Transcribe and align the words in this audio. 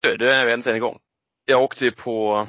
Du, 0.00 0.16
du 0.16 0.32
är 0.32 0.46
äntligen 0.46 0.76
igång. 0.76 0.98
Jag 1.44 1.62
åkte 1.62 1.84
ju 1.84 1.92
på, 1.92 2.46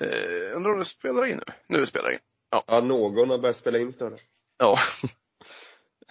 eh, 0.00 0.56
undrar 0.56 0.72
om 0.72 0.78
det 0.78 0.84
spelar 0.84 1.26
in 1.26 1.36
nu? 1.46 1.52
Nu 1.78 1.86
spelar 1.86 2.08
det 2.08 2.14
in. 2.14 2.20
Ja, 2.50 2.80
någon 2.80 3.30
har 3.30 3.38
börjat 3.38 3.56
spela 3.56 3.78
in 3.78 3.92
större. 3.92 4.16
Ja. 4.58 4.78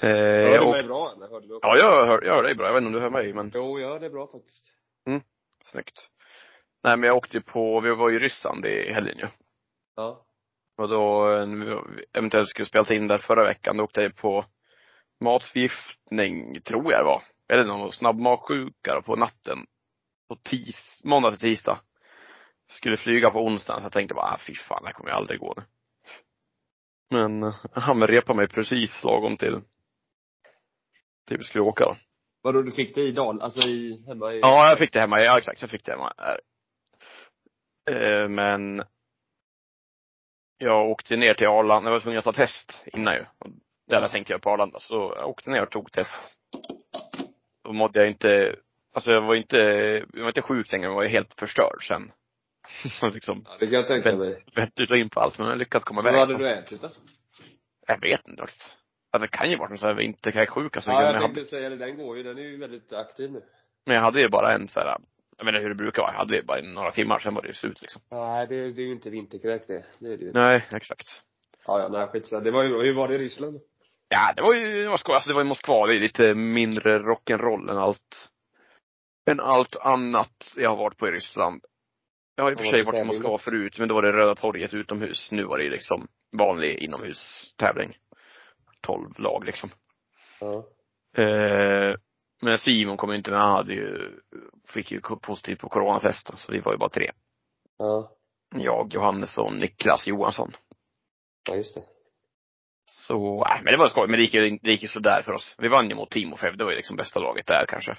eh, 0.01 0.09
Hör 0.09 0.59
du 0.65 0.71
mig 0.71 0.83
bra 0.83 1.13
eller? 1.15 1.27
Hörde 1.27 1.47
du 1.47 1.59
ja, 1.61 1.77
jag 1.77 2.05
hör, 2.05 2.21
jag 2.23 2.35
hör 2.35 2.43
dig 2.43 2.55
bra. 2.55 2.65
Jag 2.65 2.73
vet 2.73 2.81
inte 2.81 2.87
om 2.87 2.93
du 2.93 2.99
hör 2.99 3.09
mig, 3.09 3.33
men 3.33 3.51
Jo, 3.53 3.79
jag 3.79 3.89
hör 3.89 3.99
dig 3.99 4.09
bra 4.09 4.27
faktiskt. 4.27 4.65
snyggt. 5.63 6.09
Nej, 6.83 6.97
men 6.97 7.07
jag 7.07 7.17
åkte 7.17 7.37
ju 7.37 7.41
på, 7.43 7.79
vi 7.79 7.95
var 7.95 8.09
ju 8.09 8.15
i 8.15 8.19
Ryssland 8.19 8.65
i 8.65 8.93
helgen 8.93 9.17
ju. 9.17 9.27
Ja. 9.95 10.25
Och 10.77 10.89
då, 10.89 11.31
eh, 11.31 11.47
eventuellt 12.13 12.49
skulle 12.49 12.65
spela 12.65 12.95
in 12.95 13.07
där 13.07 13.17
förra 13.17 13.43
veckan, 13.43 13.77
då 13.77 13.83
åkte 13.83 14.01
jag 14.01 14.15
på 14.15 14.45
matförgiftning, 15.23 16.61
tror 16.61 16.91
jag 16.91 17.01
det 17.01 17.05
var. 17.05 17.23
Eller 17.53 17.63
någon 17.63 17.91
snabbmatsjuka 17.91 19.01
på 19.05 19.15
natten. 19.15 19.57
På 20.27 20.35
tis, 20.35 21.01
måndag 21.03 21.31
till 21.31 21.39
tisdag. 21.39 21.79
Skulle 22.67 22.97
flyga 22.97 23.29
på 23.29 23.45
onsdagen, 23.45 23.81
så 23.81 23.85
jag 23.85 23.91
tänkte 23.91 24.15
bara, 24.15 24.33
ah, 24.33 24.37
fy 24.47 24.55
fan, 24.55 24.81
det 24.81 24.87
här 24.87 24.93
kommer 24.93 25.09
ju 25.09 25.15
aldrig 25.15 25.39
gå 25.39 25.53
nu. 25.57 25.63
Men 27.09 27.43
eh, 27.43 27.55
han 27.71 27.99
med 27.99 28.09
repa 28.09 28.33
mig 28.33 28.47
precis 28.47 29.03
lagom 29.03 29.37
till, 29.37 29.61
till 31.27 31.37
vi 31.37 31.43
skulle 31.43 31.63
åka 31.63 31.83
då. 31.83 31.95
Vadå, 32.41 32.61
du 32.61 32.71
fick 32.71 32.95
det 32.95 33.01
i 33.01 33.11
Dal, 33.11 33.41
alltså 33.41 33.61
i, 33.61 34.03
hemma 34.07 34.33
i? 34.33 34.39
Ja, 34.39 34.69
jag 34.69 34.77
fick 34.77 34.93
det 34.93 34.99
hemma, 34.99 35.19
ja 35.19 35.37
exakt, 35.37 35.61
jag 35.61 35.69
fick 35.71 35.85
det 35.85 35.91
hemma 35.91 36.13
här. 36.17 36.39
Eh, 37.91 38.29
Men 38.29 38.83
jag 40.57 40.89
åkte 40.89 41.15
ner 41.15 41.33
till 41.33 41.47
Arlanda, 41.47 41.89
jag 41.89 41.93
var 41.95 41.99
tvungen 41.99 42.19
att 42.19 42.25
ta 42.25 42.33
test 42.33 42.83
innan 42.85 43.13
ju. 43.13 43.25
Det 43.87 43.95
hade 43.95 44.23
jag 44.27 44.41
på 44.41 44.49
Arlanda, 44.49 44.79
så 44.79 45.13
jag 45.17 45.29
åkte 45.29 45.49
ner 45.49 45.61
och 45.61 45.71
tog 45.71 45.91
test. 45.91 46.37
Då 47.63 47.73
mådde 47.73 47.99
jag 47.99 48.07
inte, 48.07 48.55
alltså 48.95 49.11
jag 49.11 49.21
var 49.21 49.35
inte, 49.35 49.57
jag 50.13 50.21
var 50.21 50.27
inte 50.27 50.41
sjuk 50.41 50.71
längre, 50.71 50.85
jag 50.87 50.95
var 50.95 51.05
helt 51.05 51.33
förstörd 51.39 51.87
sen. 51.87 52.11
Så 52.99 53.09
liksom, 53.09 53.45
Ja, 53.45 53.57
det 53.59 53.65
kan 53.65 53.73
jag 53.75 53.87
tänka 53.87 54.15
mig. 54.15 54.43
vett 54.55 54.79
in 54.79 55.09
på 55.09 55.19
allt, 55.19 55.37
men 55.37 55.47
jag 55.47 55.57
lyckades 55.57 55.83
komma 55.83 56.01
Så 56.01 56.07
iväg. 56.07 56.19
vad 56.19 56.27
hade 56.27 56.43
du 56.43 56.49
ätit 56.49 56.81
då? 56.81 56.89
Jag 57.87 58.01
vet 58.01 58.27
inte 58.27 58.41
faktiskt. 58.41 58.75
Alltså 59.11 59.27
det 59.31 59.37
kan 59.37 59.49
ju 59.51 59.57
vara 59.57 59.69
någon 59.69 59.77
sån 59.77 59.87
här 59.89 59.95
vinterkräksjuka 59.95 60.81
så 60.81 60.89
Ja, 60.89 60.93
men, 60.93 61.03
jag 61.05 61.09
jag 61.15 61.21
hade, 61.21 61.33
tänkte 61.33 61.49
säga 61.49 61.69
det, 61.69 61.75
den 61.75 61.97
går 61.97 62.17
ju, 62.17 62.23
den 62.23 62.37
är 62.37 62.41
ju 62.41 62.57
väldigt 62.57 62.93
aktiv 62.93 63.31
nu. 63.31 63.41
men 63.85 63.95
jag 63.95 64.01
hade 64.03 64.21
ju 64.21 64.29
bara 64.29 64.51
en 64.53 64.67
så 64.67 64.79
här, 64.79 64.97
jag 65.37 65.47
inte 65.47 65.59
hur 65.59 65.69
det 65.69 65.75
brukar 65.75 66.01
vara, 66.01 66.11
jag 66.11 66.17
hade 66.19 66.35
ju 66.35 66.41
bara 66.43 66.61
några 66.61 66.91
timmar, 66.91 67.19
sen 67.19 67.33
var 67.33 67.41
det 67.41 67.47
ju 67.47 67.53
slut 67.53 67.81
liksom. 67.81 68.01
Nej, 68.11 68.47
det, 68.47 68.71
det 68.71 68.81
är 68.81 68.85
ju 68.85 68.91
inte 68.91 69.09
vinterkräk 69.09 69.67
det. 69.67 69.85
Det 69.99 70.13
är 70.13 70.17
det 70.17 70.23
ju. 70.23 70.31
Nej, 70.33 70.65
exakt. 70.73 71.07
Ja, 71.67 71.79
ja, 71.79 71.87
nej 71.87 72.07
skitsamma. 72.07 72.41
Det 72.43 72.51
var 72.51 72.63
ju, 72.63 72.81
hur 72.83 72.93
var 72.93 73.07
det 73.07 73.15
i 73.15 73.17
Ryssland? 73.17 73.59
Ja, 74.09 74.33
det 74.35 74.41
var 74.41 74.53
ju, 74.53 74.83
det 74.83 74.89
var 74.89 74.97
skoj. 74.97 75.15
Alltså 75.15 75.27
det 75.29 75.33
var 75.33 75.41
i 75.41 75.45
Moskva, 75.45 75.87
det 75.87 75.95
är 75.95 75.99
lite 75.99 76.33
mindre 76.33 76.99
rock'n'roll 76.99 77.71
än 77.71 77.77
allt, 77.77 78.29
än 79.25 79.39
allt 79.39 79.75
annat 79.75 80.53
jag 80.55 80.69
har 80.69 80.77
varit 80.77 80.97
på 80.97 81.07
i 81.07 81.11
Ryssland. 81.11 81.61
Jag 82.35 82.43
har 82.43 82.51
i 82.51 82.55
och 82.55 82.59
för 82.59 82.65
sig 82.65 82.83
varit 82.83 83.01
i? 83.01 83.03
Moskva 83.03 83.37
förut, 83.37 83.79
men 83.79 83.87
då 83.87 83.95
var 83.95 84.01
det 84.01 84.11
Röda 84.11 84.35
torget 84.35 84.73
utomhus. 84.73 85.31
Nu 85.31 85.43
var 85.43 85.57
det 85.57 85.69
liksom 85.69 86.07
vanlig 86.37 86.77
inomhustävling. 86.77 87.97
12 88.81 89.19
lag 89.19 89.45
liksom. 89.45 89.69
Ja. 90.39 90.65
Eh, 91.23 91.95
men 92.41 92.57
Simon 92.57 92.97
kom 92.97 93.09
ju 93.09 93.17
inte 93.17 93.31
med, 93.31 93.39
han 93.39 93.51
hade 93.51 93.73
ju, 93.73 94.11
fick 94.67 94.91
ju 94.91 95.01
positivt 95.01 95.59
på 95.59 95.69
coronatest, 95.69 96.37
så 96.37 96.51
vi 96.51 96.59
var 96.59 96.71
ju 96.71 96.77
bara 96.77 96.89
tre. 96.89 97.11
Ja. 97.77 98.11
Jag, 98.55 98.93
Johannes 98.93 99.37
och 99.37 99.53
Niklas 99.53 100.07
Johansson. 100.07 100.51
Ja, 101.49 101.55
just 101.55 101.75
det. 101.75 101.83
Så, 102.85 103.45
nej, 103.49 103.61
men 103.63 103.71
det 103.71 103.77
var 103.77 103.87
skoj. 103.87 104.07
Men 104.07 104.17
det 104.17 104.23
gick 104.23 104.33
ju, 104.33 104.59
det 104.61 104.71
gick 104.71 104.81
ju 104.81 104.87
sådär 104.87 105.21
för 105.25 105.31
oss. 105.31 105.55
Vi 105.57 105.67
vann 105.67 105.89
ju 105.89 105.95
mot 105.95 106.11
Timofev, 106.11 106.57
det 106.57 106.63
var 106.63 106.71
ju 106.71 106.77
liksom 106.77 106.95
bästa 106.95 107.19
laget 107.19 107.47
där 107.47 107.65
kanske. 107.69 107.97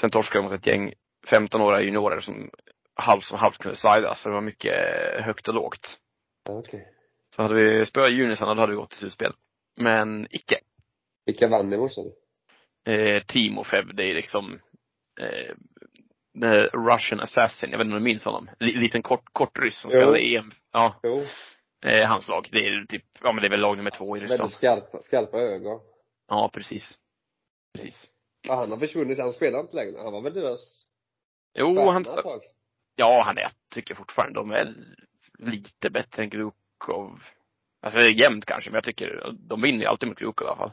Sen 0.00 0.10
torskade 0.10 0.42
vi 0.44 0.50
mot 0.50 0.60
ett 0.60 0.66
gäng 0.66 0.92
15-åriga 1.30 1.80
juniorer 1.82 2.20
som 2.20 2.50
halvt 2.94 3.24
som 3.24 3.38
halvt 3.38 3.58
kunde 3.58 3.76
slida, 3.76 4.14
så 4.14 4.28
det 4.28 4.34
var 4.34 4.40
mycket 4.40 4.74
högt 5.24 5.48
och 5.48 5.54
lågt. 5.54 5.98
Okej. 6.48 6.88
Så 7.36 7.42
hade 7.42 7.54
vi 7.54 7.86
spöat 7.86 8.12
junisarna, 8.12 8.54
då 8.54 8.60
hade 8.60 8.72
vi 8.72 8.76
gått 8.76 8.90
till 8.90 8.98
slutspel. 8.98 9.32
Men 9.76 10.26
icke. 10.30 10.58
Vilka 11.26 11.48
vann 11.48 11.72
i 11.72 11.76
morse? 11.76 12.00
Eh, 12.86 13.22
Timofev, 13.22 13.94
det 13.94 14.02
är 14.10 14.14
liksom, 14.14 14.60
eh, 15.20 15.54
the 16.40 16.66
Russian 16.66 17.20
Assassin, 17.20 17.70
jag 17.70 17.78
vet 17.78 17.84
inte 17.84 17.96
om 17.96 18.02
du 18.02 18.04
minns 18.10 18.24
honom? 18.24 18.50
L- 18.60 18.72
liten 18.74 19.02
kort, 19.02 19.24
kort 19.32 19.58
ryss 19.58 19.78
som 19.80 19.90
Jo. 19.90 19.98
spelade 19.98 20.18
EM. 20.20 20.52
Ja, 20.72 21.00
Jo. 21.02 21.24
eh, 21.86 22.08
hans 22.08 22.28
lag. 22.28 22.48
Det 22.52 22.58
är 22.66 22.86
typ, 22.86 23.04
ja 23.22 23.32
men 23.32 23.42
det 23.42 23.48
är 23.48 23.50
väl 23.50 23.60
lag 23.60 23.76
nummer 23.76 23.90
två 23.90 24.16
i 24.16 24.20
Ryssland. 24.20 24.40
Väldigt 24.40 24.56
skarpa, 24.56 25.02
skarpa 25.02 25.38
ögon. 25.38 25.80
Ja, 26.28 26.50
precis. 26.52 26.98
Precis. 27.74 28.10
Ja, 28.48 28.54
han 28.54 28.70
har 28.70 28.78
försvunnit, 28.78 29.18
han 29.18 29.32
spelar 29.32 29.60
inte 29.60 29.76
längre. 29.76 29.98
Han 29.98 30.12
var 30.12 30.20
väl 30.20 30.34
deras 30.34 30.86
Jo, 31.54 31.90
han, 31.90 32.04
ja 32.96 33.22
han 33.26 33.38
är, 33.38 33.42
jag 33.42 33.52
tycker 33.74 33.94
fortfarande 33.94 34.40
de 34.40 34.50
är 34.50 34.74
lite 35.38 35.90
bättre 35.90 36.22
än 36.22 36.30
Krukov. 36.30 37.22
Alltså 37.80 37.98
det 37.98 38.04
är 38.04 38.20
jämnt 38.20 38.44
kanske, 38.44 38.70
men 38.70 38.74
jag 38.74 38.84
tycker, 38.84 39.32
de 39.32 39.62
vinner 39.62 39.80
ju 39.80 39.86
alltid 39.86 40.08
mot 40.08 40.18
Krukov 40.18 40.46
i 40.46 40.48
alla 40.48 40.56
fall. 40.56 40.72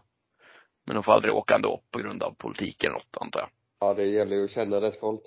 Men 0.85 0.95
de 0.95 1.03
får 1.03 1.11
aldrig 1.11 1.33
åka 1.33 1.55
ändå 1.55 1.81
på 1.91 1.99
grund 1.99 2.23
av 2.23 2.35
politiken 2.35 2.87
eller 2.87 2.99
något, 2.99 3.17
antar 3.21 3.39
jag. 3.39 3.49
Ja, 3.79 3.93
det 3.93 4.05
gäller 4.05 4.35
ju 4.35 4.45
att 4.45 4.51
känna 4.51 4.81
rätt 4.81 4.99
folk. 4.99 5.21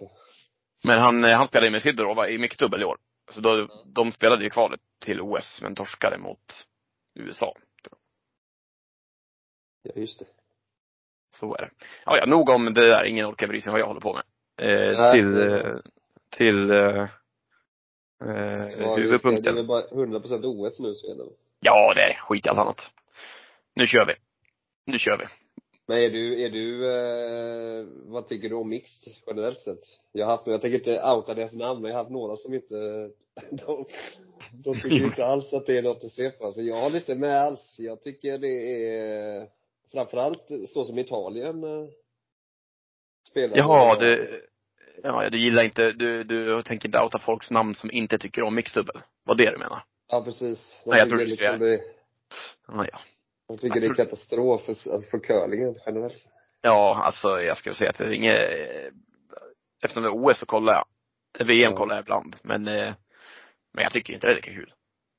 Men 0.85 0.99
han, 0.99 1.25
eh, 1.25 1.37
han 1.37 1.47
spelade 1.47 1.67
ju 1.67 1.73
med 1.73 1.83
Sidorova 1.83 2.29
i 2.29 2.39
mixdubbel 2.39 2.83
i 2.83 2.85
år. 2.85 2.99
Så 3.31 3.41
då, 3.41 3.85
de 3.87 4.13
spelade 4.13 4.45
ju 4.45 4.51
kvalet 4.51 4.81
till 4.99 5.21
OS, 5.21 5.63
men 5.63 5.75
torskade 5.75 6.19
mot 6.19 6.67
USA. 7.15 7.57
Ja, 9.83 9.93
just 9.97 10.19
det. 10.19 10.27
Så 11.35 11.55
är 11.55 11.63
det. 11.63 11.71
Ja, 12.07 12.19
ja, 12.19 12.27
nog 12.27 12.49
om 12.49 12.75
det 12.75 12.87
där. 12.87 13.05
Ingen 13.05 13.27
orkar 13.27 13.47
bry 13.47 13.61
sig 13.61 13.73
vad 13.73 13.81
jag 13.81 13.87
håller 13.87 14.01
på 14.01 14.13
med. 14.13 14.25
Eh, 14.57 15.13
till, 15.13 15.41
eh, 15.41 15.77
till, 16.31 16.71
eh, 16.71 16.77
eh, 16.77 17.09
det 18.21 18.85
är 18.85 18.97
huvudpunkten. 18.97 19.67
bara 19.67 19.83
100% 19.83 20.45
OS 20.45 20.81
nu 20.81 20.95
så 20.95 21.13
är 21.13 21.15
det. 21.15 21.25
Ja, 21.61 21.95
det 21.95 22.03
är. 22.03 22.15
Skit 22.15 22.47
i 22.47 22.49
allt 22.49 22.59
annat. 22.59 22.91
Nu 23.75 23.87
kör 23.87 24.07
vi. 24.07 24.15
Nu 24.87 24.99
kör 24.99 25.19
vi. 25.19 25.25
Men 25.87 25.99
är 25.99 26.11
du, 26.11 26.43
är 26.43 26.51
du, 26.51 26.91
eh, 26.91 27.87
vad 28.13 28.29
tycker 28.29 28.49
du 28.49 28.55
om 28.55 28.69
mixed 28.69 29.13
generellt 29.27 29.61
sett? 29.61 30.01
Jag 30.13 30.27
har 30.27 30.37
haft, 30.37 30.47
jag 30.47 30.61
tänker 30.61 30.79
inte 30.79 31.03
outa 31.03 31.35
deras 31.35 31.53
namn, 31.53 31.83
men 31.83 31.91
jag 31.91 31.99
har 31.99 32.05
haft 32.05 32.13
några 32.13 32.37
som 32.37 32.55
inte, 32.55 32.75
de, 33.51 33.85
de 34.65 34.81
tycker 34.81 35.05
inte 35.05 35.27
alls 35.27 35.53
att 35.53 35.67
det 35.67 35.79
är 35.79 35.83
något 35.83 36.05
att 36.05 36.11
se 36.11 36.31
på. 36.31 36.53
Så 36.53 36.63
jag 36.63 36.81
har 36.81 36.91
lite 36.91 37.15
med 37.15 37.41
alls. 37.41 37.77
Jag 37.79 38.03
tycker 38.03 38.39
det 38.39 38.87
är, 38.89 39.49
framförallt 39.95 40.49
så 40.69 40.85
som 40.85 40.99
Italien 40.99 41.65
eh, 41.65 41.89
spelar. 43.31 43.57
Jaha, 43.57 43.99
du, 43.99 44.43
ja, 45.03 45.31
du 45.31 45.39
gillar 45.39 45.65
inte, 45.65 45.93
du, 45.93 46.25
du 46.25 46.63
tänker 46.63 46.89
inte 46.89 47.01
outa 47.01 47.19
folks 47.19 47.51
namn 47.51 47.75
som 47.75 47.91
inte 47.91 48.19
tycker 48.19 48.43
om 48.43 48.55
mixdubbel? 48.55 49.03
Vad 49.25 49.37
det 49.37 49.51
du 49.51 49.59
menar? 49.59 49.85
Ja, 50.09 50.25
precis. 50.25 50.81
De 50.85 50.91
Nej, 50.91 50.99
jag 50.99 51.09
tror 51.09 51.19
liksom 51.19 51.37
skulle- 51.37 51.67
det, 51.71 51.83
Ja, 52.69 52.87
ja. 52.93 52.99
de 53.49 53.57
tycker 53.59 53.67
Jag 53.69 53.83
det 53.83 53.87
är 53.87 53.95
tror- 53.95 54.05
katastrof 54.05 54.63
för, 54.63 54.71
alltså 54.73 55.11
för 55.11 55.19
curlingen 55.19 55.75
generellt. 55.87 56.15
Ja, 56.61 57.03
alltså 57.05 57.29
jag 57.41 57.57
skulle 57.57 57.75
säga 57.75 57.91
att 57.91 57.99
det 57.99 58.05
är 58.05 58.11
inget, 58.13 58.39
eftersom 59.83 60.03
det 60.03 60.09
är 60.09 60.15
OS 60.31 60.39
så 60.39 60.47
kollar 60.47 60.73
jag. 60.75 60.87
VM 61.47 61.73
Ja. 61.73 61.77
kollar 61.77 61.95
jag 61.95 62.03
ibland, 62.03 62.37
men, 62.43 62.69
eh, 62.69 62.95
men 63.73 63.83
jag 63.85 63.93
tycker 63.93 64.13
inte 64.15 64.27
det 64.27 64.33
är 64.33 64.37
lika 64.37 64.51
kul. 64.53 64.73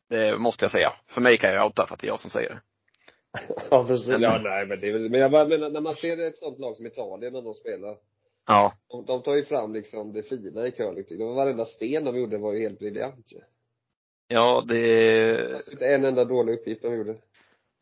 Det 0.09 0.38
måste 0.38 0.66
jag 0.66 0.72
säga. 0.72 0.94
För 1.07 1.22
mig 1.22 1.38
kan 1.38 1.53
jag 1.53 1.66
outa 1.66 1.88
för 1.88 1.94
att 1.94 2.00
det 2.02 2.07
är 2.07 2.09
jag 2.09 2.19
som 2.19 2.30
säger 2.31 2.50
det. 2.50 2.62
Ja, 3.72 3.85
precis. 3.88 4.07
Men- 4.09 4.22
Ja, 4.22 4.40
nej, 4.44 4.66
men 4.68 4.79
det 4.79 4.88
är 4.90 4.94
väl, 4.94 5.09
men 5.09 5.19
jag 5.19 5.31
bara 5.31 5.46
menar, 5.47 5.69
när 5.69 5.81
man 5.81 5.94
ser 5.96 6.28
ett 6.28 6.38
sånt 6.38 6.59
lag 6.59 6.75
som 6.75 6.85
Italien 6.85 7.34
när 7.34 7.41
de 7.41 7.53
spelar, 7.53 7.97
Ja. 8.47 8.73
de, 8.90 9.06
de 9.06 9.22
tar 9.22 9.35
ju 9.35 9.44
fram 9.44 9.73
liksom 9.73 10.13
det 10.13 10.23
fina 10.23 10.68
i 10.68 10.72
curling. 10.72 11.06
Det 11.09 11.25
var 11.25 11.34
varenda 11.34 11.66
sten 11.66 12.03
de 12.03 12.18
gjorde 12.19 12.38
var 12.38 12.53
ju 12.53 12.59
helt 12.62 12.79
briljant. 12.79 13.25
Ja, 14.28 14.63
det, 14.68 15.51
fanns 15.51 15.68
inte 15.69 15.85
en 15.88 16.06
enda 16.06 16.25
dålig 16.25 16.53
uppgift 16.53 16.81
de 16.81 16.95
gjorde. 16.97 17.16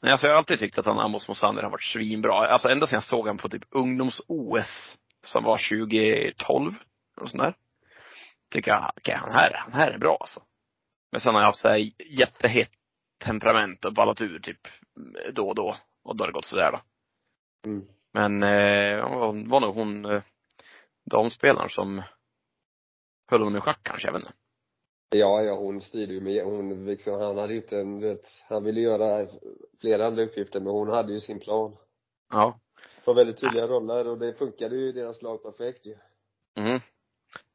men 0.02 0.12
alltså 0.12 0.28
jag 0.28 0.32
har 0.34 0.38
alltid 0.38 0.60
tyckt 0.60 0.78
att 0.78 0.86
han 0.86 1.00
Amos 1.00 1.28
Mosander 1.28 1.64
har 1.64 1.70
varit 1.70 1.84
svinbra. 1.84 2.34
Alltså 2.48 2.70
ända 2.70 2.88
sedan 2.88 2.96
jag 2.98 3.04
såg 3.04 3.20
honom 3.20 3.38
på 3.38 3.50
typ 3.50 3.64
ungdoms-OS, 3.72 4.98
som 5.26 5.44
var 5.44 5.58
2012, 5.58 6.74
och 7.22 7.30
sånt 7.30 7.44
där. 7.44 7.56
Tycker 8.52 8.72
jag, 8.72 8.92
okej, 8.98 9.16
han 9.16 9.32
här, 9.32 9.54
han 9.54 9.74
här 9.74 9.92
är 9.92 9.98
bra 9.98 10.18
alltså. 10.20 10.42
Men 11.12 11.22
sen 11.22 11.34
har 11.34 11.42
jag 11.42 11.46
haft 11.48 11.60
så 11.60 11.68
här 11.70 11.92
jättehett 12.20 12.70
temperament 13.24 13.86
och 13.86 13.94
ballat 13.94 14.22
ur 14.22 14.40
typ 14.40 14.68
då 15.34 15.48
och 15.48 15.56
då. 15.56 15.78
Och 16.04 16.16
då 16.16 16.24
har 16.24 16.28
det 16.28 16.34
gått 16.34 16.46
sådär 16.46 16.72
då. 16.72 16.82
Mm. 17.70 17.86
Men, 18.14 18.44
eh, 18.44 19.10
var, 19.10 19.50
var 19.50 19.60
nog 19.60 19.76
hon, 19.76 20.06
eh, 20.06 20.24
damspelaren 21.06 21.70
som 21.70 22.02
höll 23.32 23.40
honom 23.40 23.58
i 23.58 23.62
schack 23.62 23.80
kanske, 23.84 24.08
jag 24.08 24.14
vet 24.14 24.22
inte. 24.22 24.34
Ja, 25.10 25.42
ja, 25.42 25.56
hon 25.56 25.82
styrde 25.82 26.14
ju 26.14 26.22
med, 26.22 26.44
hon 26.44 26.86
liksom, 26.86 27.22
han 27.22 27.38
hade 27.38 27.56
inte 27.56 27.80
en, 27.80 28.00
vet, 28.00 28.28
han 28.50 28.64
ville 28.64 28.82
göra 28.82 29.28
flera 29.82 30.08
andra 30.08 30.24
uppgifter, 30.24 30.60
men 30.60 30.74
hon 30.74 30.90
hade 30.90 31.14
ju 31.14 31.20
sin 31.20 31.40
plan. 31.40 31.76
Ja. 32.30 32.60
Var 33.06 33.14
väldigt 33.14 33.40
tydliga 33.40 33.68
roller 33.68 34.08
och 34.08 34.18
det 34.20 34.34
funkade 34.34 34.76
ju 34.76 34.90
i 34.90 34.92
deras 34.92 35.22
lag 35.22 35.44
perfekt 35.44 35.86
ju. 35.86 35.96
Mm. 36.58 36.80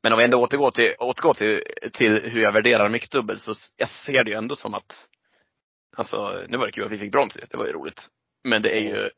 Men 0.02 0.12
om 0.12 0.18
vi 0.18 0.24
ändå 0.24 0.42
återgår 0.42 0.70
till, 0.70 0.94
återgår 0.98 1.34
till, 1.34 1.62
till 1.92 2.12
hur 2.12 2.40
jag 2.40 2.52
värderar 2.52 2.90
mixdubbel 2.90 3.40
så 3.40 3.54
jag 3.76 3.88
ser 3.88 4.24
det 4.24 4.30
ju 4.30 4.36
ändå 4.36 4.56
som 4.56 4.74
att, 4.74 5.08
alltså 5.98 6.44
nu 6.48 6.58
var 6.58 6.66
det 6.66 6.72
kul 6.72 6.84
att 6.84 6.92
vi 6.92 6.98
fick 6.98 7.12
brons 7.12 7.34
det 7.50 7.56
var 7.56 7.66
ju 7.66 7.72
roligt. 7.72 8.08
Men 8.44 8.62
det 8.62 8.70
är 8.76 8.80
ju, 8.80 9.10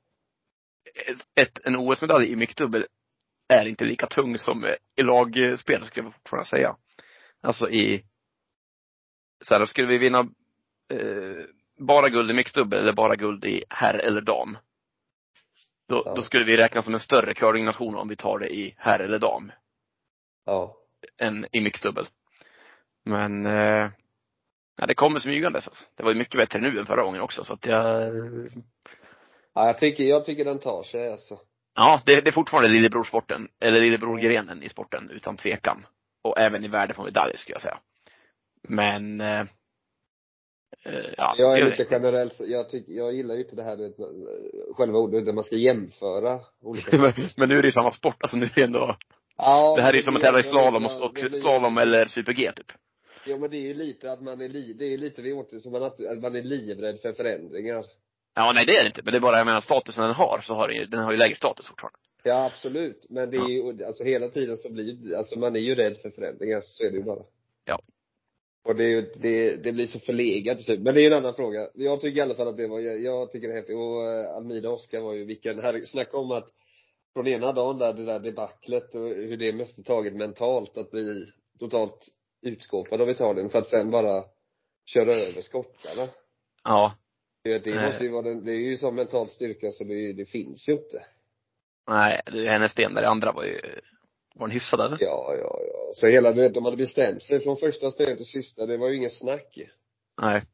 ett, 1.06 1.26
ett, 1.34 1.58
en 1.64 1.76
OS-medalj 1.76 2.32
i 2.32 2.36
mixdubbel 2.36 2.86
är 3.48 3.66
inte 3.66 3.84
lika 3.84 4.06
tung 4.06 4.38
som 4.38 4.66
i 4.96 5.02
lagspel, 5.02 5.86
skulle 5.86 6.06
jag 6.06 6.14
fortfarande 6.14 6.48
säga. 6.48 6.76
Alltså 7.40 7.70
i, 7.70 8.04
så 9.44 9.54
här, 9.54 9.66
skulle 9.66 9.86
vi 9.88 9.98
vinna 9.98 10.18
eh, 10.92 11.44
bara 11.78 12.08
guld 12.08 12.30
i 12.30 12.34
mixdubbel 12.34 12.78
eller 12.78 12.92
bara 12.92 13.16
guld 13.16 13.44
i 13.44 13.64
herr 13.68 13.94
eller 13.94 14.20
dam. 14.20 14.58
Då, 15.88 16.02
Ja. 16.06 16.14
då 16.14 16.22
skulle 16.22 16.44
vi 16.44 16.56
räknas 16.56 16.84
som 16.84 16.94
en 16.94 17.00
större 17.00 17.34
curlingnation 17.34 17.94
om 17.94 18.08
vi 18.08 18.16
tar 18.16 18.38
det 18.38 18.54
i 18.54 18.74
herr 18.78 19.00
eller 19.00 19.18
dam, 19.18 19.52
Ja. 20.46 20.76
än 21.18 21.46
i 21.52 21.60
mixdubbel. 21.60 22.08
Men, 23.04 23.46
eh, 23.46 23.90
ja, 24.80 24.86
det 24.86 24.94
kommer 24.94 25.18
smygandes 25.20 25.66
alltså. 25.66 25.84
Det 25.96 26.02
var 26.02 26.10
ju 26.10 26.18
mycket 26.18 26.36
bättre 26.36 26.60
nu 26.60 26.78
än 26.78 26.86
förra 26.86 27.02
gången 27.02 27.20
också, 27.20 27.44
så 27.44 27.52
att 27.52 27.66
jag, 27.66 28.12
Ja, 29.54 29.66
jag 29.66 29.78
tycker, 29.78 30.04
jag 30.04 30.24
tycker 30.24 30.44
den 30.44 30.58
tar 30.58 30.82
sig 30.82 31.12
alltså. 31.12 31.38
ja, 31.74 32.02
det, 32.06 32.20
det 32.20 32.30
är 32.30 32.32
fortfarande 32.32 32.68
lillebrorsporten, 32.68 33.48
eller 33.60 33.80
lillebrorgrenen 33.80 34.62
i 34.62 34.68
sporten, 34.68 35.10
utan 35.10 35.36
tvekan. 35.36 35.86
Och 36.22 36.38
även 36.38 36.64
i 36.64 36.68
värde 36.68 36.94
på 36.94 37.02
medalj, 37.02 37.36
skulle 37.36 37.54
jag 37.54 37.62
säga. 37.62 37.78
Men, 38.68 39.20
eh, 39.20 39.40
eh, 40.84 41.04
ja, 41.16 41.34
Jag 41.38 41.58
är 41.58 41.70
lite 41.70 41.84
generell, 41.84 42.30
jag 42.38 42.70
tycker, 42.70 42.92
jag 42.92 43.12
gillar 43.14 43.34
ju 43.34 43.42
inte 43.42 43.56
det 43.56 43.62
här 43.62 43.76
med 43.76 43.92
själva 44.76 44.98
ordet 44.98 45.26
där 45.26 45.32
man 45.32 45.44
ska 45.44 45.56
jämföra 45.56 46.40
olika 46.60 46.96
men, 47.00 47.12
men 47.36 47.48
nu 47.48 47.54
är 47.58 47.62
det 47.62 47.68
ju 47.68 47.72
samma 47.72 47.90
sport, 47.90 48.16
alltså 48.20 48.36
nu 48.36 48.44
är 48.44 48.52
det 48.54 48.62
ändå, 48.62 48.96
Ja, 49.36 49.74
det 49.76 49.82
här 49.82 49.92
är 49.92 49.96
ju 49.96 50.02
som 50.02 50.16
att 50.16 50.22
tävla 50.22 50.40
i 50.40 50.42
slalom 50.42 50.86
och, 50.86 51.02
och 51.02 51.18
slalom 51.18 51.78
eller 51.78 52.06
super-G 52.06 52.52
typ. 52.56 52.72
Jo 53.30 53.38
men 53.38 53.50
det 53.50 53.56
är 53.56 53.68
ju 53.68 53.74
lite 53.74 54.12
att 54.12 54.22
man 54.22 54.40
är 54.40 54.48
li, 54.48 54.72
det 54.72 54.84
är 54.84 54.98
lite 54.98 55.22
vi 55.22 55.32
åter 55.32 55.58
som 55.58 55.72
man, 55.72 55.82
att 55.82 56.04
att 56.06 56.18
man 56.18 56.36
är 56.36 56.42
livrädd 56.42 57.00
för 57.00 57.12
förändringar. 57.12 57.84
Ja, 58.34 58.52
nej 58.54 58.66
det 58.66 58.76
är 58.76 58.82
det 58.82 58.88
inte. 58.88 59.02
Men 59.04 59.12
det 59.12 59.18
är 59.18 59.20
bara, 59.20 59.38
jag 59.38 59.46
menar 59.46 59.60
statusen 59.60 60.04
den 60.04 60.14
har, 60.14 60.38
så 60.38 60.54
har 60.54 60.68
den 60.68 60.76
ju, 60.76 60.86
den 60.86 61.00
har 61.00 61.12
ju 61.12 61.18
lägre 61.18 61.36
status 61.36 61.66
fortfarande. 61.66 61.98
Ja 62.22 62.46
absolut, 62.46 63.06
men 63.08 63.30
det 63.30 63.36
är 63.36 63.48
ju, 63.48 63.84
alltså 63.84 64.04
hela 64.04 64.28
tiden 64.28 64.56
så 64.56 64.72
blir, 64.72 65.16
alltså 65.16 65.38
man 65.38 65.56
är 65.56 65.60
ju 65.60 65.74
rädd 65.74 65.96
för 65.96 66.10
förändringar, 66.10 66.62
så 66.66 66.84
är 66.84 66.90
det 66.90 66.96
ju 66.96 67.02
bara. 67.02 67.22
Ja. 67.64 67.82
Och 68.64 68.76
det 68.76 68.84
är 68.84 68.88
ju, 68.88 69.12
det, 69.16 69.56
det 69.56 69.72
blir 69.72 69.86
så 69.86 69.98
förlegat 69.98 70.56
till 70.56 70.64
slut. 70.64 70.80
Men 70.80 70.94
det 70.94 71.00
är 71.00 71.02
ju 71.02 71.06
en 71.06 71.18
annan 71.18 71.34
fråga. 71.34 71.68
Jag 71.74 72.00
tycker 72.00 72.18
i 72.18 72.20
alla 72.20 72.34
fall 72.34 72.48
att 72.48 72.56
det 72.56 72.68
var, 72.68 72.80
jag, 72.80 73.00
jag 73.00 73.32
tycker 73.32 73.48
det 73.48 73.54
är 73.54 73.56
häftigt. 73.56 73.76
Och 73.76 74.00
uh, 74.00 74.36
Almida 74.36 74.70
Oskar 74.70 75.00
var 75.00 75.14
ju 75.14 75.24
vilken, 75.24 75.58
här, 75.58 75.84
snacka 75.84 76.16
om 76.16 76.30
att 76.30 76.48
från 77.12 77.26
ena 77.26 77.52
dagen 77.52 77.78
där, 77.78 77.92
det 77.92 78.04
där 78.04 78.18
debaclet 78.18 78.94
och 78.94 79.08
hur 79.08 79.36
det 79.36 79.52
måste 79.52 79.82
tagit 79.82 80.14
mentalt 80.14 80.76
att 80.76 80.90
bli 80.90 81.26
totalt 81.58 82.08
utskåpad 82.42 83.00
av 83.00 83.10
Italien 83.10 83.50
för 83.50 83.58
att 83.58 83.68
sen 83.68 83.90
bara 83.90 84.24
köra 84.86 85.14
över 85.14 85.42
skottarna. 85.42 86.08
Ja. 86.64 86.94
Det, 87.44 87.58
det 87.58 87.82
måste 87.82 88.04
ju 88.04 88.10
vara 88.10 88.22
den, 88.22 88.44
det 88.44 88.52
är 88.52 88.56
ju 88.56 88.76
sån 88.76 88.94
mental 88.94 89.28
styrka 89.28 89.70
så 89.70 89.84
det, 89.84 90.12
det 90.12 90.26
finns 90.26 90.68
ju 90.68 90.72
inte. 90.72 91.04
Nej, 91.88 92.20
det 92.26 92.46
är 92.46 92.52
hennes 92.52 92.72
sten 92.72 92.94
där, 92.94 93.02
det 93.02 93.08
andra 93.08 93.32
var 93.32 93.44
ju, 93.44 93.60
var 94.34 94.46
den 94.46 94.54
hyfsad 94.54 94.80
eller? 94.80 94.98
Ja, 95.00 95.34
ja, 95.38 95.60
ja. 95.72 95.92
Så 95.94 96.06
hela, 96.06 96.32
du 96.32 96.40
vet, 96.40 96.54
de 96.54 96.64
hade 96.64 96.76
bestämt 96.76 97.22
sig 97.22 97.40
från 97.40 97.56
första 97.56 97.90
stenen 97.90 98.16
till 98.16 98.26
sista, 98.26 98.66
det 98.66 98.76
var 98.76 98.88
ju 98.88 98.96
inget 98.96 99.18
snack. 99.18 99.58
Nej. 100.22 100.44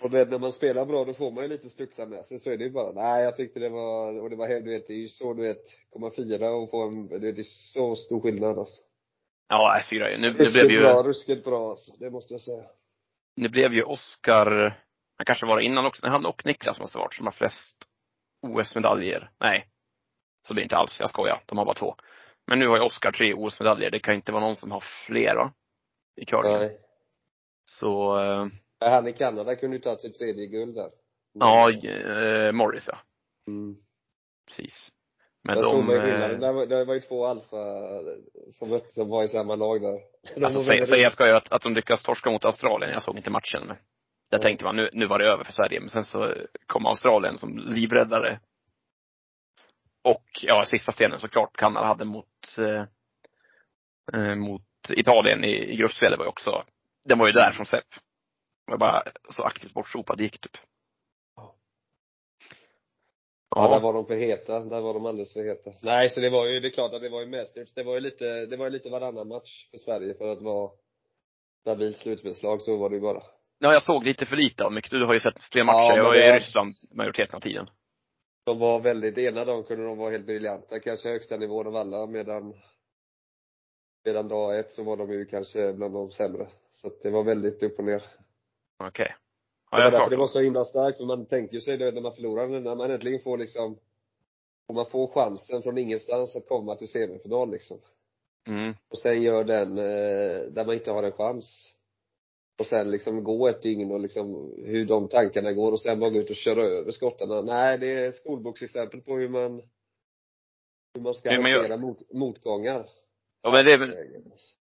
Och 0.00 0.10
du 0.10 0.16
vet, 0.16 0.30
när 0.30 0.38
man 0.38 0.52
spelar 0.52 0.84
bra 0.84 1.04
då 1.04 1.12
får 1.12 1.30
man 1.32 1.44
ju 1.44 1.50
lite 1.50 1.68
studsar 1.68 2.06
med 2.06 2.26
sig, 2.26 2.38
så 2.38 2.50
är 2.50 2.56
det 2.56 2.64
ju 2.64 2.70
bara, 2.70 2.92
nej 2.92 3.24
jag 3.24 3.36
tyckte 3.36 3.60
det 3.60 3.68
var, 3.68 4.20
och 4.20 4.30
det 4.30 4.36
var, 4.36 4.48
du 4.48 4.70
vet, 4.70 4.86
det 4.86 4.92
är 4.92 4.98
ju 4.98 5.08
så 5.08 5.34
du 5.34 5.42
vet, 5.42 5.64
komma 5.90 6.10
fyra 6.16 6.50
och 6.50 6.70
få 6.70 6.82
en, 6.82 7.08
det, 7.08 7.32
det 7.32 7.40
är 7.40 7.72
så 7.72 7.94
stor 7.94 8.20
skillnad 8.20 8.58
alltså. 8.58 8.82
Ja, 9.48 9.82
fyra. 9.90 10.08
Nu, 10.08 10.16
nu 10.18 10.32
blev 10.52 10.70
ju, 10.70 10.80
bra, 10.80 11.02
ruskigt 11.02 11.44
bra 11.44 11.70
alltså, 11.70 11.92
det 11.98 12.10
måste 12.10 12.34
jag 12.34 12.40
säga. 12.40 12.64
nu 13.36 13.48
blev 13.48 13.74
ju 13.74 13.82
Oscar, 13.82 14.46
han 15.16 15.24
kanske 15.26 15.46
var 15.46 15.60
innan 15.60 15.86
också, 15.86 16.06
han 16.06 16.26
och 16.26 16.46
Niklas 16.46 16.80
måste 16.80 16.98
ha 16.98 17.04
varit 17.04 17.14
som 17.14 17.26
har 17.26 17.32
flest 17.32 17.76
OS-medaljer. 18.42 19.30
Nej. 19.40 19.66
Så 20.46 20.54
det 20.54 20.60
är 20.60 20.62
inte 20.62 20.76
alls, 20.76 20.96
jag 21.00 21.10
skojar. 21.10 21.42
De 21.46 21.58
har 21.58 21.64
bara 21.64 21.74
två. 21.74 21.94
Men 22.46 22.58
nu 22.58 22.68
har 22.68 22.76
ju 22.76 22.82
Oscar 22.82 23.12
tre 23.12 23.34
OS-medaljer. 23.34 23.90
Det 23.90 24.00
kan 24.00 24.14
inte 24.14 24.32
vara 24.32 24.44
någon 24.44 24.56
som 24.56 24.70
har 24.70 24.84
fler 25.06 25.34
va? 25.36 25.52
I 26.16 26.24
curlingen. 26.24 26.58
Nej. 26.60 26.78
Så, 27.64 28.20
eh, 28.20 28.46
Ja, 28.80 28.88
Han 28.88 29.08
i 29.08 29.12
Kanada 29.12 29.56
kunde 29.56 29.76
ju 29.76 29.82
tagit 29.82 30.00
sitt 30.00 30.18
tredje 30.18 30.46
guld 30.46 30.74
där. 30.74 30.90
ja, 31.32 31.70
eh, 31.70 32.52
Morris 32.52 32.88
ja. 32.92 32.98
Mm. 33.46 33.76
Precis. 34.46 34.88
Men 35.54 35.62
såg 35.62 35.86
de, 35.86 35.90
ju 35.94 36.00
skillnaden. 36.00 36.34
eh, 36.34 36.40
Där 36.40 36.52
var, 36.52 36.66
där 36.66 36.84
var 36.84 36.94
ju 36.94 37.00
två 37.00 37.26
alfa 37.26 37.56
som 38.52 38.70
möttes, 38.70 38.94
som 38.94 39.08
var 39.08 39.24
i 39.24 39.28
samma 39.28 39.54
lag 39.54 39.80
där. 39.80 40.00
De 40.36 40.44
alltså 40.44 40.62
säga, 40.62 40.86
säga 40.86 41.10
ska 41.10 41.26
jag 41.26 41.36
att, 41.36 41.52
att 41.52 41.62
de 41.62 41.74
lyckas 41.74 42.02
torska 42.02 42.30
mot 42.30 42.44
Australien. 42.44 42.92
Jag 42.92 43.02
såg 43.02 43.16
inte 43.16 43.30
matchen 43.30 43.62
men 43.66 43.76
där 44.30 44.38
Ja. 44.38 44.42
tänkte 44.42 44.64
man 44.64 44.76
nu, 44.76 44.90
nu 44.92 45.06
var 45.06 45.18
det 45.18 45.30
över 45.30 45.44
för 45.44 45.52
Sverige. 45.52 45.80
Men 45.80 45.88
sen 45.88 46.04
så 46.04 46.34
kom 46.66 46.86
Australien 46.86 47.38
som 47.38 47.58
livräddare. 47.58 48.40
Och 50.04 50.24
ja, 50.42 50.64
sista 50.66 50.92
stenen 50.92 51.20
såklart 51.20 51.56
Kanada 51.56 51.86
hade 51.86 52.04
mot, 52.04 52.26
eh, 52.58 52.84
eh, 54.20 54.34
mot 54.34 54.62
Italien 54.90 55.44
i, 55.44 55.72
i 55.72 55.76
gruppspelet 55.76 56.18
var 56.18 56.24
ju 56.24 56.28
också, 56.28 56.64
den 57.04 57.18
var 57.18 57.26
ju 57.26 57.32
där 57.32 57.52
från 57.52 57.66
Sepp. 57.66 57.84
Det 58.66 58.70
var 58.72 58.78
bara 58.78 59.02
så 59.30 59.42
aktivt 59.42 59.72
bortsopad 59.74 60.16
det 60.18 60.22
gick 60.24 60.40
typ. 60.40 60.56
Ja, 63.56 63.68
där 63.68 63.80
var 63.80 63.92
de 63.92 64.06
för 64.06 64.14
heta. 64.14 64.60
Där 64.60 64.80
var 64.80 64.94
de 64.94 65.06
alldeles 65.06 65.32
för 65.32 65.44
heta. 65.44 65.70
Nej, 65.82 66.10
så 66.10 66.20
det 66.20 66.30
var 66.30 66.46
ju, 66.46 66.60
det 66.60 66.68
är 66.68 66.70
klart 66.70 66.94
att 66.94 67.00
det 67.00 67.08
var 67.08 67.20
ju 67.20 67.26
Masters. 67.26 67.72
Det 67.74 67.82
var 67.82 67.94
ju 67.94 68.00
lite, 68.00 68.46
det 68.46 68.56
var 68.56 68.66
ju 68.66 68.70
lite 68.70 68.90
varannan 68.90 69.28
match 69.28 69.70
för 69.70 69.78
Sverige 69.78 70.14
för 70.14 70.32
att 70.32 70.42
vara 70.42 70.70
stabilt 71.60 71.96
slutspelslag, 71.96 72.62
så 72.62 72.76
var 72.76 72.88
det 72.88 72.96
ju 72.96 73.02
bara. 73.02 73.22
Ja, 73.58 73.72
jag 73.72 73.82
såg 73.82 74.04
lite 74.04 74.26
för 74.26 74.36
lite 74.36 74.64
av 74.64 74.72
mycket. 74.72 74.90
Du 74.90 75.04
har 75.04 75.14
ju 75.14 75.20
sett 75.20 75.42
fler 75.52 75.64
matcher. 75.64 75.76
Ja, 75.76 75.96
jag 75.96 76.04
var 76.04 76.14
i 76.14 76.32
Ryssland 76.32 76.74
majoriteten 76.90 77.36
av 77.36 77.40
tiden. 77.40 77.70
De 78.44 78.58
var 78.58 78.80
väldigt, 78.80 79.18
ena 79.18 79.44
dagen 79.44 79.64
kunde 79.64 79.84
de 79.84 79.98
vara 79.98 80.10
helt 80.10 80.26
briljanta, 80.26 80.80
kanske 80.80 81.08
högsta 81.08 81.36
nivån 81.36 81.66
av 81.66 81.76
alla, 81.76 82.06
medan 82.06 82.54
medan 84.04 84.28
dag 84.28 84.58
ett 84.58 84.72
så 84.72 84.82
var 84.82 84.96
de 84.96 85.12
ju 85.12 85.24
kanske 85.24 85.72
bland 85.72 85.94
de 85.94 86.10
sämre. 86.10 86.48
Så 86.70 86.86
att 86.86 87.02
det 87.02 87.10
var 87.10 87.24
väldigt 87.24 87.62
upp 87.62 87.78
och 87.78 87.84
ner. 87.84 88.02
Okej. 88.84 89.14
Ja, 89.70 89.76
det, 89.78 89.84
jag 89.84 89.92
därför 89.92 90.10
det 90.10 90.16
var 90.16 90.26
så 90.26 90.40
himla 90.40 90.64
starkt, 90.64 90.98
för 90.98 91.04
man 91.04 91.26
tänker 91.26 91.60
sig 91.60 91.76
det 91.76 91.90
när 91.92 92.00
man 92.00 92.14
förlorar, 92.14 92.48
när 92.48 92.76
man 92.76 92.90
äntligen 92.90 93.20
får 93.20 93.38
liksom, 93.38 93.78
och 94.68 94.74
man 94.74 94.86
får 94.86 95.06
chansen 95.06 95.62
från 95.62 95.78
ingenstans 95.78 96.36
att 96.36 96.48
komma 96.48 96.74
till 96.74 96.88
semifinal 96.88 97.50
liksom. 97.50 97.78
Mm. 98.46 98.74
och 98.88 98.98
sen 98.98 99.22
gör 99.22 99.44
den 99.44 99.78
eh, 99.78 100.40
där 100.50 100.64
man 100.66 100.74
inte 100.74 100.90
har 100.90 101.02
en 101.02 101.12
chans. 101.12 101.74
Och 102.58 102.66
sen 102.66 102.90
liksom 102.90 103.24
gå 103.24 103.48
ett 103.48 103.62
dygn 103.62 103.92
och 103.92 104.00
liksom 104.00 104.54
hur 104.66 104.86
de 104.86 105.08
tankarna 105.08 105.52
går 105.52 105.72
och 105.72 105.80
sen 105.80 106.00
bara 106.00 106.10
gå 106.10 106.18
ut 106.18 106.30
och 106.30 106.36
köra 106.36 106.62
över 106.62 106.92
skottarna. 106.92 107.42
Nej, 107.42 107.78
det 107.78 107.86
är 107.86 108.12
skolboksexempel 108.12 109.00
på 109.00 109.16
hur 109.16 109.28
man 109.28 109.62
hur 110.94 111.02
man 111.02 111.14
ska 111.14 111.30
Hur 111.30 111.42
man 111.42 111.50
gör. 111.50 111.58
hantera 111.58 111.76
mot, 111.76 112.12
motgångar. 112.12 112.88
Ja, 113.42 113.50
men 113.50 113.64
det 113.64 114.16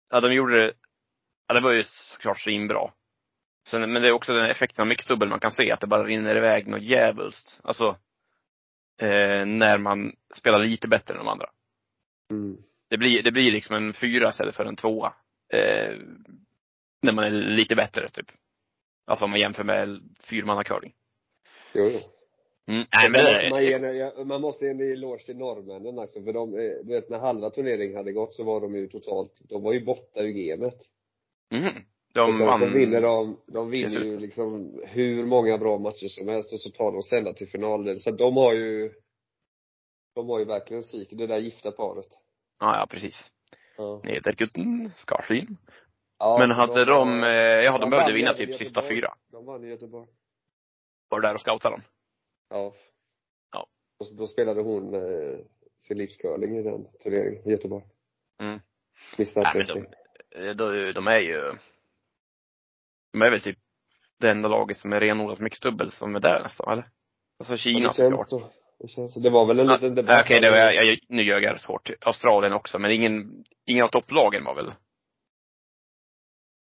ja 0.10 0.22
de 0.22 0.34
gjorde 0.34 0.60
det, 0.60 0.74
ja 1.48 1.54
det 1.54 1.62
var 1.62 1.72
ju 1.72 1.84
såklart 1.84 2.40
svinbra. 2.40 2.92
Sen, 3.68 3.94
men 3.94 4.02
det 4.02 4.08
är 4.08 4.12
också 4.12 4.34
den 4.34 4.50
effekten 4.50 4.82
av 4.82 4.88
mixdubbel 4.88 5.30
man 5.30 5.40
kan 5.40 5.52
se, 5.52 5.72
att 5.72 5.82
det 5.82 5.88
bara 5.88 6.04
rinner 6.04 6.36
iväg 6.36 6.68
något 6.68 6.82
djävulskt. 6.82 7.60
Alltså, 7.64 7.98
eh, 9.02 9.46
när 9.46 9.78
man 9.78 10.16
spelar 10.36 10.60
lite 10.60 10.88
bättre 10.88 11.14
än 11.14 11.18
de 11.18 11.28
andra. 11.28 11.50
Mm. 12.32 12.58
Det 12.90 12.98
blir, 12.98 13.24
det 13.24 13.32
blir 13.32 13.52
liksom 13.52 13.76
en 13.76 13.94
fyra 13.94 14.30
istället 14.30 14.56
för 14.56 14.66
en 14.66 14.76
tvåa. 14.76 15.14
Eh, 15.54 15.98
när 17.02 17.12
man 17.14 17.24
är 17.24 17.32
lite 17.32 17.76
bättre, 17.76 18.10
typ. 18.10 18.32
Alltså 19.06 19.26
om 19.26 19.32
man 19.32 19.40
jämför 19.40 19.64
med 19.64 20.02
fyrmannacurling. 20.20 20.94
Jo, 21.74 21.90
jo. 21.94 22.00
Mm. 22.68 22.86
Nej, 22.94 23.10
men 23.10 23.26
det 23.26 23.50
man, 23.50 23.64
ger, 23.64 24.26
man 24.26 24.42
måste 24.42 24.66
ge 24.66 24.72
en 24.72 24.92
eloge 24.92 25.26
till 25.26 25.38
norrmännen 25.38 26.00
alltså, 26.00 26.24
för 26.24 26.34
de, 26.34 26.54
eh, 26.54 26.72
du 26.84 26.94
vet 26.94 27.10
när 27.10 27.20
halva 27.20 27.50
turneringen 27.50 27.98
hade 27.98 28.14
gått 28.14 28.34
så 28.34 28.44
var 28.44 28.62
de 28.62 28.76
ju 28.76 28.88
totalt, 28.88 29.34
de 29.40 29.64
var 29.64 29.74
ju 29.74 29.86
borta 29.86 30.22
ur 30.22 30.32
gamet. 30.32 30.78
mm. 31.52 31.74
De 32.16 32.40
vann. 32.40 32.60
så 32.60 32.66
vinner 32.66 33.02
de, 33.02 33.38
de 33.48 33.70
vinner 33.70 34.00
ju 34.00 34.20
liksom 34.20 34.80
hur 34.86 35.26
många 35.26 35.58
bra 35.58 35.78
matcher 35.78 36.08
som 36.08 36.28
helst 36.28 36.54
och 36.54 36.60
så 36.60 36.70
tar 36.72 36.92
de 36.92 37.04
sig 37.04 37.18
ända 37.18 37.34
till 37.34 37.48
finalen. 37.48 38.00
Så 38.00 38.12
de 38.12 38.38
har 38.38 38.54
ju, 38.54 38.92
de 40.16 40.30
har 40.30 40.40
ju 40.40 40.46
verkligen 40.46 40.84
psyk, 40.84 41.10
det 41.12 41.28
där 41.28 41.38
gifta 41.38 41.72
paret. 41.72 42.08
Ja, 42.60 42.78
ja 42.80 42.88
precis. 42.90 43.32
Ja. 43.78 44.02
Nedergutten, 44.04 44.92
Skarsvin. 44.96 45.58
Ja, 46.20 46.38
Men 46.40 46.52
hade 46.52 46.86
de, 46.86 47.24
eh, 47.24 47.30
ja 47.30 47.78
de 47.78 47.90
behövde 47.90 48.12
vann 48.12 48.14
vinna 48.14 48.34
typ 48.34 48.56
sista 48.56 48.82
fyra. 48.82 49.14
De 49.32 49.46
vann 49.46 49.64
i 49.64 49.68
Göteborg. 49.68 50.08
Var 51.10 51.20
du 51.20 51.28
där 51.28 51.34
och 51.34 51.42
scoutade 51.42 51.76
dem? 51.76 51.84
Ja. 52.50 52.74
Ja. 53.52 53.68
Och 54.00 54.16
då 54.18 54.28
spelade 54.28 54.62
hon 54.62 54.94
eh, 54.94 55.40
sin 55.80 55.98
livscurling 55.98 56.58
i 56.58 56.64
den 56.64 56.88
turneringen 57.04 57.48
i 57.48 57.52
Göteborg. 57.52 57.84
Mm. 58.40 58.60
Men 59.18 59.68
de, 59.68 59.86
eh, 60.36 60.56
de, 60.56 60.92
de 60.94 61.08
är 61.08 61.20
ju, 61.20 61.54
de 63.20 63.26
är 63.26 63.32
väl 63.32 63.42
typ 63.42 63.58
det 64.20 64.30
enda 64.30 64.50
laget 64.50 64.78
som 64.78 64.94
är 64.94 65.00
renodlat 65.00 65.40
mixdubbel 65.40 65.92
som 65.92 66.16
är 66.16 66.20
där 66.20 66.44
nästan, 66.44 66.72
eller? 66.74 66.90
Alltså 67.40 67.58
Kina 67.58 67.88
det 67.90 67.96
känns 67.96 68.30
så. 68.30 68.50
Det 68.80 68.88
känns 68.88 69.14
så. 69.14 69.20
Det 69.20 69.30
var 69.30 69.46
väl 69.46 69.60
en 69.60 69.68
Ja, 69.68 69.74
liten 69.76 69.96
debatt. 69.96 70.26
Okej, 70.26 70.42
det 70.42 70.50
var, 70.50 70.58
jag, 70.58 70.86
jag, 70.86 71.00
nu 71.10 71.24
ljög 71.24 71.44
jag 71.44 71.62
svårt. 71.62 71.90
Australien 72.02 72.54
också, 72.54 72.80
men 72.80 72.92
ingen, 72.92 73.44
ingen 73.66 73.84
av 73.84 73.88
topplagen 73.88 74.44
var 74.44 74.56
väl? 74.56 74.74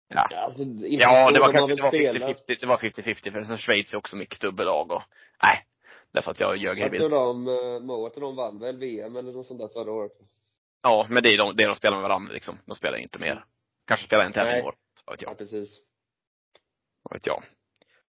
Ja. 0.07 0.27
Ja, 0.31 0.37
Alltså, 0.37 0.63
Ja, 0.83 1.31
det 1.31 1.39
var 1.39 1.53
de 1.53 1.53
kanske, 1.53 1.75
det 1.75 1.81
var 1.81 1.89
spelat. 1.89 2.47
50-50, 2.47 2.57
det 2.59 2.65
var 2.67 2.77
50-50 2.77 3.31
för 3.31 3.43
sen 3.43 3.57
Schweiz 3.57 3.93
är 3.93 3.97
också 3.97 4.15
mixdubbellag 4.15 4.91
och, 4.91 5.01
nej. 5.43 5.65
Därför 6.13 6.31
att 6.31 6.39
jag 6.39 6.57
ljög 6.57 6.77
Jag 6.77 6.83
helt 6.83 6.97
tror 6.97 7.09
vilt. 7.09 7.47
de, 7.47 7.75
eh, 7.75 7.79
Moat 7.81 8.15
och 8.15 8.21
de 8.21 8.35
vann 8.35 8.59
väl 8.59 8.77
VM 8.77 9.15
eller 9.15 9.31
något 9.31 9.45
sånt 9.47 9.59
där 9.59 9.67
förra 9.67 9.91
året. 9.91 10.11
Ja, 10.83 11.05
men 11.09 11.23
det 11.23 11.29
är 11.33 11.37
de, 11.37 11.55
det 11.55 11.65
de 11.65 11.75
spelar 11.75 11.95
med 11.97 12.03
varandra 12.03 12.33
liksom. 12.33 12.57
De 12.65 12.75
spelar 12.75 12.97
inte 12.97 13.19
mer. 13.19 13.45
Kanske 13.87 14.05
spelar 14.05 14.25
en 14.25 14.33
tävling 14.33 14.57
i 14.57 14.61
år. 14.61 14.75
Vad 15.05 15.13
vet 15.15 15.21
Ja, 15.21 15.29
jag. 15.29 15.37
precis. 15.37 15.81
Vad 17.09 17.13
vet 17.19 17.25
jag. 17.25 17.43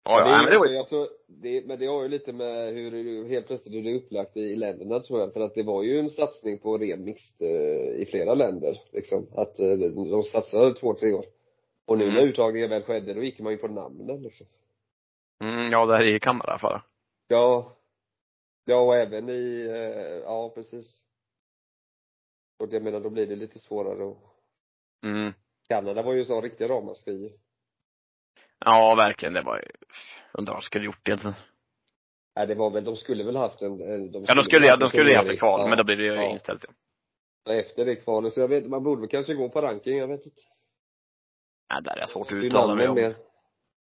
Ja, 0.03 0.19
Ja, 0.19 0.25
men 0.25 0.45
det 0.45 0.57
var 0.57 0.65
också- 0.65 0.69
ju, 0.71 0.75
jag 0.77 0.89
tror, 0.89 1.07
det, 1.27 1.65
men 1.67 1.79
det 1.79 1.85
har 1.85 2.03
ju 2.03 2.09
lite 2.09 2.33
med 2.33 2.73
hur, 2.73 3.25
helt 3.29 3.47
plötsligt 3.47 3.75
hur 3.75 3.83
det 3.83 3.91
är 3.91 3.95
upplagt 3.95 4.37
i 4.37 4.55
länderna 4.55 4.99
tror 4.99 5.19
jag. 5.19 5.33
För 5.33 5.39
att 5.41 5.55
det 5.55 5.63
var 5.63 5.83
ju 5.83 5.99
en 5.99 6.09
satsning 6.09 6.57
på 6.59 6.77
ren 6.77 7.03
mixed 7.03 7.47
eh, 7.47 8.01
i 8.01 8.05
flera 8.11 8.33
länder. 8.33 8.81
Liksom. 8.91 9.27
Att 9.35 9.59
eh, 9.59 9.69
de 10.11 10.23
satsade 10.23 10.73
två, 10.73 10.93
tre 10.93 11.13
år. 11.13 11.25
Och 11.85 11.97
nu 11.97 12.03
Mm. 12.03 12.15
när 12.15 12.21
uttagningen 12.21 12.69
väl 12.69 12.83
skedde, 12.83 13.13
då 13.13 13.23
gick 13.23 13.39
man 13.39 13.51
ju 13.51 13.57
på 13.57 13.67
namnen 13.67 14.21
liksom. 14.21 14.47
mm, 15.41 15.71
ja, 15.71 15.85
det 15.85 15.95
här 15.95 16.03
är 16.03 16.15
i 16.15 16.19
Kanada 16.19 16.47
i 16.47 16.51
alla 16.51 16.59
fall. 16.59 16.81
Ja. 17.27 17.71
Ja, 18.65 18.79
och 18.79 18.95
även 18.95 19.29
i, 19.29 19.65
eh, 19.69 20.17
ja 20.23 20.51
precis. 20.55 21.01
Och 22.59 22.73
jag 22.73 22.83
menar, 22.83 22.99
då 22.99 23.09
blir 23.09 23.27
det 23.27 23.35
lite 23.35 23.59
svårare 23.59 24.03
och 24.03 24.17
Mm. 25.03 25.33
Kanada 25.69 26.01
var 26.01 26.13
ju 26.13 26.25
så 26.25 26.41
riktiga 26.41 26.67
ramaskri. 26.67 27.33
Ja, 28.65 28.95
verkligen. 28.95 29.33
Det 29.33 29.41
var 29.41 29.55
ju, 29.57 29.63
undrar 30.33 30.53
vad 30.53 30.61
de 30.61 30.65
skulle 30.65 30.85
gjort 30.85 31.07
egentligen. 31.07 31.35
Nej, 32.35 32.47
det 32.47 32.55
var 32.55 32.69
väl, 32.69 32.83
de 32.83 32.95
skulle 32.95 33.23
väl 33.23 33.35
haft 33.35 33.61
en, 33.61 33.71
eh, 33.81 34.11
de 34.11 34.25
Ja, 34.27 34.35
de 34.35 34.43
skulle, 34.43 34.67
ja, 34.67 34.77
de 34.77 34.89
skulle 34.89 35.09
ju 35.09 35.15
haft 35.17 35.29
ett 35.29 35.39
kval, 35.39 35.59
Ja. 35.61 35.67
men 35.67 35.77
då 35.77 35.83
blev 35.83 35.97
det 35.97 36.03
ju 36.03 36.13
Ja. 36.13 36.23
inställt. 36.23 36.65
Ja. 37.47 37.53
efter 37.53 37.85
det 37.85 37.95
kvalet, 37.95 38.33
så 38.33 38.39
jag 38.39 38.47
vet 38.47 38.67
man 38.67 38.83
borde 38.83 39.01
väl 39.01 39.09
kanske 39.09 39.33
gå 39.33 39.49
på 39.49 39.61
ranking, 39.61 39.97
jag 39.97 40.07
vet 40.07 40.25
inte. 40.25 40.41
Nej, 41.73 41.81
där 41.83 41.91
är 41.95 41.99
jag 41.99 42.09
svårt 42.09 42.27
att 42.27 42.33
uttala 42.33 42.75
mig 42.75 42.87
om. 42.87 42.95
mer. 42.95 43.15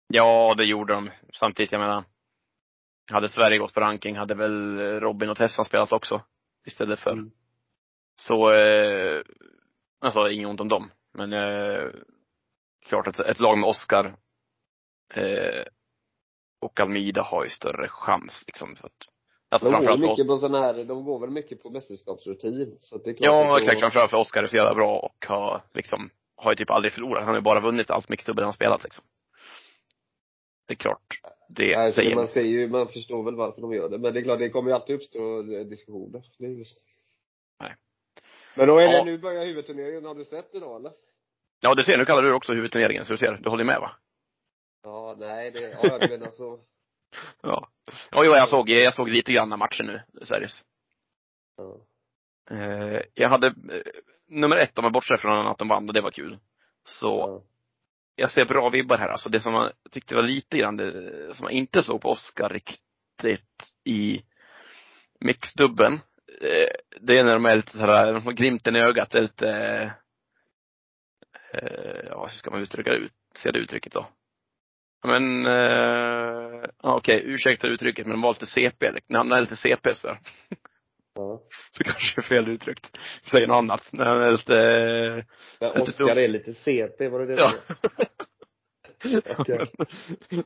Ja, 0.08 0.54
det 0.58 0.66
gjorde 0.66 0.94
de. 0.94 1.10
Samtidigt, 1.34 1.72
jag 1.72 1.80
menar, 1.80 2.04
hade 3.12 3.30
Sverige 3.30 3.58
gått 3.58 3.74
på 3.74 3.80
ranking 3.80 4.18
hade 4.18 4.36
väl 4.36 4.78
Robin 5.00 5.30
och 5.30 5.38
Tessan 5.38 5.66
spelat 5.66 5.92
också. 5.92 6.22
Istället 6.66 7.00
för. 7.00 7.12
Mm. 7.12 7.32
Så, 8.16 8.52
eh, 8.52 9.22
alltså 10.02 10.30
inget 10.30 10.48
ont 10.50 10.62
om 10.62 10.68
dem. 10.70 10.92
Men 11.14 11.34
eh, 11.34 11.90
klart 12.86 13.08
att 13.08 13.20
ett 13.20 13.40
lag 13.40 13.58
med 13.58 13.70
Oscar 13.70 14.16
eh, 15.18 15.64
och 16.62 16.80
Almida 16.80 17.22
har 17.22 17.44
ju 17.44 17.50
större 17.50 17.88
chans 17.90 18.44
liksom. 18.48 18.76
Så 18.76 18.86
att, 18.86 18.94
alltså 19.50 19.72
De 19.72 19.86
går 19.86 19.98
mycket 19.98 20.28
på 20.28 20.38
sån 20.38 20.54
här, 20.54 20.84
de 20.84 21.04
går 21.06 21.20
väl 21.20 21.30
mycket 21.30 21.64
på 21.64 21.70
mästerskapsrutin. 21.70 22.78
Så 22.80 22.96
att 22.96 23.04
det 23.04 23.10
är 23.10 23.14
klart 23.14 23.26
Ja, 23.26 23.56
att 23.56 23.62
exakt. 23.62 23.78
då- 23.78 23.82
Framförallt 23.82 24.12
för 24.12 24.18
Oscar 24.18 24.44
är 24.44 24.48
så 24.48 24.56
jävla 24.56 24.76
bra 24.76 25.00
och 25.00 25.26
har 25.28 25.62
liksom, 25.74 26.10
har 26.36 26.52
ju 26.52 26.56
typ 26.56 26.70
aldrig 26.70 26.94
förlorat. 26.94 27.20
Han 27.24 27.28
har 27.30 27.36
ju 27.36 27.42
bara 27.42 27.60
vunnit 27.60 27.90
allt 27.90 28.10
mixdubbel 28.10 28.44
han 28.44 28.54
spelat 28.54 28.84
liksom. 28.84 29.04
Det 30.68 30.74
är 30.74 30.78
klart. 30.78 31.20
Det 31.50 31.78
Nej, 31.78 31.92
säger 31.94 32.16
man 32.16 32.28
ser 32.28 32.42
ju, 32.42 32.68
man 32.68 32.88
förstår 32.88 33.24
väl 33.24 33.36
varför 33.36 33.62
de 33.62 33.74
gör 33.74 33.90
det. 33.90 33.98
Men 33.98 34.14
det 34.14 34.20
är 34.20 34.24
klart, 34.24 34.40
det 34.40 34.50
kommer 34.50 34.70
ju 34.70 34.76
alltid 34.76 34.96
uppstå 34.96 35.42
diskussioner. 35.42 36.24
Det 36.40 36.46
är. 36.46 36.64
Nej. 37.60 37.76
Men 38.56 38.68
då 38.68 38.78
är 38.78 38.88
det, 38.88 38.98
Ja. 38.98 39.04
nu 39.04 39.18
börjar 39.18 39.46
huvudturneringen, 39.46 40.06
har 40.06 40.16
du 40.16 40.26
sett 40.26 40.52
det 40.52 40.60
då 40.60 40.76
eller? 40.76 40.92
Ja, 41.62 41.76
du 41.76 41.84
ser, 41.84 41.98
nu 41.98 42.06
kallar 42.06 42.22
du 42.22 42.28
det 42.30 42.36
också 42.36 42.54
huvudturneringen, 42.54 43.06
så 43.06 43.12
du 43.12 43.18
ser, 43.18 43.40
du 43.44 43.50
håller 43.50 43.64
med 43.64 43.80
va? 43.80 43.92
Ja, 44.84 45.16
nej 45.20 45.52
det, 45.52 45.60
ja 45.60 45.80
jag 45.84 46.10
menar 46.10 46.30
så. 46.30 46.60
Ja. 47.42 47.68
Ja, 48.12 48.26
jo, 48.26 48.32
jag 48.32 48.50
såg, 48.50 48.70
jag 48.70 48.94
såg 48.94 49.10
lite 49.10 49.34
grann 49.34 49.54
av 49.54 49.60
matchen 49.60 49.86
nu, 49.86 50.02
seriöst. 50.26 50.64
Ja. 51.58 51.78
Eh, 52.56 53.02
jag 53.14 53.30
hade, 53.30 53.48
eh, 53.48 53.82
nummer 54.28 54.58
ett, 54.58 54.78
om 54.78 54.84
man 54.84 54.92
bortser 54.92 55.16
från 55.18 55.48
att 55.48 55.58
de 55.58 55.68
vann 55.68 55.88
och 55.88 55.94
det 55.94 56.02
var 56.02 56.12
kul. 56.12 56.38
Så, 56.86 57.08
Ja. 57.08 57.42
jag 58.16 58.32
ser 58.32 58.46
bra 58.46 58.70
vibbar 58.70 58.98
här 58.98 59.10
alltså. 59.10 59.30
Det 59.30 59.40
som 59.40 59.54
man 59.54 59.72
tyckte 59.92 60.16
var 60.16 60.24
lite 60.24 60.58
grann, 60.58 60.78
det, 60.78 61.34
som 61.36 61.44
man 61.44 61.52
inte 61.54 61.84
såg 61.84 62.02
på 62.02 62.10
Oscar 62.10 62.50
riktigt 62.50 63.74
i 63.84 64.24
mixdubben. 65.20 65.94
Eh, 66.42 66.70
det 67.02 67.18
är 67.20 67.24
när 67.24 67.34
de 67.34 67.46
är 67.46 67.56
lite 67.56 67.72
såhär, 67.72 68.14
de 68.14 68.24
har 68.26 68.32
glimten 68.34 68.76
i 68.76 68.80
ögat, 68.84 69.10
det 69.12 69.18
är 69.18 69.22
lite, 69.22 69.50
eh, 71.54 72.00
ja 72.10 72.28
hur 72.28 72.38
ska 72.38 72.52
man 72.52 72.62
uttrycka 72.62 72.90
det, 72.90 72.98
ut, 72.98 73.14
se 73.36 73.52
det 73.52 73.60
uttrycket 73.60 73.94
då? 73.94 74.08
Ja, 75.04 75.20
Men, 75.20 75.46
eh, 75.46 76.64
ja, 76.84 76.96
okej, 76.96 77.22
ursäkta 77.26 77.68
uttrycket, 77.68 78.06
men 78.06 78.12
de 78.12 78.22
var 78.22 78.34
lite 78.34 78.46
CP, 78.46 78.92
han 79.14 79.32
är 79.32 79.42
lite 79.42 79.56
CP 79.56 79.96
så. 79.96 80.18
ja. 81.16 81.42
Det 81.78 81.84
kanske 81.84 82.20
är 82.20 82.24
fel 82.24 82.48
uttryckt. 82.50 82.98
Säger 83.32 83.48
något 83.48 83.56
annat. 83.58 83.90
När 83.94 84.06
han 84.06 84.22
är 84.22 84.32
lite, 84.32 84.60
eh, 84.60 85.24
Men 85.74 85.82
Oskar 85.82 86.16
är 86.18 86.28
lite 86.28 86.54
CP, 86.54 87.10
var 87.10 87.20
det 87.20 87.26
det 87.26 87.42
ja. 87.42 87.54
du 89.04 89.22
Okej. 89.38 89.68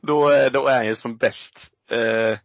då, 0.02 0.28
är- 0.28 0.50
då 0.50 0.66
är 0.66 0.76
han 0.76 0.86
ju 0.86 0.94
som 0.96 1.16
bäst. 1.16 1.70
Eh, 1.90 2.38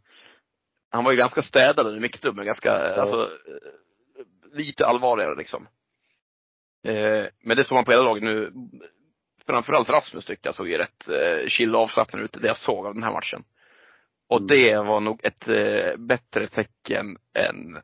han 0.92 1.04
var 1.04 1.12
ju 1.12 1.18
ganska 1.18 1.42
städad 1.42 1.88
under 1.88 2.00
mixdubben, 2.02 2.46
ganska, 2.46 2.72
alltså, 2.72 3.22
eh, 3.24 4.58
lite 4.58 4.86
allvarligare 4.86 5.36
liksom. 5.36 5.68
Eh, 6.88 7.26
men 7.44 7.58
det 7.58 7.64
såg 7.64 7.76
man 7.76 7.86
på 7.86 7.92
hela 7.92 8.04
laget 8.04 8.24
nu. 8.24 8.52
Framförallt 9.46 9.90
Rasmus 9.90 10.26
tyckte 10.26 10.48
jag 10.48 10.56
såg 10.56 10.68
ju 10.68 10.78
rätt 10.78 11.10
eh, 11.10 11.48
chill 11.48 11.76
och 11.76 11.82
avslappnad 11.82 12.24
ut, 12.24 12.34
det 12.42 12.48
jag 12.48 12.58
såg 12.58 12.86
av 12.86 12.94
den 12.94 13.04
här 13.04 13.12
matchen. 13.12 13.44
Och 14.30 14.38
Mm. 14.42 14.48
det 14.48 14.78
var 14.78 15.00
nog 15.00 15.20
ett 15.26 15.48
eh, 15.48 15.98
bättre 15.98 16.48
tecken 16.48 17.18
än, 17.34 17.82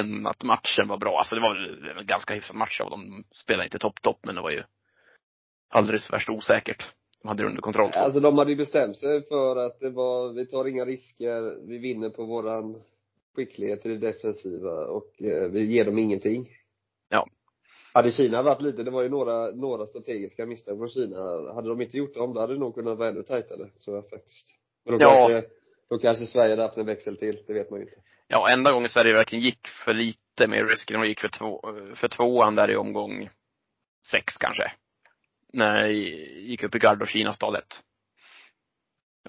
än 0.00 0.26
att 0.26 0.42
matchen 0.42 0.88
var 0.88 0.96
bra. 0.96 1.18
Alltså 1.18 1.34
det 1.34 1.40
var 1.40 1.56
en 2.00 2.06
ganska 2.06 2.34
hyfsad 2.34 2.56
match 2.56 2.80
av 2.80 2.90
dem. 2.90 3.24
Spelade 3.30 3.64
inte 3.64 3.78
topp-topp, 3.78 4.18
men 4.22 4.34
det 4.34 4.40
var 4.40 4.50
ju 4.50 4.62
alldeles 5.70 6.12
värst 6.12 6.28
osäkert. 6.28 6.84
De 7.22 7.28
hade 7.28 7.42
det 7.42 7.48
under 7.48 7.62
kontroll. 7.62 7.90
Alltså 7.94 8.20
de 8.20 8.38
hade 8.38 8.50
ju 8.50 8.56
bestämt 8.56 8.96
sig 8.96 9.28
för 9.28 9.56
att 9.56 9.80
det 9.80 9.90
var, 9.90 10.32
vi 10.32 10.46
tar 10.46 10.68
inga 10.68 10.84
risker, 10.84 11.66
vi 11.68 11.78
vinner 11.78 12.10
på 12.10 12.24
våran 12.24 12.82
skicklighet 13.36 13.86
i 13.86 13.88
det 13.88 13.98
defensiva 13.98 14.86
och 14.86 15.22
eh, 15.22 15.48
vi 15.50 15.64
ger 15.64 15.84
dem 15.84 15.98
ingenting. 15.98 16.48
Hade 17.94 18.10
Kina 18.10 18.42
varit 18.42 18.62
lite, 18.62 18.82
det 18.82 18.90
var 18.90 19.02
ju 19.02 19.08
några, 19.08 19.50
några 19.50 19.86
strategiska 19.86 20.46
misstag 20.46 20.78
från 20.78 20.88
Kina. 20.88 21.16
Hade 21.54 21.68
de 21.68 21.80
inte 21.80 21.96
gjort 21.96 22.14
dem, 22.14 22.34
då 22.34 22.40
hade 22.40 22.52
det 22.52 22.60
nog 22.60 22.74
kunnat 22.74 22.98
vara 22.98 23.08
ännu 23.08 23.22
tajtare, 23.22 23.68
tror 23.84 23.96
jag 23.96 24.10
faktiskt. 24.10 24.48
Men 24.84 24.98
då 24.98 25.04
Ja. 25.04 25.28
kanske, 25.28 25.50
då 25.90 25.98
kanske 25.98 26.26
Sverige 26.26 26.50
hade 26.50 26.62
haft 26.62 26.76
en 26.76 26.86
växel 26.86 27.16
till, 27.16 27.36
det 27.46 27.52
vet 27.52 27.70
man 27.70 27.80
ju 27.80 27.86
inte. 27.86 27.96
Ja, 28.28 28.50
enda 28.50 28.72
gången 28.72 28.88
Sverige 28.90 29.12
verkligen 29.14 29.44
gick 29.44 29.68
för 29.68 29.94
lite 29.94 30.46
med 30.48 30.68
risk, 30.68 30.92
de 30.92 31.06
gick 31.06 31.20
för, 31.20 31.28
två, 31.28 31.60
för 31.96 32.08
tvåan 32.08 32.54
där 32.54 32.70
i 32.70 32.76
omgång 32.76 33.30
sex 34.06 34.36
kanske. 34.36 34.72
När 35.52 35.86
gick 35.88 36.62
upp 36.62 36.74
i 36.74 36.78
gard 36.78 37.02
och 37.02 37.08
Kina 37.08 37.30
ett. 37.30 37.82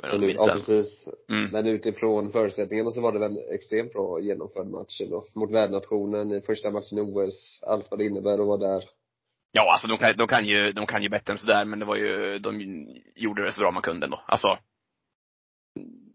Jag 0.01 0.11
vet 0.19 0.29
inte 0.29 0.43
Ja, 0.43 0.53
precis. 0.53 1.07
Mm. 1.29 1.51
Men 1.51 1.67
utifrån 1.67 2.31
förutsättningarna 2.31 2.89
så 2.91 3.01
var 3.01 3.13
det 3.13 3.19
väl 3.19 3.37
extremt 3.55 3.93
bra 3.93 4.19
genomförd 4.19 4.67
match 4.67 5.01
då. 5.09 5.23
Mot 5.35 5.51
värdnationen 5.51 6.31
i 6.31 6.41
första 6.41 6.71
matchen 6.71 6.97
i 6.97 7.01
OS, 7.01 7.59
allt 7.67 7.87
vad 7.91 7.99
det 7.99 8.05
innebär 8.05 8.33
att 8.33 8.47
vara 8.47 8.57
där. 8.57 8.83
Ja, 9.51 9.71
alltså 9.73 9.87
de 9.87 9.97
kan, 9.97 10.17
de 10.17 10.27
kan 10.27 10.45
ju, 10.45 10.71
de 10.71 10.85
kan 10.85 11.03
ju 11.03 11.09
bättre 11.09 11.33
än 11.33 11.39
sådär, 11.39 11.65
men 11.65 11.79
det 11.79 11.85
var 11.85 11.95
ju, 11.95 12.39
de 12.39 12.61
gjorde 13.15 13.43
det 13.45 13.51
så 13.51 13.59
bra 13.59 13.71
man 13.71 13.81
kunde 13.83 14.05
ändå. 14.05 14.21
Alltså, 14.27 14.47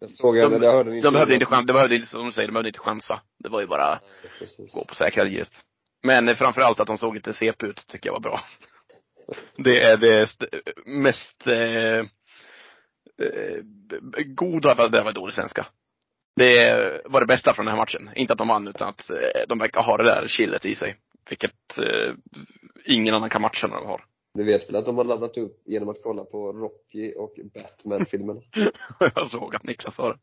Jag 0.01 0.11
såg 0.11 0.37
jag, 0.37 0.51
De- 0.51 0.55
men 0.59 0.63
jag 0.63 0.73
hörde 0.73 0.91
ni 0.91 1.01
de 1.01 1.13
behövde 1.13 1.35
inte 1.35 1.47
chansa, 1.47 1.67
de 1.67 1.73
behövde 1.73 1.95
inte, 1.97 2.07
som 2.09 2.27
du 2.27 2.33
säger, 2.33 2.49
de 2.49 2.53
behövde 2.53 2.69
inte 2.69 2.79
chansa. 2.81 3.21
Det 3.39 3.49
var 3.49 3.61
ju 3.61 3.67
bara 3.67 4.01
Precis. 4.39 4.73
gå 4.75 4.85
på 4.85 4.95
säkra 4.95 5.29
givet. 5.29 5.51
Men 6.03 6.37
framförallt 6.37 6.81
att 6.81 6.87
de 6.87 6.99
såg 6.99 7.15
lite 7.15 7.33
CP 7.33 7.67
ut 7.67 7.87
tycker 7.89 8.09
jag 8.09 8.13
var 8.15 8.21
bra. 8.21 8.41
Det 9.57 9.83
är 9.83 9.97
det 9.97 10.23
st- 10.23 10.47
mest 10.87 11.47
eh, 11.47 12.05
eh, 13.21 14.25
goda, 14.25 14.89
det 14.89 15.03
var 15.03 15.12
dålig 15.12 15.35
svenska. 15.35 15.67
Det 16.37 17.03
var 17.05 17.21
det 17.21 17.27
bästa 17.27 17.55
från 17.55 17.67
den 17.67 17.75
här 17.75 17.81
matchen. 17.81 18.11
Inte 18.15 18.33
att 18.33 18.39
de 18.39 18.49
vann, 18.49 18.69
utan 18.69 18.89
att 18.89 19.11
eh, 19.11 19.17
de 19.49 19.59
verkar 19.59 19.83
ha 19.83 19.97
det 19.97 20.05
där 20.05 20.27
chillet 20.29 20.65
i 20.65 20.75
sig. 20.75 20.97
Vilket 21.29 21.79
eh, 21.79 22.15
ingen 22.85 23.15
annan 23.15 23.31
kan 23.31 23.43
matcha 23.43 23.67
när 23.67 23.77
de 23.77 23.87
har. 23.87 24.05
Du 24.35 24.45
vet 24.45 24.69
väl 24.69 24.77
att 24.77 24.87
de 24.87 24.97
har 24.97 25.05
laddat 25.05 25.37
upp 25.37 25.62
genom 25.65 25.89
att 25.89 26.03
kolla 26.03 26.25
på 26.25 26.53
Rocky 26.53 27.12
och 27.12 27.35
Batman-filmerna? 27.55 28.41
jag 29.15 29.31
såg 29.31 29.55
att 29.55 29.65
Niklas 29.65 29.95
sa 29.95 30.09
det. 30.09 30.19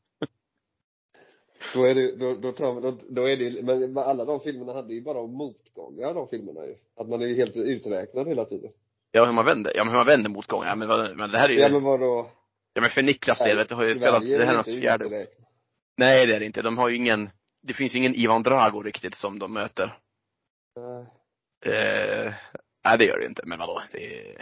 Då 1.74 1.84
är 1.84 1.96
det, 1.96 2.16
då, 2.16 2.36
då 2.36 2.52
tar 2.52 2.82
då, 2.82 2.98
då 3.10 3.30
är 3.30 3.38
det, 3.38 3.64
men 3.64 3.98
alla 3.98 4.26
de 4.26 4.40
filmerna 4.40 4.74
hade 4.74 4.94
ju 4.94 5.02
bara 5.02 5.28
motgångar, 5.28 6.14
de 6.14 6.28
filmerna 6.28 6.66
ju. 6.66 6.76
Att 6.96 7.10
man 7.10 7.22
är 7.22 7.26
ju 7.26 7.36
helt 7.36 7.58
uträknad 7.58 8.28
hela 8.28 8.46
tiden. 8.46 8.72
Ja, 9.12 9.26
hur 9.26 9.34
man 9.34 9.46
vänder, 9.46 9.72
ja 9.76 9.84
men 9.84 9.92
hur 9.92 9.98
man 9.98 10.08
vänder 10.08 10.30
motgångar. 10.30 10.76
Men, 10.76 11.18
men 11.18 11.32
det 11.32 11.38
här 11.38 11.50
är 11.50 11.54
ju, 11.54 11.60
Ja 11.60 11.70
men 11.70 11.84
vadå? 11.84 12.30
Ja 12.78 12.82
men 12.82 12.90
för 12.90 13.02
Niklas 13.02 13.40
del, 13.40 13.58
vet 13.58 13.70
du, 13.70 13.76
har 13.76 13.84
ju 13.84 13.96
spelat, 13.96 14.24
det 14.24 14.46
här 14.46 14.52
är 14.52 14.56
hans 14.56 14.80
fjärde. 14.80 15.28
Nej 15.98 16.28
det 16.28 16.36
är 16.36 16.40
det 16.40 16.46
inte. 16.46 16.62
De 16.62 16.78
har 16.78 16.90
ju 16.90 16.96
ingen, 16.96 17.30
det 17.62 17.74
finns 17.74 17.96
ingen 17.96 18.16
Ivan 18.16 18.44
Drago 18.44 18.84
riktigt 18.84 19.16
som 19.16 19.40
de 19.40 19.54
möter. 19.54 20.00
Nej. 20.76 21.06
Eh, 21.76 22.34
nej 22.86 22.98
det 22.98 23.06
gör 23.06 23.18
det 23.18 23.24
ju 23.24 23.30
inte, 23.30 23.46
men 23.46 23.60
vadå, 23.60 23.84
det 23.92 24.20
är, 24.20 24.38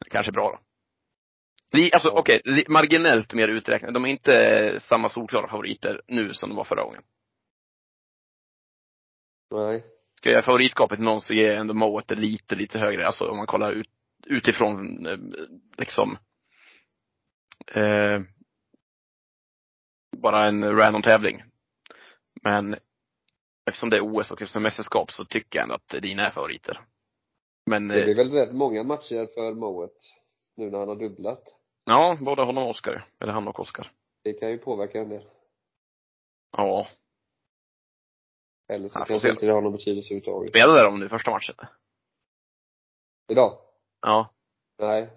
det 0.00 0.06
är 0.06 0.10
kanske 0.10 0.32
bra 0.32 0.50
då. 0.50 0.58
Alltså 1.92 2.08
Ja. 2.08 2.18
okej, 2.18 2.40
li, 2.44 2.64
marginellt 2.68 3.34
mer 3.34 3.48
uträknade. 3.48 3.94
De 3.94 4.04
är 4.04 4.08
inte 4.08 4.80
samma 4.80 5.08
solklara 5.08 5.48
favoriter 5.48 6.02
nu 6.06 6.34
som 6.34 6.48
de 6.48 6.56
var 6.56 6.64
förra 6.64 6.82
gången. 6.82 7.02
Nej. 9.50 9.84
Ska 10.16 10.28
jag 10.28 10.32
göra 10.32 10.42
favoritskapet 10.42 10.98
till 10.98 11.04
någon 11.04 11.20
så 11.20 11.34
ger 11.34 11.50
jag 11.50 11.60
ändå 11.60 11.74
Moet 11.74 12.10
lite, 12.10 12.54
lite 12.54 12.78
högre. 12.78 13.06
Alltså 13.06 13.28
om 13.28 13.36
man 13.36 13.46
kollar 13.46 13.72
ut, 13.72 13.88
utifrån 14.26 15.06
eh, 15.06 15.18
liksom 15.78 16.18
eh, 17.74 18.20
bara 20.16 20.48
en 20.48 20.76
random 20.76 21.02
tävling. 21.02 21.42
Men 22.42 22.76
eftersom 23.66 23.90
det 23.90 23.96
är 23.96 24.00
OS 24.00 24.30
och 24.30 24.42
eftersom 24.42 24.62
mästerskap 24.62 25.10
så 25.12 25.24
tycker 25.24 25.58
jag 25.58 25.62
ändå 25.62 25.74
att 25.74 26.02
dina 26.02 26.26
är 26.26 26.30
favoriter. 26.30 26.80
Men, 27.66 27.88
Det 27.88 27.98
eh, 27.98 28.04
blir 28.04 28.16
väl 28.16 28.30
rätt 28.32 28.52
många 28.54 28.82
matcher 28.82 29.26
för 29.34 29.54
Moet 29.54 30.16
nu 30.56 30.70
när 30.70 30.78
han 30.78 30.88
har 30.88 30.96
dubblat. 30.96 31.42
ja, 31.84 32.18
både 32.20 32.42
honom 32.42 32.64
och 32.64 32.70
Oskar. 32.70 33.06
Eller 33.20 33.32
han 33.32 33.48
och 33.48 33.60
Oskar. 33.60 33.92
Det 34.24 34.32
kan 34.32 34.50
ju 34.50 34.58
påverka 34.58 35.00
en 35.00 35.08
del. 35.08 35.28
Ja. 36.56 36.86
Eller 38.68 38.88
så 38.88 38.98
Ja, 38.98 39.04
kanske 39.04 39.30
inte 39.30 39.46
det 39.46 39.52
har 39.52 39.62
någon 39.62 39.72
betydelse 39.72 40.14
överhuvudtaget. 40.14 40.50
Spelade 40.50 40.82
de 40.82 41.00
nu 41.00 41.08
första 41.08 41.30
matchen? 41.30 41.54
Idag? 43.28 43.58
Ja. 44.00 44.30
Nej. 44.78 45.10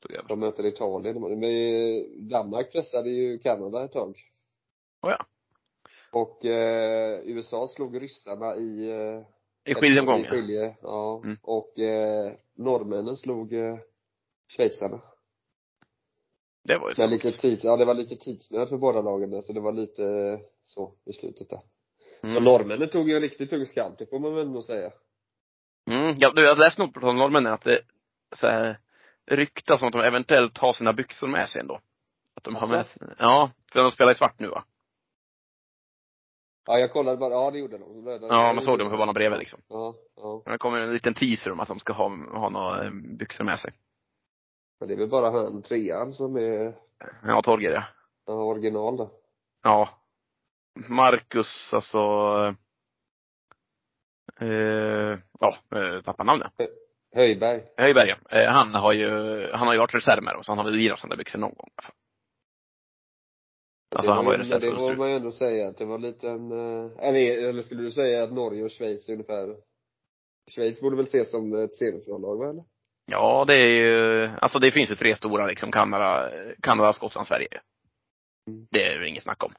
Stod 0.00 0.12
över. 0.12 0.28
De 0.28 0.40
möter 0.40 0.66
Italien. 0.66 1.20
Men 1.20 1.42
eh, 1.44 2.02
Danmark 2.30 2.72
pressade 2.72 3.10
ju 3.10 3.38
Kanada 3.38 3.84
ett 3.84 3.92
tag. 3.92 4.18
Oh, 5.02 5.10
ja. 5.10 5.26
Och 6.12 6.44
eh, 6.44 7.20
USA 7.24 7.68
slog 7.68 8.02
ryssarna 8.02 8.56
i 8.56 8.90
eh, 8.90 9.22
I 9.64 9.70
I 9.70 9.74
skiljeomgången. 9.74 10.30
skilje, 10.30 10.76
ja. 10.82 11.20
Mm. 11.24 11.36
Och 11.42 11.78
eh, 11.78 12.32
norrmännen 12.54 13.16
slog 13.16 13.52
eh, 13.52 13.78
schweizarna. 14.56 15.00
Det 16.64 16.78
var 16.78 16.90
ju 16.90 16.94
Med 16.98 17.10
lite 17.10 17.32
tid, 17.32 17.60
ja 17.62 17.76
det 17.76 17.84
var 17.84 17.94
lite 17.94 18.16
tidsnöd 18.16 18.68
för 18.68 18.76
båda 18.76 19.00
lagen 19.00 19.30
där, 19.30 19.42
så 19.42 19.52
det 19.52 19.60
var 19.60 19.72
lite 19.72 20.04
eh, 20.04 20.38
så 20.64 20.94
i 21.04 21.12
slutet 21.12 21.50
där. 21.50 21.60
Så 22.20 22.26
mm. 22.26 22.44
norrmännen 22.44 22.88
tog 22.88 23.08
ju 23.08 23.16
en 23.16 23.22
riktigt 23.22 23.50
tung 23.50 23.66
skamp, 23.66 23.98
det 23.98 24.06
får 24.06 24.18
man 24.18 24.34
väl 24.34 24.50
nog 24.50 24.64
säga. 24.64 24.92
Mm. 25.90 26.16
Ja, 26.18 26.32
du, 26.36 26.42
jag 26.42 26.58
läste 26.58 26.82
nog 26.82 26.94
på 26.94 27.12
norrmännen 27.12 27.52
att 27.52 27.64
det 27.64 27.80
så 28.36 28.46
här, 28.46 28.78
ryktas 29.30 29.82
om 29.82 29.88
att 29.88 29.92
de 29.92 30.00
eventuellt 30.02 30.58
har 30.58 30.72
sina 30.72 30.92
byxor 30.92 31.28
med 31.28 31.48
sig 31.48 31.60
ändå. 31.60 31.80
Att 32.36 32.44
de 32.44 32.56
har 32.56 32.66
med 32.68 32.86
sig, 32.86 33.08
ja, 33.18 33.50
för 33.72 33.80
de 33.80 33.90
spelar 33.90 34.12
i 34.12 34.14
svart 34.14 34.38
nu 34.38 34.48
va? 34.48 34.64
Ja 36.66 36.78
jag 36.78 36.92
kollade 36.92 37.16
bara, 37.16 37.34
ja 37.34 37.50
det 37.50 37.58
gjorde 37.58 37.78
de. 37.78 38.04
De- 38.04 38.26
Ja, 38.30 38.52
man 38.52 38.64
såg 38.64 38.78
dem 38.78 38.90
på 38.90 38.96
banan 38.96 39.14
bredvid 39.14 39.38
liksom. 39.38 39.60
Ja, 39.68 39.94
ja. 40.16 40.42
Det 40.46 40.58
kommer 40.58 40.78
en 40.78 40.92
liten 40.92 41.14
teaser 41.14 41.50
om 41.52 41.60
att 41.60 41.68
de 41.68 41.80
ska 41.80 41.92
ha, 41.92 42.08
ha 42.32 42.48
några 42.48 42.84
eh, 42.84 42.90
byxor 42.90 43.44
med 43.44 43.58
sig. 43.60 43.72
Men 44.80 44.88
det 44.88 44.94
är 44.94 44.98
väl 44.98 45.08
bara 45.08 45.30
han, 45.30 45.62
trean, 45.62 46.12
som 46.12 46.36
är 46.36 46.74
Ja, 47.22 47.42
Torger 47.42 47.72
ja. 47.72 47.84
ja, 48.26 48.32
original 48.32 48.96
då. 48.96 49.10
Ja. 49.62 49.88
Marcus, 50.88 51.70
alltså 51.74 51.98
eh, 54.40 55.18
ja, 55.40 55.56
eh, 55.74 56.02
tappar 56.04 56.24
namnet. 56.24 56.52
Höjberg. 57.14 57.62
Höjberg 57.76 58.08
ja. 58.08 58.38
eh, 58.38 58.50
Han 58.50 58.74
har 58.74 58.92
ju, 58.92 59.08
han 59.52 59.66
har 59.66 59.74
ju 59.74 59.80
varit 59.80 59.94
reserv 59.94 60.22
med 60.22 60.34
dem, 60.34 60.44
så 60.44 60.52
han 60.52 60.58
har 60.58 60.64
väl 60.64 60.74
lirat 60.74 60.98
sådana 60.98 61.16
byxor 61.16 61.38
någon 61.38 61.54
gång 61.54 61.68
i 61.68 61.72
alla 61.76 61.86
fall. 61.86 61.94
Alltså 63.96 64.10
det 64.10 64.16
han 64.16 64.24
var 64.24 64.32
ju 64.32 64.38
reserv 64.38 64.60
det 64.60 64.70
får 64.70 64.96
man 64.96 65.10
ju 65.10 65.16
ändå 65.16 65.30
säga 65.30 65.68
att 65.68 65.78
det 65.78 65.84
var 65.84 65.98
lite 65.98 66.28
en, 66.28 66.52
eh, 66.52 66.90
eller, 66.98 67.48
eller 67.48 67.62
skulle 67.62 67.82
du 67.82 67.90
säga 67.90 68.24
att 68.24 68.32
Norge 68.32 68.64
och 68.64 68.70
Schweiz 68.70 69.08
är 69.08 69.12
ungefär 69.12 69.56
Schweiz 70.54 70.80
borde 70.80 70.96
väl 70.96 71.04
ses 71.04 71.30
som 71.30 71.54
ett 71.64 71.76
semifinallag 71.76 72.50
eller? 72.50 72.64
Ja, 73.06 73.44
det 73.46 73.54
är 73.54 73.68
ju, 73.68 74.26
alltså 74.40 74.58
det 74.58 74.70
finns 74.70 74.90
ju 74.90 74.94
tre 74.94 75.16
stora 75.16 75.46
liksom, 75.46 75.72
Kanada, 75.72 76.30
Kanada, 76.62 76.92
Skottland, 76.92 77.26
Sverige. 77.26 77.48
Mm. 78.48 78.66
Det 78.70 78.84
är 78.84 78.98
det 78.98 79.08
inget 79.08 79.22
snack 79.22 79.44
om. 79.44 79.52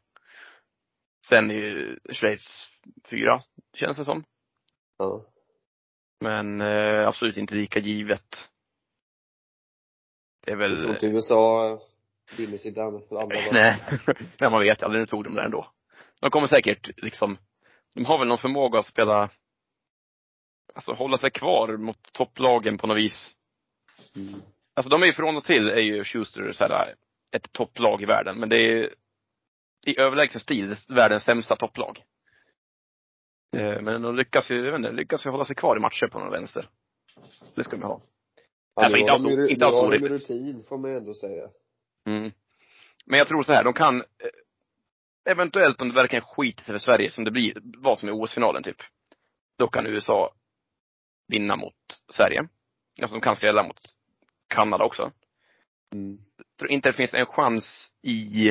Sen 1.30 1.52
är 1.52 1.56
ju 1.56 2.00
Schweiz 2.12 2.68
fyra, 3.10 3.42
känns 3.74 3.98
det 3.98 4.06
som. 4.06 4.24
Ja. 4.98 5.26
Men 6.22 6.62
eh, 6.62 7.08
absolut 7.08 7.38
inte 7.38 7.56
lika 7.56 7.80
givet. 7.80 8.50
Det 10.46 10.52
är 10.52 10.58
Jag 10.58 10.80
tror 10.80 10.88
väl, 10.88 10.90
inte 10.90 11.06
USA 11.06 11.80
vinner 12.38 12.58
sitt 12.58 12.78
andra, 12.78 13.22
andra 13.22 13.42
val. 13.42 13.50
nej, 13.54 13.78
nej 14.40 14.52
man 14.52 14.62
vet 14.62 14.84
aldrig, 14.84 15.02
nu 15.02 15.06
tog 15.06 15.24
de 15.24 15.36
det 15.36 15.44
ändå. 15.44 15.72
De 16.20 16.32
kommer 16.32 16.48
säkert 16.48 17.02
liksom, 17.02 17.38
de 17.96 18.06
har 18.06 18.20
väl 18.20 18.28
någon 18.28 18.38
förmåga 18.38 18.80
att 18.80 18.86
spela, 18.86 19.30
alltså 20.74 20.94
hålla 20.94 21.18
sig 21.18 21.32
kvar 21.32 21.78
mot 21.78 22.14
topplagen 22.14 22.78
på 22.78 22.88
något 22.88 22.98
vis. 22.98 23.32
Mm. 24.16 24.42
Alltså 24.74 24.90
de 24.90 25.04
är 25.04 25.08
ju 25.08 25.14
från 25.14 25.38
och 25.38 25.44
till 25.44 25.70
är 25.70 25.80
ju 25.80 26.04
Schuster 26.04 26.52
så 26.52 26.64
här, 26.64 26.96
ett 27.32 27.52
topplag 27.52 28.02
i 28.02 28.06
världen, 28.06 28.40
men 28.40 28.50
det 28.50 28.56
är 28.56 28.94
i 29.86 30.00
överlägsen 30.00 30.42
stil 30.42 30.76
världens 30.90 31.24
sämsta 31.24 31.56
topplag. 31.56 32.04
Eh, 33.58 33.82
Men 33.82 34.02
de 34.02 34.16
lyckas 34.16 34.52
ju, 34.52 34.56
jag 34.66 34.72
vet 34.72 34.80
inte, 34.80 34.92
lyckas 34.92 35.26
ju 35.26 35.30
hålla 35.30 35.46
sig 35.46 35.56
kvar 35.56 35.78
i 35.78 35.80
matcher 35.80 36.08
på 36.08 36.20
någon 36.20 36.32
vänster. 36.32 36.70
Det 37.56 37.64
ska 37.64 37.78
de 37.78 37.84
ha. 37.84 38.02
Ja, 38.76 38.84
Alltså, 38.84 38.98
inte 38.98 39.12
alls 39.14 39.50
inte 39.50 39.66
alls 39.66 39.76
orimligt. 39.78 40.12
rutin, 40.12 40.64
får 40.70 40.78
man 40.78 40.92
ändå 40.92 41.14
säga. 41.14 41.50
Mm. 42.06 42.32
Men 43.06 43.18
jag 43.20 43.28
tror 43.28 43.44
så 43.44 43.54
här, 43.54 43.64
de 43.64 43.74
kan 43.74 44.02
eh, 44.02 45.32
eventuellt 45.32 45.82
om 45.82 45.90
det 45.90 45.96
verkligen 45.96 46.26
skiter 46.26 46.64
sig 46.64 46.74
för 46.74 46.80
Sverige 46.80 47.12
som 47.12 47.24
det 47.24 47.32
blir, 47.32 47.58
vad 47.64 48.00
som 48.00 48.10
är 48.10 48.14
OS-finalen 48.14 48.64
typ. 48.64 48.78
Då 49.58 49.68
kan 49.68 49.88
USA 49.88 50.34
vinna 51.28 51.56
mot 51.56 51.76
Sverige. 52.14 52.48
Alltså 53.02 53.16
de 53.16 53.22
kan 53.22 53.36
spela 53.36 53.64
mot 53.64 53.80
Kanada 54.48 54.84
också. 54.84 55.12
Mm. 55.94 56.18
Jag 56.38 56.46
tror 56.58 56.72
inte 56.72 56.90
det 56.90 56.94
finns 56.94 57.14
en 57.14 57.26
chans 57.26 57.94
i 58.02 58.50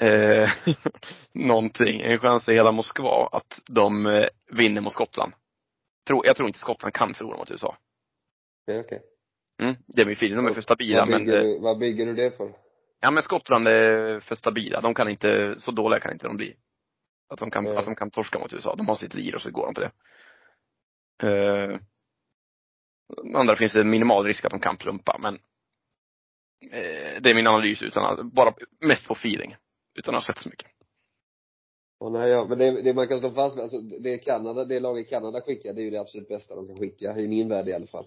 eh, 0.00 0.50
någonting, 1.32 2.00
en 2.00 2.18
chans 2.18 2.48
i 2.48 2.54
hela 2.54 2.72
Moskva 2.72 3.28
att 3.32 3.62
de 3.66 4.06
eh, 4.06 4.26
vinner 4.52 4.80
mot 4.80 4.92
Skottland. 4.92 5.32
Tror, 6.06 6.26
jag 6.26 6.36
tror 6.36 6.48
inte 6.48 6.58
Skottland 6.58 6.94
kan 6.94 7.14
förlora 7.14 7.36
mot 7.36 7.50
USA. 7.50 7.76
Okej, 8.66 8.80
okej. 8.80 9.02
Mm, 9.62 9.74
det 9.86 10.02
är 10.02 10.06
min 10.06 10.12
feeling, 10.16 10.36
de 10.36 10.46
är 10.46 10.54
för 10.54 10.60
stabila 10.60 11.00
Vad 11.00 11.08
men, 11.08 11.24
du, 11.24 11.58
vad 11.58 11.78
bygger 11.78 12.06
du 12.06 12.14
det 12.14 12.36
för? 12.36 12.52
ja 13.00 13.10
men 13.10 13.22
Skottland 13.22 13.68
är 13.68 14.20
för 14.20 14.34
stabila. 14.34 14.80
De 14.80 14.94
kan 14.94 15.08
inte, 15.08 15.54
så 15.58 15.70
dåliga 15.70 16.00
kan 16.00 16.12
inte 16.12 16.26
de 16.26 16.36
bli. 16.36 16.56
Att 17.28 17.38
de 17.38 17.50
kan, 17.50 17.64
Nej. 17.64 17.76
att 17.76 17.84
de 17.84 17.94
kan 17.94 18.10
torska 18.10 18.38
mot 18.38 18.52
USA. 18.52 18.74
De 18.74 18.88
har 18.88 18.94
sitt 18.94 19.14
lir 19.14 19.34
och 19.34 19.42
så 19.42 19.50
går 19.50 19.66
de 19.66 19.74
på 19.74 19.80
det. 19.80 19.90
Eh, 21.22 21.78
andra 23.34 23.56
finns 23.56 23.72
det 23.72 23.80
en 23.80 23.90
minimal 23.90 24.24
risk 24.24 24.44
att 24.44 24.50
de 24.50 24.60
kan 24.60 24.76
plumpa 24.76 25.18
men 25.18 25.34
eh, 26.72 27.20
det 27.22 27.30
är 27.30 27.34
min 27.34 27.46
analys 27.46 27.82
utan 27.82 28.04
att, 28.04 28.32
bara 28.32 28.54
mest 28.80 29.08
på 29.08 29.14
feeling. 29.14 29.56
Utan 29.94 30.14
att 30.14 30.26
ha 30.26 30.34
sett 30.34 30.42
så 30.42 30.48
mycket. 30.48 30.70
Åh, 32.00 32.12
nej, 32.12 32.30
ja, 32.30 32.46
men 32.48 32.58
det, 32.58 32.82
det 32.82 32.94
man 32.94 33.08
kan 33.08 33.20
slå 33.20 33.30
fast 33.30 33.56
med, 33.56 33.62
alltså 33.62 33.78
det 33.80 34.18
Kanada, 34.18 34.64
det 34.64 34.80
laget 34.80 35.08
Kanada 35.08 35.40
skickar, 35.40 35.72
det 35.72 35.80
är 35.80 35.84
ju 35.84 35.90
det 35.90 36.00
absolut 36.00 36.28
bästa 36.28 36.54
de 36.54 36.66
kan 36.66 36.78
skicka, 36.78 37.18
i 37.18 37.28
min 37.28 37.48
värld 37.48 37.68
i 37.68 37.72
alla 37.72 37.86
fall. 37.86 38.06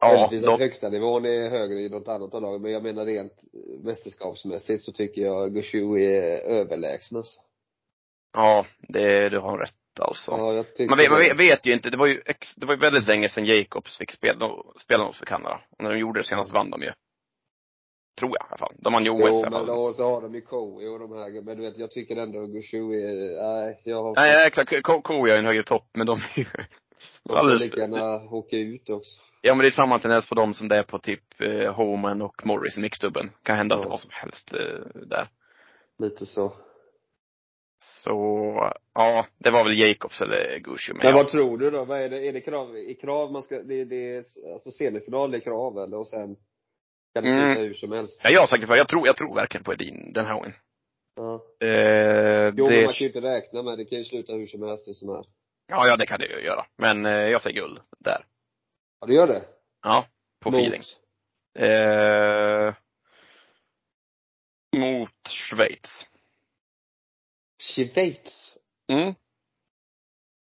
Ja, 0.00 0.08
Möjligtvis 0.08 0.44
att 0.44 0.58
de, 0.58 0.64
högsta 0.64 0.88
nivån 0.88 1.24
är 1.24 1.50
högre 1.50 1.80
i 1.80 1.88
något 1.88 2.08
annat 2.08 2.34
av 2.34 2.42
lagen, 2.42 2.62
men 2.62 2.72
jag 2.72 2.82
menar 2.82 3.06
rent 3.06 3.32
eh, 3.32 3.84
mästerskapsmässigt 3.84 4.84
så 4.84 4.92
tycker 4.92 5.22
jag 5.22 5.54
Gushu 5.54 6.02
är 6.02 6.40
överlägsen 6.40 7.18
alltså. 7.18 7.40
ja 8.32 8.66
det, 8.80 9.28
du 9.28 9.38
har 9.38 9.58
rätt 9.58 10.00
alltså. 10.00 10.30
Ja, 10.30 10.52
jag 10.54 10.74
tycker 10.74 10.88
Man 10.88 10.98
vet, 10.98 11.10
man 11.10 11.18
vet, 11.18 11.38
vet 11.38 11.66
ju 11.66 11.72
inte, 11.72 11.90
det 11.90 11.96
var 11.96 12.06
ju, 12.06 12.22
det 12.56 12.66
var 12.66 12.74
ju 12.74 12.80
väldigt 12.80 13.08
länge 13.08 13.28
sedan 13.28 13.44
Jacobs 13.44 13.98
fick 13.98 14.12
spela, 14.12 14.50
spela 14.76 15.04
något 15.04 15.16
för 15.16 15.26
Kanada. 15.26 15.60
Och 15.70 15.82
när 15.82 15.90
de 15.90 15.98
gjorde 15.98 16.20
det 16.20 16.24
senast 16.24 16.52
vann 16.52 16.70
de 16.70 16.82
ju. 16.82 16.92
Tror 18.18 18.30
jag 18.30 18.46
i 18.46 18.48
alla 18.50 18.58
fall. 18.58 18.74
De 18.78 18.92
vann 18.92 19.04
ju 19.04 19.10
OS 19.10 19.20
i 19.20 19.22
Jo, 19.22 19.46
alla 19.46 19.50
men 19.58 19.66
fall. 19.66 19.76
då 19.76 19.92
så 19.92 20.04
har 20.04 20.22
de 20.22 20.34
ju 20.34 20.40
Coe 20.40 20.88
och 20.88 20.98
de 20.98 21.12
här, 21.12 21.42
men 21.42 21.56
du 21.56 21.62
vet, 21.62 21.78
jag 21.78 21.90
tycker 21.90 22.16
ändå 22.16 22.46
Gushu 22.46 22.78
är, 22.78 23.42
nej, 23.42 23.80
jag 23.84 24.02
har 24.02 24.14
Nej, 24.14 24.46
exakt. 24.46 24.82
Ko- 24.82 25.26
är 25.26 25.38
en 25.38 25.46
högre 25.46 25.64
topp, 25.64 25.86
men 25.94 26.06
de 26.06 26.18
är 26.18 26.38
ju 26.38 26.44
de 27.24 27.34
kan 27.34 27.56
lika 27.58 27.76
gärna 27.80 28.14
åka 28.30 28.56
ut 28.56 28.90
också. 28.90 29.20
Ja 29.40 29.54
men 29.54 29.62
det 29.62 29.68
är 29.68 29.70
samma 29.70 29.98
tendens 29.98 30.28
på 30.28 30.34
dem 30.34 30.54
som 30.54 30.68
det 30.68 30.76
är 30.76 30.82
på 30.82 30.98
typ 30.98 31.40
eh, 31.40 31.72
Homan 31.74 32.22
och 32.22 32.46
Morris 32.46 32.78
i 32.78 32.80
mixdubben. 32.80 33.30
Kan 33.42 33.56
hända 33.56 33.78
Ja. 33.82 33.88
vad 33.88 34.00
som 34.00 34.10
helst 34.12 34.52
eh, 34.54 35.00
där. 35.06 35.28
Lite 35.98 36.26
så. 36.26 36.52
Så, 38.04 38.10
ja, 38.94 39.26
det 39.38 39.50
var 39.50 39.64
väl 39.64 39.78
Jacobs 39.78 40.20
eller 40.20 40.58
Gushu. 40.58 40.92
Men, 40.94 41.06
Men 41.06 41.14
vad 41.14 41.28
tror 41.28 41.58
du 41.58 41.70
då? 41.70 41.84
Vad 41.84 42.00
är 42.00 42.08
det, 42.08 42.28
är 42.28 42.32
det 42.32 42.40
krav, 42.40 42.76
i 42.76 42.94
krav 42.94 43.32
man 43.32 43.42
ska, 43.42 43.62
det, 43.62 43.84
det 43.84 44.10
är, 44.16 44.24
alltså 44.52 44.70
semifinal 44.70 45.34
är 45.34 45.38
krav 45.40 45.78
eller? 45.78 45.96
Och 45.98 46.08
sen 46.08 46.36
kan 47.14 47.22
det 47.24 47.28
sluta 47.30 47.44
Mm. 47.44 47.56
hur 47.58 47.74
som 47.74 47.92
helst? 47.92 48.20
ja, 48.24 48.30
jag 48.30 48.42
är 48.42 48.46
säker 48.46 48.66
på, 48.66 48.76
jag 48.76 48.88
tror, 48.88 49.06
jag 49.06 49.16
tror 49.16 49.34
verkligen 49.34 49.64
på 49.64 49.72
Edin 49.72 50.12
den 50.12 50.24
här 50.26 50.34
gången. 50.34 50.52
Ja. 51.16 51.34
Eh, 51.66 52.52
Jo, 52.56 52.66
men 52.66 52.76
det, 52.76 52.84
man 52.84 52.92
kan 52.92 52.98
ju 52.98 53.06
inte 53.06 53.20
räkna 53.20 53.62
med, 53.62 53.78
det 53.78 53.84
kan 53.84 53.98
ju 53.98 54.04
sluta 54.04 54.32
hur 54.32 54.46
som 54.46 54.62
helst 54.62 54.88
i 54.88 54.94
sån 54.94 55.08
här. 55.08 55.24
ja, 55.66 55.86
ja, 55.86 55.96
det 55.96 56.06
kan 56.06 56.20
det 56.20 56.26
ju 56.26 56.40
göra. 56.44 56.66
Men 56.78 57.06
eh, 57.06 57.12
jag 57.12 57.42
säger 57.42 57.56
guld 57.60 57.80
där. 57.98 58.26
Ja, 59.00 59.06
det 59.06 59.14
gör 59.14 59.26
det? 59.26 59.42
Ja, 59.82 60.06
på 60.40 60.50
Mot? 60.50 60.60
feeling. 60.60 60.82
Eh, 61.58 62.74
mot 64.76 65.28
Schweiz. 65.28 66.06
Schweiz. 67.62 68.58
Mm. 68.88 69.14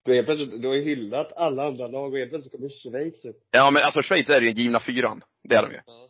Du 0.05 0.19
är 0.19 0.23
plötsligt, 0.23 0.63
du 0.63 0.69
har 0.69 0.75
ju 0.75 0.83
hyllat 0.83 1.33
alla 1.37 1.65
andra 1.65 1.87
lag 1.87 2.13
och 2.13 2.19
helt 2.19 2.31
plötsligt 2.31 2.53
kommer 2.53 2.69
Schweiz 2.69 3.25
upp. 3.25 3.37
Ja 3.51 3.71
men 3.71 3.83
alltså 3.83 4.03
Schweiz 4.03 4.29
är 4.29 4.41
ju 4.41 4.47
den 4.47 4.57
givna 4.57 4.81
fyran. 4.81 5.25
Det 5.43 5.55
är 5.55 5.63
de 5.63 5.71
ju. 5.73 5.81
Ja. 5.87 6.09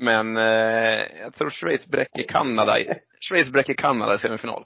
Men 0.00 0.36
eh, 0.36 1.20
jag 1.20 1.34
tror 1.34 1.50
Schweiz 1.50 1.86
bräcker 1.86 2.22
Kanada 2.22 2.80
i, 2.80 2.88
Schweiz 3.20 3.52
bräcker 3.52 3.74
Kanada 3.74 4.14
i 4.14 4.18
semifinal. 4.18 4.64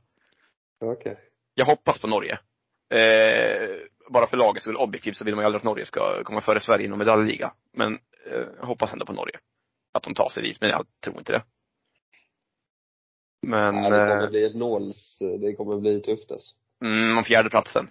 Okej. 0.81 1.17
Jag 1.55 1.67
hoppas 1.67 2.01
på 2.01 2.07
Norge. 2.07 2.39
Eh, 2.91 3.69
bara 4.11 4.27
för 4.27 4.37
lagets 4.37 4.65
skull, 4.65 4.77
objektivt 4.77 5.17
så 5.17 5.25
vill 5.25 5.35
man 5.35 5.43
ju 5.43 5.47
aldrig 5.47 5.59
att 5.59 5.65
Norge 5.65 5.85
ska 5.85 6.25
komma 6.25 6.41
före 6.41 6.61
Sverige 6.61 6.85
i 6.85 6.89
någon 6.89 6.99
medaljliga. 6.99 7.53
Men 7.73 7.95
eh, 8.27 8.47
jag 8.59 8.67
hoppas 8.67 8.93
ändå 8.93 9.07
på 9.07 9.13
Norge. 9.13 9.39
Att 9.93 10.03
de 10.03 10.15
tar 10.15 10.29
sig 10.29 10.43
dit, 10.43 10.61
men 10.61 10.71
jag 10.71 10.87
tror 11.05 11.19
inte 11.19 11.33
det. 11.33 11.43
Men, 13.43 13.75
Nej, 13.75 13.91
det 13.91 13.97
kommer 13.99 14.25
eh, 14.25 14.31
bli 14.31 14.45
ett 14.45 14.57
nåls, 14.57 15.19
det 15.41 15.55
kommer 15.55 15.81
bli 15.81 16.01
tufft 16.01 16.33
alltså. 16.33 16.55
Mm, 16.85 17.19
om 17.19 17.25
fjärdeplatsen. 17.25 17.91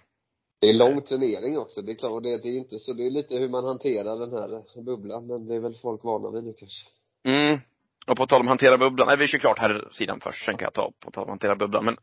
Det 0.61 0.69
är 0.69 0.73
lång 0.73 1.01
turnering 1.01 1.57
också, 1.57 1.81
det 1.81 1.91
är 1.91 1.95
klart, 1.95 2.23
det 2.23 2.29
är 2.29 2.57
inte 2.57 2.79
så, 2.79 2.93
det 2.93 3.05
är 3.05 3.11
lite 3.11 3.35
hur 3.35 3.49
man 3.49 3.65
hanterar 3.65 4.19
den 4.19 4.31
här 4.31 4.81
bubblan, 4.81 5.27
men 5.27 5.47
det 5.47 5.55
är 5.55 5.59
väl 5.59 5.75
folk 5.81 6.03
vana 6.03 6.31
vid 6.31 6.43
nu 6.43 6.53
kanske. 6.53 6.89
Mm. 7.23 7.59
Och 8.07 8.17
på 8.17 8.27
tal 8.27 8.41
om 8.41 8.47
hantera 8.47 8.77
bubblan, 8.77 9.07
nej 9.07 9.17
vi 9.17 9.27
kör 9.27 9.39
klart 9.39 9.59
här 9.59 9.87
sidan 9.91 10.19
först, 10.19 10.45
sen 10.45 10.57
kan 10.57 10.63
jag 10.65 10.73
ta 10.73 10.91
på 10.99 11.11
tal 11.11 11.23
om 11.23 11.29
hantera 11.29 11.55
bubblan. 11.55 11.85
Men, 11.85 11.97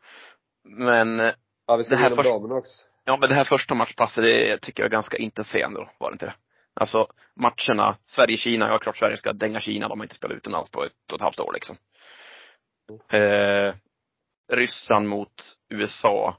men, 0.65 1.33
Ja, 1.67 1.77
vi 1.77 1.85
ska 1.85 1.95
Det 1.97 2.03
här 2.03 2.11
först- 2.17 2.29
damerna 2.31 2.55
också. 2.55 2.87
ja 3.05 3.17
men 3.21 3.29
det 3.29 3.35
här 3.35 3.45
första 3.45 3.75
matchpasset, 3.75 4.25
det 4.25 4.59
tycker 4.59 4.83
jag 4.83 4.87
är 4.87 4.91
ganska 4.93 5.17
intetsägande 5.17 5.81
då, 5.81 5.89
var 5.99 6.11
det 6.11 6.15
inte 6.15 6.27
det? 6.27 6.35
Alltså 6.75 7.07
matcherna, 7.37 7.97
Sverige-Kina, 8.07 8.69
ja 8.69 8.79
klart 8.79 8.97
Sverige 8.97 9.17
ska 9.17 9.33
dänga 9.33 9.61
Kina, 9.61 9.89
de 9.89 9.99
har 10.01 10.05
inte 10.05 10.15
spelat 10.15 10.37
utomlands 10.37 10.71
på 10.71 10.85
ett 10.85 10.93
och 11.13 11.15
ett 11.17 11.21
halvt 11.23 11.41
år 11.41 11.53
liksom. 11.53 11.77
Eh, 13.13 13.75
Ryssland 14.53 15.09
mot 15.09 15.57
USA. 15.69 16.37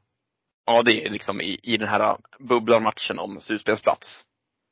Ja 0.66 0.82
det 0.84 1.06
är 1.06 1.10
liksom 1.10 1.42
i, 1.42 1.60
i 1.64 1.78
den 1.78 1.88
här 1.90 2.18
bubblarmatchen 2.40 3.20
om 3.20 3.42
slutspelsplats. 3.42 4.26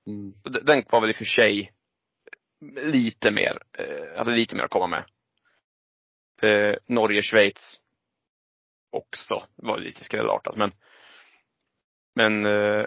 Mm. 0.08 0.34
Den 0.66 0.84
var 0.90 1.02
väl 1.02 1.10
i 1.10 1.14
och 1.14 1.18
för 1.18 1.26
sig 1.26 1.72
lite 2.76 3.32
mer, 3.32 3.60
eh, 3.74 4.20
alltså 4.20 4.32
lite 4.32 4.56
mer 4.56 4.64
att 4.64 4.72
komma 4.72 4.88
med. 4.88 5.06
Eh, 6.42 6.76
Norge, 6.86 7.22
Schweiz 7.22 7.80
också. 8.92 9.44
Var 9.56 9.78
lite 9.78 10.04
skrällartat 10.04 10.58
men 10.58 10.72
men 12.16 12.46
eh, 12.46 12.86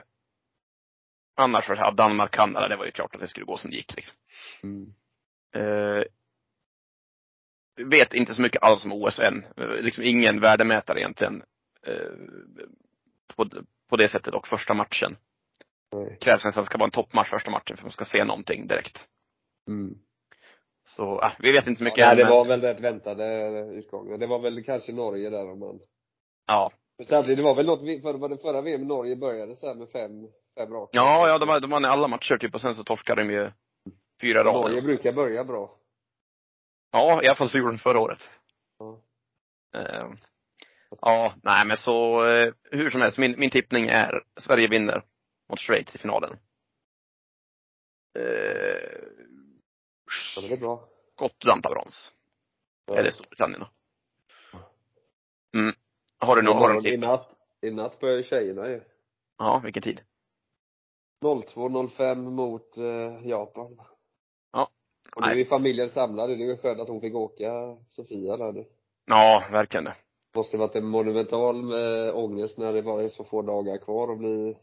annars 1.35 1.69
var 1.69 1.77
det 1.77 1.83
här, 1.83 1.93
Danmark, 1.93 2.31
Kanada, 2.31 2.69
det 2.69 2.77
var 2.77 2.85
ju 2.85 2.91
klart 2.91 3.15
att 3.15 3.21
det 3.21 3.29
skulle 3.29 3.47
gå 3.47 3.57
som 3.57 3.71
det 3.71 3.77
gick 3.77 3.97
liksom. 3.97 4.17
Mm. 4.63 4.95
Eh, 5.55 6.05
vet 7.77 8.15
inte 8.15 8.35
så 8.35 8.43
mycket 8.43 8.63
alls 8.63 8.85
om 8.85 8.93
OS 8.93 9.19
än. 9.19 9.45
Eh, 9.57 9.69
liksom 9.69 10.05
ingen 10.05 10.41
värdemätare 10.41 11.01
egentligen. 11.01 11.43
Eh, 11.87 12.13
på, 13.37 13.49
på 13.89 13.97
det 13.97 14.09
sättet 14.09 14.35
och 14.35 14.49
första 14.49 14.75
matchen. 14.75 15.17
Nej. 15.93 16.19
Krävs 16.21 16.45
nästan 16.45 16.65
ska 16.65 16.79
vara 16.79 16.87
en 16.87 16.91
toppmatch 16.91 17.31
första 17.31 17.51
matchen 17.51 17.77
för 17.77 17.85
man 17.85 17.93
ska 17.93 18.05
se 18.05 18.25
någonting 18.25 18.67
direkt. 18.67 19.09
Mm. 19.69 19.95
Så, 20.85 21.23
äh, 21.23 21.33
vi 21.39 21.53
vet 21.53 21.67
inte 21.67 21.79
så 21.79 21.85
mycket 21.85 21.99
ja, 21.99 22.11
än, 22.11 22.17
det 22.17 22.25
men- 22.25 22.33
var 22.33 22.45
väl 22.45 22.61
rätt 22.61 22.81
väntade 22.81 23.49
utgångar. 23.75 24.19
Det 24.19 24.27
var 24.27 24.39
väl 24.39 24.65
kanske 24.65 24.93
Norge 24.93 25.31
där 25.31 25.51
om 25.51 25.59
man 25.59 25.81
Ja. 26.47 26.73
Men 26.99 27.07
samtidigt, 27.07 27.37
det 27.39 27.43
var 27.45 27.55
väl 27.55 27.67
något, 27.67 28.03
för, 28.03 28.15
var 28.15 28.29
det 28.29 28.39
förra 28.39 28.61
VM 28.61 28.87
Norge 28.89 29.17
började 29.17 29.57
så 29.57 29.67
här 29.67 29.75
med 29.75 29.89
fem, 29.89 30.29
fem 30.59 30.73
raka? 30.73 30.91
Ja, 30.97 31.29
ja, 31.29 31.39
de, 31.39 31.49
var- 31.49 31.61
de 31.61 31.71
vann 31.71 31.85
i 31.85 31.89
alla 31.89 32.09
matcher 32.09 32.37
typ 32.39 32.55
och 32.55 32.61
sen 32.61 32.75
så 32.75 32.85
torskade 32.85 33.23
de 33.23 33.33
ju 33.33 33.51
fyra 34.21 34.43
Norge 34.43 34.77
rader. 34.77 34.83
brukar 34.87 35.13
börja 35.13 35.45
bra. 35.45 35.71
Ja, 36.93 37.23
i 37.23 37.27
alla 37.27 37.37
fall 37.37 37.51
så 37.51 37.59
gjorde 37.59 37.73
de 37.73 37.79
förra 37.79 38.01
året. 38.01 38.19
Ja. 38.79 39.01
Eh, 39.81 40.11
ja, 41.01 41.35
nej 41.43 41.67
men 41.67 41.77
så, 41.77 42.27
eh, 42.29 42.53
hur 42.71 42.91
som 42.91 43.01
helst, 43.01 43.19
min, 43.19 43.35
min 43.41 43.51
tippning 43.51 43.87
är 43.89 44.23
Sverige 44.41 44.69
vinner 44.69 45.05
mot 45.51 45.59
Schweiz 45.61 45.95
i 45.95 45.99
finalen. 45.99 46.37
Eh, 48.19 49.01
Ja, 50.37 50.43
det 50.43 50.55
är 50.55 50.59
bra. 50.59 50.89
Skottland 51.15 51.63
tar 51.63 51.71
brons. 51.71 52.13
Ja. 52.87 52.97
Eller 52.97 53.11
Storbritannien 53.11 53.61
då. 53.61 53.69
Mm. 55.59 55.75
Har 56.19 56.37
du 56.37 56.43
någon, 56.43 56.73
någon 56.75 56.87
I 56.87 56.97
natt, 56.97 57.37
i 57.61 57.71
natt 57.71 58.01
börjar 58.01 58.17
ju 58.17 58.23
tjejerna 58.23 58.69
ju. 58.69 58.83
Ja, 59.39 59.61
vilken 59.65 59.83
tid? 59.83 60.01
02.05 61.25 62.15
mot 62.15 62.77
eh, 62.77 63.29
Japan. 63.29 63.81
Ja. 64.53 64.71
Och 65.17 65.23
nu 65.23 65.41
är 65.41 65.45
familjen 65.45 65.89
samlad. 65.89 66.31
Det 66.31 66.35
är 66.35 66.39
ju 66.39 66.57
skönt 66.57 66.81
att 66.81 66.89
hon 66.89 67.01
fick 67.01 67.15
åka, 67.15 67.77
Sofia 67.89 68.37
där 68.37 68.53
nu. 68.53 68.65
Ja, 69.07 69.45
verkligen 69.51 69.85
det. 69.85 69.97
Måste 70.37 70.57
varit 70.57 70.77
en 70.77 70.87
monumental 70.87 71.73
eh, 71.73 72.17
ångest 72.17 72.59
när 72.59 72.73
det 72.73 72.83
var 72.83 73.09
så 73.09 73.25
få 73.25 73.43
dagar 73.43 73.79
kvar 73.79 74.09
och 74.09 74.19
bli 74.19 74.57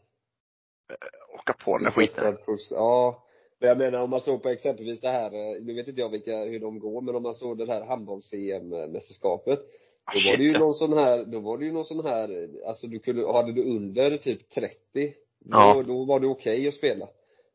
Åka 1.34 1.52
på 1.52 1.78
den 1.78 1.84
där 1.84 1.90
skiten. 1.90 2.38
Ja. 2.70 3.24
Men 3.60 3.68
jag 3.68 3.78
menar 3.78 4.00
om 4.00 4.10
man 4.10 4.20
såg 4.20 4.42
på 4.42 4.48
exempelvis 4.48 5.00
det 5.00 5.08
här, 5.08 5.26
eh, 5.34 5.62
nu 5.62 5.74
vet 5.74 5.88
inte 5.88 6.00
jag 6.00 6.08
vilka, 6.08 6.36
hur 6.44 6.60
de 6.60 6.78
går, 6.78 7.00
men 7.00 7.14
om 7.16 7.22
man 7.22 7.34
såg 7.34 7.58
det 7.58 7.66
här 7.66 7.84
handbolls-EM-mästerskapet. 7.84 9.58
Ah, 10.04 10.12
Då 10.14 10.30
var 10.30 10.36
det 10.36 10.42
ju 10.44 10.52
ja. 10.52 10.58
någon 10.58 10.74
sån 10.74 10.92
här, 10.98 11.24
då 11.24 11.40
var 11.40 11.58
det 11.58 11.64
ju 11.64 11.72
någon 11.72 11.84
sån 11.84 12.04
här, 12.06 12.48
alltså 12.66 12.86
du 12.86 12.98
kunde, 12.98 13.32
hade 13.32 13.52
du 13.52 13.62
under 13.76 14.16
typ 14.16 14.48
30, 14.50 14.74
då, 14.94 15.58
Ja. 15.58 15.82
då 15.86 16.04
var 16.04 16.20
det 16.20 16.26
okej 16.26 16.68
att 16.68 16.74
spela. 16.74 17.08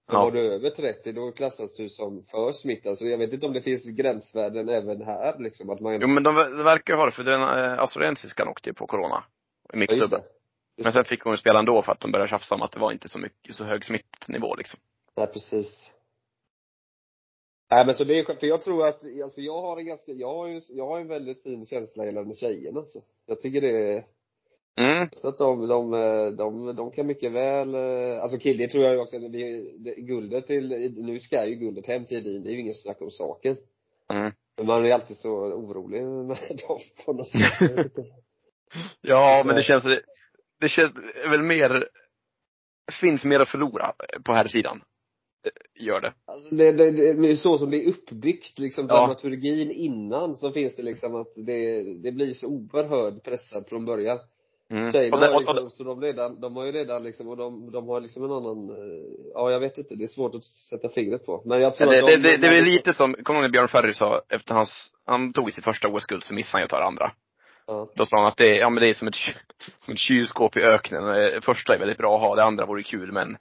Men 0.08 0.16
Ja. 0.18 0.24
var 0.24 0.32
du 0.32 0.54
över 0.54 0.70
30, 0.70 1.12
då 1.12 1.32
klassas 1.32 1.74
du 1.74 1.90
som 1.90 2.24
för 2.24 2.52
smittad. 2.52 2.98
Så 2.98 3.08
jag 3.08 3.18
vet 3.18 3.34
inte 3.34 3.46
om 3.46 3.54
det 3.54 3.62
finns 3.62 3.86
gränsvärden 3.98 4.70
även 4.70 5.02
här 5.02 5.36
liksom, 5.40 5.70
att 5.70 5.80
man 5.80 6.02
Jo 6.02 6.08
men 6.08 6.24
de, 6.24 6.36
de 6.36 6.64
verkar 6.64 6.96
ha 6.96 7.06
det, 7.06 7.12
för 7.12 7.24
den 7.24 7.42
äh, 7.42 7.80
australiensiskan 7.80 8.48
åkte 8.48 8.70
ju 8.70 8.74
på 8.74 8.88
corona. 8.88 9.24
I 9.64 9.68
Ja, 9.74 9.78
mixdubben. 9.80 10.22
det. 10.78 10.84
Men 10.84 10.94
sen 10.94 11.06
fick 11.06 11.22
hon 11.24 11.34
ju 11.34 11.38
spela 11.38 11.60
ändå 11.60 11.82
för 11.82 11.92
att 11.92 12.00
de 12.00 12.12
började 12.12 12.30
tjafsa 12.30 12.56
om 12.56 12.62
att 12.62 12.72
det 12.72 12.80
var 12.80 12.92
inte 12.92 13.10
så 13.10 13.20
mycket, 13.20 13.56
så 13.56 13.64
hög 13.64 13.86
smittnivå 13.86 14.56
liksom. 14.56 14.80
Nej, 15.18 15.28
precis. 15.28 15.92
Nej 17.72 17.86
men 17.86 17.96
så 17.96 18.04
det 18.04 18.20
är 18.20 18.24
för 18.40 18.48
jag 18.48 18.62
tror 18.62 18.88
att, 18.88 19.04
alltså 19.24 19.42
jag 19.42 19.62
har 19.62 19.78
en 19.78 19.86
ganska, 19.86 20.12
jag 20.12 20.34
har 20.36 20.48
ju, 20.48 20.62
jag 20.70 20.88
har 20.88 21.00
en 21.00 21.08
väldigt 21.08 21.44
fin 21.44 21.66
känsla 21.66 22.06
gällande 22.06 22.36
tjejerna 22.36 22.80
alltså. 22.80 23.00
Jag 23.26 23.40
tycker 23.42 23.62
det 23.62 23.94
är, 23.94 24.04
Mm. 24.78 25.10
så 25.16 25.28
att 25.28 25.38
de, 25.38 25.68
de, 25.68 25.92
de, 26.36 26.76
de 26.76 26.92
kan 26.92 27.08
mycket 27.08 27.32
väl, 27.32 27.76
eh, 27.76 28.24
alltså 28.24 28.38
killar 28.38 28.68
tror 28.68 28.84
jag 28.84 28.94
ju 28.94 29.00
också, 29.00 29.18
vi, 29.20 29.74
det, 29.78 29.96
guldet 29.96 30.48
till, 30.48 30.94
nu 30.98 31.20
ska 31.20 31.46
ju 31.46 31.56
guldet 31.56 31.88
hem 31.88 32.06
till 32.06 32.18
Edin, 32.18 32.44
det 32.44 32.50
är 32.50 32.54
ju 32.54 32.60
inget 32.60 32.82
snack 32.82 33.02
om 33.02 33.12
saken. 33.12 33.58
Mm. 34.14 34.32
Men 34.58 34.68
man 34.68 34.86
är 34.86 34.92
alltid 34.92 35.18
så 35.18 35.30
orolig 35.32 36.04
med 36.28 36.38
dem 36.68 36.80
på 37.06 37.14
något 37.14 37.28
sätt. 37.30 37.42
Ja, 39.02 39.40
Så- 39.42 39.48
men 39.48 39.56
det 39.56 39.64
känns, 39.64 39.84
det 40.60 40.70
känns 40.70 40.94
väl 41.32 41.44
mer, 41.44 41.88
finns 43.02 43.24
mer 43.24 43.40
att 43.40 43.50
förlora 43.50 43.94
på 44.26 44.34
här 44.34 44.48
sidan. 44.48 44.82
Gör 45.80 46.02
det. 46.02 46.14
Alltså 46.26 46.56
det, 46.56 46.72
det, 46.72 46.92
det, 46.92 47.14
det 47.14 47.32
är 47.32 47.36
så 47.36 47.58
som 47.58 47.72
det 47.72 47.86
är 47.86 47.90
uppbyggt 47.90 48.60
liksom, 48.60 48.88
Ja. 48.90 48.96
dramaturgin 48.96 49.72
innan 49.72 50.36
så 50.36 50.52
finns 50.52 50.76
det 50.76 50.84
liksom 50.84 51.16
att 51.16 51.34
det, 51.36 51.84
det 52.04 52.12
blir 52.12 52.34
så 52.34 52.48
oerhört 52.48 53.24
pressat 53.24 53.70
från 53.70 53.86
början. 53.86 54.20
Mm. 54.70 54.92
Tjejerna 54.92 55.16
Och 55.16 55.22
det, 55.22 55.28
har 55.28 55.34
och, 55.34 55.40
liksom, 55.42 55.66
och, 55.66 55.72
så 55.72 55.84
de 55.84 56.02
redan, 56.02 56.42
de 56.42 56.56
har 56.56 56.66
ju 56.66 56.72
redan 56.72 57.04
liksom, 57.04 57.28
och 57.28 57.38
de, 57.38 57.72
de 57.72 57.88
har 57.88 58.02
liksom 58.02 58.24
en 58.24 58.32
annan, 58.32 58.70
eh, 58.70 59.04
ja 59.34 59.52
jag 59.52 59.60
vet 59.60 59.78
inte, 59.78 59.96
det 59.96 60.04
är 60.04 60.08
svårt 60.08 60.36
att 60.36 60.44
sätta 60.44 60.90
fingret 60.90 61.26
på. 61.26 61.42
Men 61.46 61.62
jag 61.62 61.76
tror 61.76 61.92
det, 61.92 62.00
att 62.00 62.06
det, 62.06 62.18
de, 62.18 62.22
det, 62.24 62.38
det 62.38 62.48
är 62.48 62.52
de- 62.52 62.56
väl 62.56 62.64
lite 62.66 62.94
som, 62.94 63.14
kommer 63.14 63.40
du 63.40 63.44
ihåg 63.46 63.52
när 63.52 63.52
Björn 63.52 63.68
Ferry 63.68 63.94
sa, 63.94 64.22
efter 64.30 64.54
hans, 64.54 64.94
han 65.06 65.34
tog 65.34 65.54
sitt 65.54 65.64
första 65.64 65.88
OS-guld 65.88 66.24
så 66.24 66.34
missade 66.34 66.52
han 66.52 66.62
ju 66.62 66.66
att 66.66 66.70
ta 66.70 66.80
det 66.80 66.86
andra. 66.86 67.12
Ja. 67.68 67.90
Då 67.96 68.06
sa 68.06 68.18
han 68.18 68.28
att 68.28 68.38
det, 68.38 68.56
ja 68.56 68.70
men 68.70 68.82
det 68.84 68.90
är 68.90 68.94
som 68.94 69.08
ett, 69.08 69.16
som 69.80 69.94
ett 69.94 70.00
kylskåp 70.00 70.58
i 70.58 70.62
öknen. 70.62 71.04
Eh, 71.10 71.42
Första 71.42 71.76
är 71.76 71.80
väldigt 71.80 71.98
bra 71.98 72.16
att 72.16 72.22
ha, 72.22 72.36
det 72.36 72.44
andra 72.44 72.66
vore 72.66 72.84
kul 72.84 73.12
men, 73.12 73.38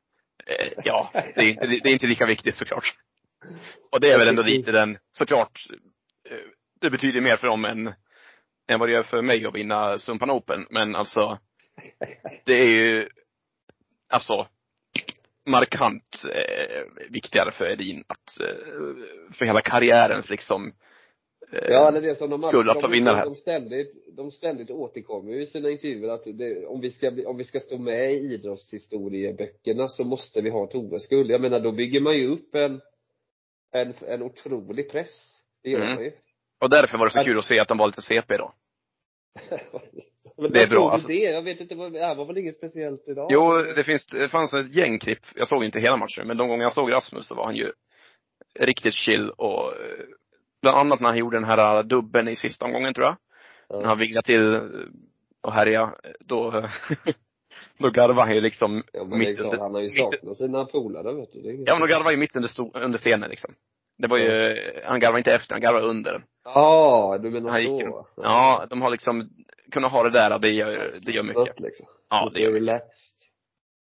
ja, 0.85 1.11
det 1.14 1.40
är, 1.40 1.48
inte, 1.48 1.66
det 1.66 1.88
är 1.88 1.92
inte 1.92 2.07
lika 2.07 2.26
viktigt 2.26 2.57
såklart. 2.57 2.94
Och 3.92 4.00
det 4.00 4.12
är 4.12 4.18
väl 4.18 4.28
ändå 4.28 4.42
lite 4.42 4.72
den, 4.72 4.98
såklart, 5.11 5.66
eh, 6.30 6.37
det 6.80 6.90
betyder 6.90 7.20
mer 7.20 7.37
för 7.37 7.46
dem 7.46 7.64
än, 7.64 7.87
än 8.68 8.78
vad 8.78 8.88
det 8.88 8.92
gör 8.92 9.02
för 9.02 9.22
mig 9.22 9.46
att 9.46 9.54
vinna 9.54 9.98
Sumpan 9.98 10.30
Open. 10.30 10.66
Men 10.70 10.96
alltså, 10.96 11.38
det 12.44 12.52
är 12.52 12.68
ju, 12.68 13.09
alltså, 14.09 14.48
markant 15.46 16.24
eh, 16.24 17.11
viktigare 17.11 17.52
för 17.52 17.70
Edin 17.70 18.04
att, 18.07 18.40
eh, 18.40 19.35
för 19.35 19.44
hela 19.44 19.61
karriärens 19.61 20.30
liksom, 20.30 20.66
eh, 20.66 20.72
Ja, 21.62 21.88
eller 21.88 22.01
det 22.01 22.14
som 22.14 22.31
de 22.31 22.43
Skulle 22.43 22.71
att 22.71 22.77
de, 22.77 22.83
få 22.83 22.88
vinna 22.88 23.11
det 23.11 23.17
här. 23.17 23.25
de 23.25 23.37
ständigt, 23.37 24.17
de 24.17 24.31
ständigt 24.31 24.71
återkommer 24.71 25.33
ju 25.33 25.43
i 25.43 25.47
sina 25.47 25.71
intervjuer 25.71 26.09
att 26.09 26.25
det, 26.25 26.67
om 26.67 26.81
vi 26.81 26.90
ska 26.90 27.11
bli, 27.11 27.27
om 27.27 27.37
vi 27.37 27.45
ska 27.45 27.61
stå 27.61 27.79
med 27.79 28.12
i 28.12 28.35
idrottshistorieböckerna 28.35 29.88
så 29.88 30.05
måste 30.05 30.40
vi 30.40 30.51
ha 30.51 30.64
ett 30.64 30.75
OS-guld. 30.75 31.31
Jag 31.31 31.40
menar, 31.40 31.61
då 31.61 31.73
bygger 31.73 32.01
man 32.01 32.19
ju 32.19 32.29
upp 32.29 32.55
en, 32.55 32.81
en, 33.73 33.95
en 34.09 34.23
otrolig 34.23 34.90
press. 34.90 35.40
Det 35.62 35.71
gör 35.71 35.81
Mm. 35.81 35.95
man 35.95 36.05
ju. 36.05 36.12
och 36.61 36.71
därför 36.71 36.99
var 36.99 37.07
det 37.07 37.12
så 37.12 37.21
Att- 37.21 37.27
kul 37.27 37.38
att 37.38 37.45
se 37.45 37.59
att 37.59 37.69
de 37.69 37.79
var 37.79 37.87
lite 37.87 38.03
CP 38.03 38.37
då. 38.37 38.53
Det 40.53 40.62
är 40.62 40.69
bra, 40.71 40.90
alltså. 40.90 41.09
det? 41.09 41.14
Jag 41.14 41.43
vet 41.43 41.61
inte, 41.61 41.75
vad- 41.75 41.93
det 41.93 42.05
här 42.05 42.14
var 42.14 42.25
väl 42.25 42.38
inget 42.38 42.55
speciellt 42.55 43.09
idag? 43.09 43.29
Jo, 43.31 43.53
det 43.77 43.85
finns, 43.85 44.07
det 44.07 44.29
fanns 44.29 44.55
ett 44.55 44.75
gäng 44.75 44.99
klipp. 44.99 45.19
Jag 45.35 45.49
såg 45.49 45.64
inte 45.64 45.81
hela 45.81 45.97
matchen, 45.97 46.27
men 46.27 46.37
de 46.37 46.49
gånger 46.49 46.62
jag 46.62 46.73
såg 46.73 46.93
Rasmus 46.93 47.27
så 47.29 47.35
var 47.35 47.45
han 47.45 47.57
ju 47.57 47.73
riktigt 48.59 48.95
chill 48.95 49.31
och 49.31 49.73
eh, 49.73 50.05
bland 50.64 50.79
annat 50.79 51.00
när 51.00 51.09
han 51.09 51.18
gjorde 51.18 51.37
den 51.37 51.44
här 51.44 51.83
dubben 51.83 52.29
i 52.29 52.37
sista 52.37 52.64
omgången 52.64 52.94
tror 52.94 53.07
jag. 53.07 53.16
När 53.70 53.81
Ja. 53.83 53.87
han 53.88 53.98
vinglade 53.98 54.27
till 54.27 54.55
eh, 54.55 54.61
och 55.42 55.53
härja, 55.53 55.94
då, 56.20 56.50
då 57.79 57.90
garvade 57.90 58.20
han 58.20 58.35
ju 58.35 58.40
liksom 58.40 58.83
Ja, 58.92 59.00
men 59.05 59.11
det 59.11 59.16
mitt 59.18 59.38
klart, 59.38 59.44
under, 59.53 59.59
han 59.59 59.74
har 59.74 59.81
ju 59.81 59.88
saknat 59.88 60.37
sina 60.37 60.64
polare 60.64 61.12
vet 61.12 61.33
du. 61.33 61.40
Det 61.42 61.48
ja 61.66 61.79
men 61.79 61.88
de 61.88 61.94
garvade 61.94 62.11
ju 62.12 62.16
mitt 62.18 62.37
under, 62.37 62.77
under 62.85 62.98
scenen 62.98 63.31
liksom. 63.31 63.55
Det 63.98 64.07
var 64.09 64.18
ju, 64.18 64.57
han 64.85 65.00
garvade 65.00 65.18
inte 65.20 65.33
efter, 65.35 65.55
han 65.55 65.61
garvade 65.62 65.87
under. 65.87 66.24
Ja, 66.44 67.18
du 67.22 67.31
menar 67.31 67.50
Han 67.50 67.61
gick 67.62 67.83
så? 67.83 67.96
runt. 67.96 68.07
Ja, 68.16 68.66
de 68.70 68.83
har 68.83 68.90
liksom, 68.90 69.29
kunnat 69.72 69.92
ha 69.92 70.03
det 70.03 70.11
där, 70.11 70.38
det 70.38 70.50
gör, 70.50 70.94
det 71.07 71.12
gör 71.12 71.22
mycket. 71.22 71.61
Liksom. 71.61 71.87
Ja, 72.11 72.31
det 72.35 72.40
gör 72.40 72.50
mycket. 72.50 72.62
relaxed. 72.62 73.18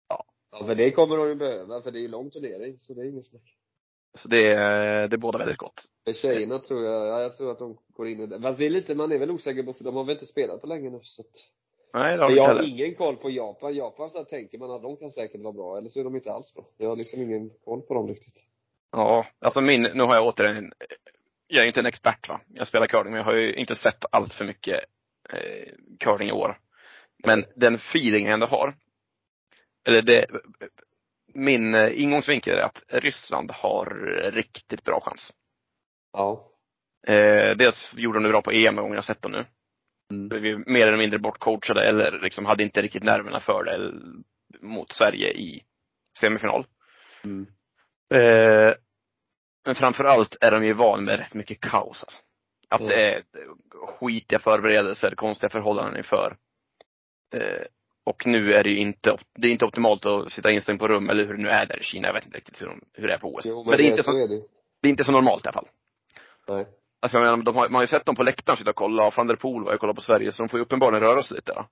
Ja. 0.09 0.25
Ja, 0.51 0.65
för 0.65 0.75
det 0.75 0.91
kommer 0.91 1.17
de 1.17 1.27
ju 1.27 1.35
behöva, 1.35 1.81
för 1.81 1.91
det 1.91 1.99
är 1.99 2.01
ju 2.01 2.07
lång 2.07 2.29
turnering, 2.29 2.77
så 2.79 2.93
det 2.93 3.01
är 3.01 3.05
inget 3.05 3.25
snack. 3.25 3.55
Så 4.17 4.27
det, 4.27 4.53
det 5.07 5.17
båda 5.17 5.37
väldigt 5.37 5.57
gott. 5.57 5.83
Tjejerna 6.15 6.59
tror 6.59 6.85
jag, 6.85 7.07
ja, 7.07 7.21
jag 7.21 7.37
tror 7.37 7.51
att 7.51 7.59
de 7.59 7.77
går 7.93 8.07
in 8.07 8.19
i 8.19 8.27
det. 8.27 8.41
Fast 8.41 8.59
det 8.59 8.65
är 8.65 8.69
lite, 8.69 8.95
man 8.95 9.11
är 9.11 9.17
väl 9.17 9.31
osäker 9.31 9.63
på, 9.63 9.73
för 9.73 9.83
de 9.83 9.95
har 9.95 10.03
väl 10.03 10.13
inte 10.13 10.25
spelat 10.25 10.61
på 10.61 10.67
länge 10.67 10.89
nu, 10.89 10.99
så 11.03 11.21
att 11.21 11.51
Nej, 11.93 12.17
det 12.17 12.23
har 12.23 12.31
jag 12.31 12.43
har 12.43 12.63
ingen 12.63 12.95
koll 12.95 13.17
på 13.17 13.29
Japan. 13.29 13.75
Japan 13.75 14.09
så 14.09 14.17
här 14.17 14.25
tänker 14.25 14.57
man 14.57 14.71
att 14.71 14.81
de 14.81 14.97
kan 14.97 15.09
säkert 15.09 15.41
vara 15.41 15.53
bra, 15.53 15.77
eller 15.77 15.89
så 15.89 15.99
är 15.99 16.03
de 16.03 16.15
inte 16.15 16.31
alls 16.31 16.53
bra. 16.53 16.65
Jag 16.77 16.89
har 16.89 16.95
liksom 16.95 17.21
ingen 17.21 17.49
koll 17.65 17.81
på 17.81 17.93
dem 17.93 18.07
riktigt. 18.07 18.43
Ja, 18.91 19.25
alltså 19.39 19.61
min, 19.61 19.81
nu 19.81 20.03
har 20.03 20.15
jag 20.15 20.25
återigen, 20.25 20.73
jag 21.47 21.63
är 21.63 21.67
inte 21.67 21.79
en 21.79 21.85
expert 21.85 22.29
va. 22.29 22.41
Jag 22.53 22.67
spelar 22.67 22.87
curling, 22.87 23.11
men 23.11 23.17
jag 23.17 23.25
har 23.25 23.33
ju 23.33 23.53
inte 23.53 23.75
sett 23.75 24.05
allt 24.11 24.33
för 24.33 24.45
mycket 24.45 24.79
eh, 25.33 25.73
curling 25.99 26.29
i 26.29 26.31
år. 26.31 26.59
Men 27.25 27.45
den 27.55 27.75
feeling 27.75 28.25
jag 28.25 28.33
ändå 28.33 28.45
har, 28.45 28.75
eller 29.87 30.01
det, 30.01 30.25
min 31.33 31.75
eh, 31.75 32.01
ingångsvinkel 32.01 32.57
är 32.57 32.61
att 32.61 32.83
Ryssland 32.87 33.51
har 33.51 33.85
riktigt 34.31 34.83
bra 34.83 35.01
chans. 35.01 35.31
Ja. 36.13 36.47
Eh, 37.07 37.57
dels 37.57 37.93
gjorde 37.93 38.17
de 38.17 38.23
det 38.23 38.29
bra 38.29 38.41
på 38.41 38.51
EM 38.51 38.75
gången 38.75 38.95
jag 38.95 39.03
sett 39.03 39.21
dem 39.21 39.31
nu. 39.31 39.45
Mm. 40.11 40.29
Blev 40.29 40.45
ju 40.45 40.57
mer 40.57 40.87
eller 40.87 40.97
mindre 40.97 41.19
bortcoachade 41.19 41.87
eller 41.89 42.19
liksom 42.19 42.45
hade 42.45 42.63
inte 42.63 42.81
riktigt 42.81 43.03
nerverna 43.03 43.39
för 43.39 43.63
det 43.63 43.91
mot 44.61 44.91
Sverige 44.91 45.31
i 45.33 45.63
semifinal. 46.19 46.65
Mm. 47.23 47.47
Eh, 48.13 48.73
men 49.65 49.75
framför 49.75 50.03
allt 50.03 50.37
är 50.41 50.51
de 50.51 50.65
ju 50.65 50.73
van 50.73 51.03
med 51.03 51.19
rätt 51.19 51.33
mycket 51.33 51.61
kaos 51.61 52.03
alltså. 52.03 52.21
Att 52.69 52.87
det 52.87 53.13
är 53.13 53.23
skitiga 53.71 54.39
förberedelser, 54.39 55.15
konstiga 55.15 55.49
förhållanden 55.49 55.97
inför. 55.97 56.37
Eh, 57.33 57.65
och 58.03 58.25
nu 58.25 58.53
är 58.53 58.63
det 58.63 58.69
ju 58.69 58.77
inte, 58.77 59.17
det 59.35 59.47
är 59.47 59.51
inte 59.51 59.65
optimalt 59.65 60.05
att 60.05 60.31
sitta 60.31 60.51
instängd 60.51 60.79
på 60.79 60.87
rum 60.87 61.09
eller 61.09 61.25
hur 61.25 61.33
det 61.33 61.43
nu 61.43 61.49
är 61.49 61.65
där 61.65 61.79
i 61.79 61.83
Kina. 61.83 62.07
Jag 62.07 62.13
vet 62.13 62.25
inte 62.25 62.37
riktigt 62.37 62.61
hur, 62.61 62.67
de, 62.67 62.81
hur 62.93 63.07
det 63.07 63.13
är 63.13 63.17
på 63.17 63.35
OS. 63.35 63.45
Jo, 63.45 63.63
men 63.63 63.77
det 63.77 63.83
är, 63.83 63.89
inte 63.89 64.03
så 64.03 64.23
är 64.23 64.27
det. 64.27 64.41
det 64.81 64.87
är 64.87 64.89
inte 64.89 65.03
så 65.03 65.11
normalt 65.11 65.45
i 65.45 65.47
alla 65.47 65.53
fall. 65.53 65.67
Nej. 66.47 66.65
Alltså 67.01 67.17
jag 67.17 67.25
menar, 67.25 67.43
de 67.43 67.55
har, 67.55 67.69
man 67.69 67.75
har 67.75 67.83
ju 67.83 67.87
sett 67.87 68.05
dem 68.05 68.15
på 68.15 68.23
läktaren 68.23 68.57
sitta 68.57 68.69
och 68.69 68.75
kolla, 68.75 69.07
och 69.07 69.13
van 69.17 69.27
der 69.27 69.35
Poel 69.35 69.63
var 69.63 69.71
ju 69.71 69.75
och 69.75 69.79
kollade 69.79 69.95
på 69.95 70.01
Sverige, 70.01 70.31
så 70.31 70.43
de 70.43 70.49
får 70.49 70.59
ju 70.59 70.65
uppenbarligen 70.65 71.03
röra 71.03 71.23
sig 71.23 71.35
lite. 71.35 71.53
Då. 71.53 71.65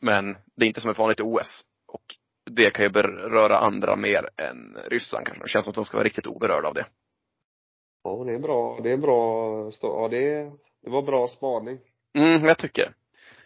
Men 0.00 0.36
det 0.56 0.64
är 0.64 0.66
inte 0.66 0.80
som 0.80 0.90
ett 0.90 0.98
vanligt 0.98 1.20
OS. 1.20 1.64
Och 1.86 2.04
det 2.50 2.70
kan 2.70 2.84
ju 2.84 2.90
beröra 2.90 3.58
andra 3.58 3.96
mer 3.96 4.30
än 4.36 4.76
Ryssland 4.90 5.26
kanske. 5.26 5.44
Det 5.44 5.48
känns 5.48 5.64
som 5.64 5.70
att 5.70 5.76
de 5.76 5.84
ska 5.84 5.96
vara 5.96 6.06
riktigt 6.06 6.26
oberörda 6.26 6.68
av 6.68 6.74
det. 6.74 6.86
Ja, 8.02 8.24
det 8.26 8.34
är 8.34 8.38
bra, 8.38 8.78
det 8.82 8.90
är 8.90 8.96
bra, 8.96 9.70
ja 9.82 10.08
det, 10.10 10.52
det 10.82 10.90
var 10.90 11.02
bra 11.02 11.28
spaning. 11.28 11.78
Mm, 12.14 12.44
jag 12.44 12.58
tycker. 12.58 12.94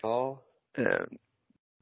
Ja. 0.03 0.39
Eh, 0.79 1.05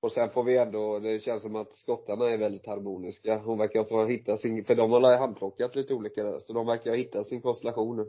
Och 0.03 0.13
sen 0.13 0.31
får 0.31 0.45
vi 0.45 0.57
ändå, 0.59 0.99
det 0.99 1.19
känns 1.23 1.43
som 1.43 1.57
att 1.57 1.77
skottarna 1.77 2.31
är 2.31 2.39
väldigt 2.39 2.67
harmoniska. 2.67 3.39
Hon 3.39 3.59
verkar 3.59 3.85
få 3.85 4.07
hitta 4.07 4.37
sin, 4.37 4.65
för 4.65 4.75
de 4.75 4.91
har 4.93 5.19
handplockat 5.19 5.77
lite 5.77 5.95
olika 5.95 6.23
där, 6.25 6.39
så 6.39 6.53
de 6.53 6.67
verkar 6.67 6.91
ha 6.91 6.97
hittat 6.97 7.27
sin 7.27 7.43
konstellation 7.43 7.97
nu. 7.97 8.07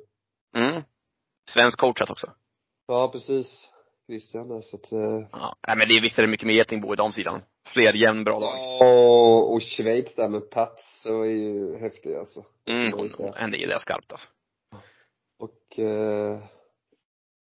mm. 0.62 0.82
Svensk 1.50 1.80
coachat 1.80 2.10
också. 2.10 2.32
Ja, 2.88 3.10
precis. 3.12 3.70
Christian 4.08 4.48
där, 4.50 4.62
så 4.62 4.76
att, 4.78 4.92
eh, 4.92 5.28
Ja. 5.32 5.56
Nej 5.68 5.78
men 5.78 5.88
det 5.88 5.94
är 5.94 6.02
visst 6.02 6.18
är 6.20 6.22
det 6.24 6.28
mycket 6.28 6.48
mer 6.48 6.54
getingbo 6.54 6.94
i 6.94 6.96
damsidan. 6.96 7.42
Fler 7.74 7.94
jämnbra 7.94 8.40
lag. 8.40 8.54
Ja, 8.80 9.40
och 9.44 9.62
Schweiz 9.62 10.16
där 10.16 10.30
med 10.30 10.50
Pats 10.50 11.02
så 11.04 11.22
är 11.22 11.26
ju 11.30 11.78
häftig 11.78 12.16
alltså. 12.16 12.46
Mm, 12.68 12.94
hon, 12.94 13.10
säga. 13.10 13.34
henne 13.36 13.58
gillar 13.58 13.72
jag 13.74 13.82
skarpt 13.82 14.12
alltså. 14.12 14.28
Och 15.40 15.80
eh, 15.80 16.40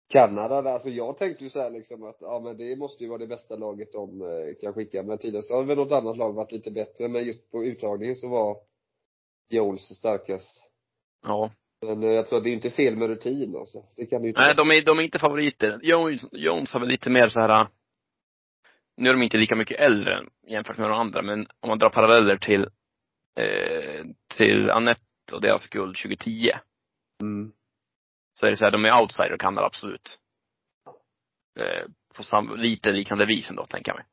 Kanada 0.09 0.61
där, 0.61 0.71
alltså 0.71 0.89
jag 0.89 1.17
tänkte 1.17 1.43
ju 1.43 1.49
så 1.49 1.61
här 1.61 1.69
liksom 1.69 2.03
att, 2.03 2.17
ja 2.19 2.39
men 2.43 2.57
det 2.57 2.75
måste 2.75 3.03
ju 3.03 3.09
vara 3.09 3.19
det 3.19 3.27
bästa 3.27 3.55
laget 3.55 3.93
de 3.93 4.21
eh, 4.21 4.55
kan 4.61 4.73
skicka. 4.73 5.03
Men 5.03 5.17
tidigare 5.17 5.43
så 5.43 5.55
har 5.55 5.63
väl 5.63 5.77
något 5.77 5.91
annat 5.91 6.17
lag 6.17 6.33
varit 6.33 6.51
lite 6.51 6.71
bättre, 6.71 7.07
men 7.07 7.25
just 7.25 7.51
på 7.51 7.63
uttagningen 7.63 8.15
så 8.15 8.27
var 8.27 8.57
Jones 9.49 9.97
starkast. 9.97 10.63
Ja. 11.23 11.51
Men 11.81 12.03
eh, 12.03 12.11
jag 12.11 12.27
tror 12.27 12.37
att 12.37 12.43
det 12.43 12.49
är 12.49 12.53
inte 12.53 12.69
fel 12.69 12.95
med 12.95 13.09
rutin 13.09 13.55
alltså. 13.55 13.83
Det 13.97 14.05
kan 14.05 14.21
det 14.21 14.25
ju 14.25 14.29
inte 14.29 14.41
Nej, 14.41 14.55
vara. 14.55 14.67
de 14.67 14.77
är, 14.77 14.85
de 14.85 14.99
är 14.99 15.03
inte 15.03 15.19
favoriter. 15.19 15.79
Jones, 15.83 16.21
Jones 16.31 16.71
har 16.71 16.79
väl 16.79 16.89
lite 16.89 17.09
mer 17.09 17.29
så 17.29 17.39
här. 17.39 17.67
Nu 18.97 19.09
är 19.09 19.13
de 19.13 19.23
inte 19.23 19.37
lika 19.37 19.55
mycket 19.55 19.79
äldre 19.79 20.25
jämfört 20.47 20.77
med 20.77 20.89
de 20.89 20.99
andra, 20.99 21.21
men 21.21 21.47
om 21.59 21.69
man 21.69 21.79
drar 21.79 21.89
paralleller 21.89 22.37
till, 22.37 22.61
eh, 23.39 24.05
till 24.37 24.69
Annette 24.69 25.01
och 25.31 25.41
deras 25.41 25.67
guld 25.67 25.97
2010. 25.97 26.51
Mm. 27.21 27.51
Så 28.39 28.45
är 28.45 28.49
det 28.49 28.57
så 28.57 28.65
här, 28.65 28.71
de 28.71 28.85
är 28.85 29.01
outsider 29.01 29.37
Kanada 29.37 29.67
absolut. 29.67 30.17
Eh, 31.59 31.85
på 32.15 32.23
sam, 32.23 32.55
lite 32.57 32.91
liknande 32.91 33.25
vis 33.25 33.49
ändå, 33.49 33.65
tänker 33.65 33.91
jag 33.91 33.97
mig. 33.97 34.05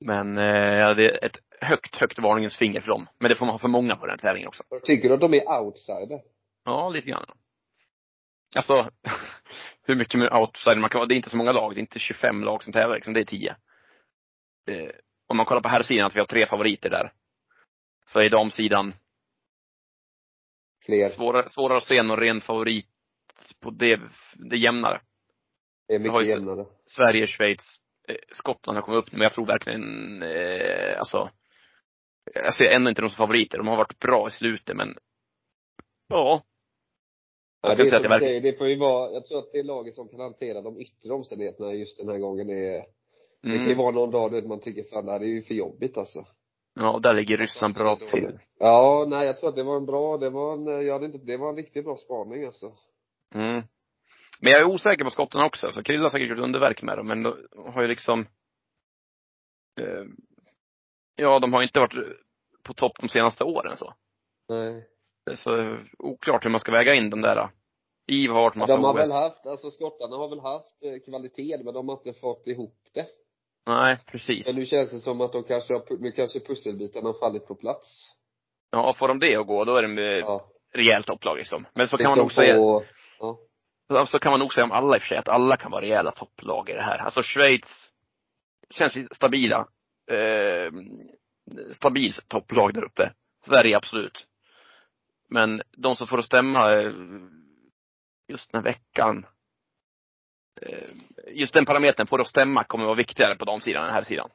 Men, 0.00 0.38
eh, 0.38 0.96
det 0.96 1.10
är 1.10 1.24
ett 1.24 1.38
högt, 1.60 1.96
högt 1.96 2.18
varningens 2.18 2.56
finger 2.56 2.80
för 2.80 2.88
dem. 2.88 3.08
Men 3.18 3.28
det 3.28 3.34
får 3.34 3.46
man 3.46 3.54
ha 3.54 3.58
för 3.58 3.68
många 3.68 3.96
på 3.96 4.06
den 4.06 4.10
här 4.10 4.18
tävlingen 4.18 4.48
också. 4.48 4.62
Tycker 4.84 5.08
du 5.08 5.14
att 5.14 5.20
de 5.20 5.34
är 5.34 5.60
outsider? 5.60 6.22
Ja, 6.64 6.88
lite 6.88 7.08
grann. 7.08 7.26
Alltså, 8.56 8.90
hur 9.82 9.96
mycket 9.96 10.20
mer 10.20 10.34
outsider 10.34 10.80
man 10.80 10.90
kan 10.90 10.98
vara. 10.98 11.08
Det 11.08 11.14
är 11.14 11.16
inte 11.16 11.30
så 11.30 11.36
många 11.36 11.52
lag. 11.52 11.74
Det 11.74 11.78
är 11.78 11.80
inte 11.80 11.98
25 11.98 12.44
lag 12.44 12.64
som 12.64 12.72
tävlar 12.72 12.94
liksom. 12.94 13.14
Det 13.14 13.20
är 13.20 13.24
10. 13.24 13.56
Eh, 14.66 14.90
om 15.26 15.36
man 15.36 15.46
kollar 15.46 15.60
på 15.60 15.68
här 15.68 15.82
sidan 15.82 16.06
att 16.06 16.16
vi 16.16 16.20
har 16.20 16.26
tre 16.26 16.46
favoriter 16.46 16.90
där. 16.90 17.12
Så 18.12 18.18
är 18.18 18.30
damsidan 18.30 18.94
Fler. 20.88 21.08
svårare, 21.08 21.50
svårare 21.50 21.76
att 21.76 21.84
se 21.84 22.02
någon 22.02 22.16
ren 22.16 22.40
favorit 22.40 22.86
på 23.60 23.70
det, 23.70 24.00
det 24.34 24.56
är 24.56 24.60
jämnare. 24.60 25.00
Det 25.88 25.94
är 25.94 25.98
mycket 25.98 26.26
jämnare. 26.26 26.66
Sverige, 26.86 27.26
Schweiz, 27.26 27.80
eh, 28.08 28.16
Skottland 28.32 28.76
har 28.76 28.82
kommit 28.82 29.04
upp 29.04 29.12
men 29.12 29.20
jag 29.20 29.32
tror 29.32 29.46
verkligen, 29.46 30.22
eh, 30.22 30.98
alltså, 30.98 31.30
jag 32.34 32.54
ser 32.54 32.64
ändå 32.64 32.90
inte 32.90 33.02
dem 33.02 33.10
som 33.10 33.16
favoriter. 33.16 33.58
De 33.58 33.66
har 33.66 33.76
varit 33.76 33.98
bra 33.98 34.28
i 34.28 34.30
slutet, 34.30 34.76
men, 34.76 34.94
ja. 36.08 36.42
Ja, 37.62 37.74
det 37.74 37.82
är 37.82 37.86
som 37.86 38.02
det 38.02 38.18
säger, 38.18 38.40
det 38.40 38.52
får 38.52 38.68
ju 38.68 38.76
vara, 38.76 39.12
jag 39.12 39.26
tror 39.26 39.38
att 39.38 39.52
det 39.52 39.62
laget 39.62 39.94
som 39.94 40.08
kan 40.08 40.20
hantera 40.20 40.62
de 40.62 40.80
yttre 40.80 41.12
omständigheterna 41.12 41.74
just 41.74 41.98
den 41.98 42.08
här 42.08 42.18
gången 42.18 42.50
är, 42.50 42.84
det 43.42 43.48
kan 43.48 43.52
ju 43.52 43.64
mm, 43.64 43.78
vara 43.78 43.90
någon 43.90 44.10
dag 44.10 44.32
där 44.32 44.42
man 44.42 44.60
tycker 44.60 44.82
fan 44.82 45.06
det 45.06 45.12
här 45.12 45.20
är 45.20 45.24
ju 45.24 45.42
för 45.42 45.54
jobbigt 45.54 45.98
alltså. 45.98 46.26
Ja, 46.78 46.98
där 47.02 47.14
ligger 47.14 47.36
Ryssland 47.36 47.74
bra 47.74 47.96
till. 47.96 48.38
Ja, 48.58 49.06
nej 49.08 49.26
jag 49.26 49.38
tror 49.38 49.48
att 49.48 49.56
det 49.56 49.62
var 49.62 49.76
en 49.76 49.86
bra, 49.86 50.16
det 50.16 50.30
var 50.30 50.52
en, 50.52 50.86
jag 50.86 50.92
hade 50.92 51.06
inte, 51.06 51.18
det 51.18 51.36
var 51.36 51.48
en 51.48 51.56
riktigt 51.56 51.84
bra 51.84 51.96
spaning 51.96 52.44
alltså. 52.44 52.72
Mm. 53.34 53.62
Men 54.40 54.52
jag 54.52 54.60
är 54.60 54.64
osäker 54.64 55.04
på 55.04 55.10
skotten 55.10 55.40
också, 55.40 55.72
så 55.72 55.82
Krilla 55.82 56.02
har 56.02 56.10
säkert 56.10 56.28
gjort 56.28 56.38
underverk 56.38 56.82
med 56.82 56.98
dem, 56.98 57.06
men 57.06 57.22
de 57.22 57.36
har 57.74 57.82
ju 57.82 57.88
liksom, 57.88 58.20
eh, 59.80 60.04
ja, 61.16 61.38
de 61.38 61.52
har 61.52 61.62
inte 61.62 61.80
varit 61.80 62.18
på 62.62 62.74
topp 62.74 62.92
de 63.00 63.08
senaste 63.08 63.44
åren 63.44 63.76
så. 63.76 63.94
Nej. 64.48 64.88
Så 65.34 65.76
oklart 65.98 66.44
hur 66.44 66.50
man 66.50 66.60
ska 66.60 66.72
väga 66.72 66.94
in 66.94 67.10
de 67.10 67.20
där. 67.20 67.50
IV 68.06 68.30
har 68.30 68.42
varit 68.42 68.54
massa 68.54 68.76
De 68.76 68.84
har 68.84 68.94
OS. 68.94 68.98
väl 68.98 69.12
haft, 69.12 69.46
alltså 69.46 69.70
skottarna 69.70 70.16
har 70.16 70.28
väl 70.28 70.40
haft 70.40 70.82
eh, 70.82 70.98
kvalitet 71.10 71.64
men 71.64 71.74
de 71.74 71.88
har 71.88 71.96
inte 71.96 72.20
fått 72.20 72.46
ihop 72.46 72.80
det. 72.94 73.06
Nej, 73.68 73.98
precis. 74.06 74.46
Men 74.46 74.54
nu 74.56 74.66
känns 74.66 74.90
det 74.90 74.98
som 74.98 75.20
att 75.20 75.32
de 75.32 75.44
kanske 75.44 75.74
har, 75.74 76.00
nu 76.02 76.12
kanske 76.12 76.40
pusselbitarna 76.40 77.08
har 77.08 77.18
fallit 77.20 77.46
på 77.46 77.54
plats. 77.54 78.10
Ja, 78.70 78.94
får 78.94 79.08
de 79.08 79.18
det 79.18 79.36
att 79.36 79.46
gå, 79.46 79.64
då 79.64 79.76
är 79.76 79.82
de 79.82 79.98
eh, 79.98 80.04
Ja. 80.04 80.46
rejält 80.74 81.06
topplag 81.06 81.36
liksom. 81.36 81.66
Men 81.74 81.88
så 81.88 81.96
kan 81.96 82.04
man 82.04 82.10
Liksom 82.18 82.22
nog 82.22 82.32
säga, 82.32 82.54
på, 82.54 82.84
ja. 83.88 84.06
så 84.06 84.18
kan 84.18 84.30
man 84.30 84.40
nog 84.40 84.54
säga 84.54 84.64
om 84.64 84.72
alla 84.72 84.96
i 84.96 84.98
och 84.98 85.02
för 85.02 85.08
sig, 85.08 85.18
att 85.18 85.28
alla 85.28 85.56
kan 85.56 85.70
vara 85.70 85.82
rejäla 85.82 86.10
topplag 86.12 86.70
i 86.70 86.72
det 86.72 86.82
här. 86.82 86.98
Alltså 86.98 87.22
Schweiz 87.22 87.90
känns 88.70 88.94
lite 88.94 89.14
stabila. 89.14 89.68
Eh, 90.10 90.72
stabilt 91.72 92.28
topplag 92.28 92.74
där 92.74 92.84
uppe. 92.84 93.12
Sverige 93.46 93.76
absolut. 93.76 94.26
Men 95.30 95.62
de 95.76 95.96
som 95.96 96.06
får 96.06 96.18
att 96.18 96.24
stämma 96.24 96.72
eh, 96.72 96.92
just 98.28 98.52
den 98.52 98.64
här 98.64 98.72
veckan. 98.72 99.26
Eh, 100.62 100.88
just 101.26 101.54
den 101.54 101.64
parametern, 101.64 102.06
får 102.06 102.18
det 102.18 102.22
att 102.22 102.28
stämma, 102.28 102.64
kommer 102.64 102.84
vara 102.84 102.94
viktigare 102.94 103.36
på 103.36 103.44
de 103.44 103.60
sidan 103.60 103.82
än 103.82 103.86
den 103.86 103.94
här 103.94 104.02
sidan. 104.04 104.30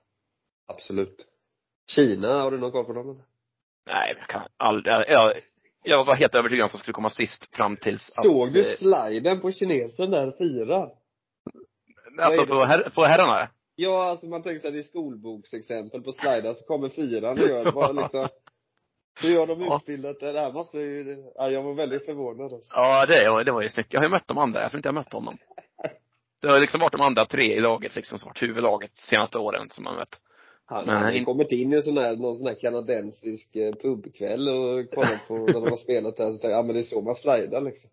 Absolut. 0.67 1.25
Kina, 1.91 2.41
har 2.41 2.51
du 2.51 2.57
någon 2.57 2.71
koll 2.71 2.85
på 2.85 2.93
dem 2.93 3.09
eller? 3.09 3.23
Nej, 3.85 4.15
jag 4.19 4.27
kan 4.27 4.41
aldrig, 4.57 4.93
jag, 5.07 5.33
jag, 5.83 6.05
var 6.05 6.15
helt 6.15 6.35
övertygad 6.35 6.63
om 6.63 6.65
att 6.65 6.71
de 6.71 6.77
skulle 6.77 6.93
komma 6.93 7.09
sist 7.09 7.55
fram 7.55 7.77
tills 7.77 8.09
Såg 8.13 8.47
att, 8.47 8.53
du 8.53 8.59
eh, 8.71 8.75
sliden 8.75 9.41
på 9.41 9.51
kinesen 9.51 10.11
där, 10.11 10.31
fyra? 10.37 10.89
Alltså 12.19 12.45
på, 12.45 12.65
her, 12.65 12.89
på 12.95 13.03
herrarna? 13.03 13.49
Ja, 13.75 14.03
alltså 14.09 14.25
man 14.25 14.43
tänker 14.43 14.59
sig 14.59 14.71
det 14.71 14.79
är 14.79 14.83
skolboksexempel 14.83 16.01
på 16.03 16.11
sliden, 16.11 16.55
så 16.55 16.65
kommer 16.65 16.89
fyran 16.89 17.39
och 17.39 17.47
gör 17.47 17.71
bara 17.71 17.91
liksom 17.91 18.27
Hur 19.21 19.39
har 19.39 19.47
de 19.47 19.61
Ja. 19.69 19.77
utbildat 19.77 20.19
det? 20.19 20.31
Det 20.31 20.39
här 20.39 20.51
måste 20.53 20.77
ju, 20.77 21.15
ja, 21.35 21.49
jag 21.49 21.63
var 21.63 21.73
väldigt 21.73 22.05
förvånad 22.05 22.53
alltså. 22.53 22.75
Ja, 22.75 23.05
det, 23.05 23.29
var- 23.29 23.43
det 23.43 23.51
var 23.51 23.61
ju 23.61 23.69
snyggt. 23.69 23.93
Jag 23.93 23.99
har 23.99 24.05
ju 24.05 24.11
mött 24.11 24.27
de 24.27 24.37
andra. 24.37 24.61
Jag 24.61 24.71
tror 24.71 24.79
inte 24.79 24.87
jag 24.87 24.93
har 24.93 24.99
mött 24.99 25.13
honom. 25.13 25.37
Det 26.43 26.51
har 26.51 26.59
liksom 26.59 26.79
varit 26.79 26.91
de 26.91 27.01
andra 27.01 27.25
tre 27.25 27.53
i 27.55 27.59
laget 27.59 27.95
liksom 27.95 28.19
som 28.19 28.27
varit 28.27 28.41
huvudlaget 28.41 28.91
de 28.95 29.01
senaste 29.01 29.37
åren 29.37 29.69
som 29.69 29.83
man 29.83 29.95
mött. 29.95 30.19
Han 30.65 30.89
hade 30.89 31.17
in- 31.17 31.25
kommit 31.25 31.51
in 31.51 31.73
i 31.73 31.75
en 31.75 31.81
sån 31.83 31.97
här, 31.97 32.15
någon 32.15 32.37
sån 32.37 32.47
här 32.47 32.55
kanadensisk 32.61 33.55
eh, 33.55 33.73
pubkväll 33.81 34.49
och 34.49 34.89
kollat 34.95 35.27
på 35.27 35.33
när 35.37 35.53
de 35.53 35.63
har 35.69 35.77
spelat 35.77 36.17
där, 36.17 36.25
så 36.25 36.31
tänkte 36.31 36.47
jag, 36.47 36.57
ja 36.57 36.63
men 36.63 36.75
det 36.75 36.81
är 36.81 36.83
så 36.83 37.01
man 37.01 37.15
slidar 37.15 37.61
liksom. 37.61 37.89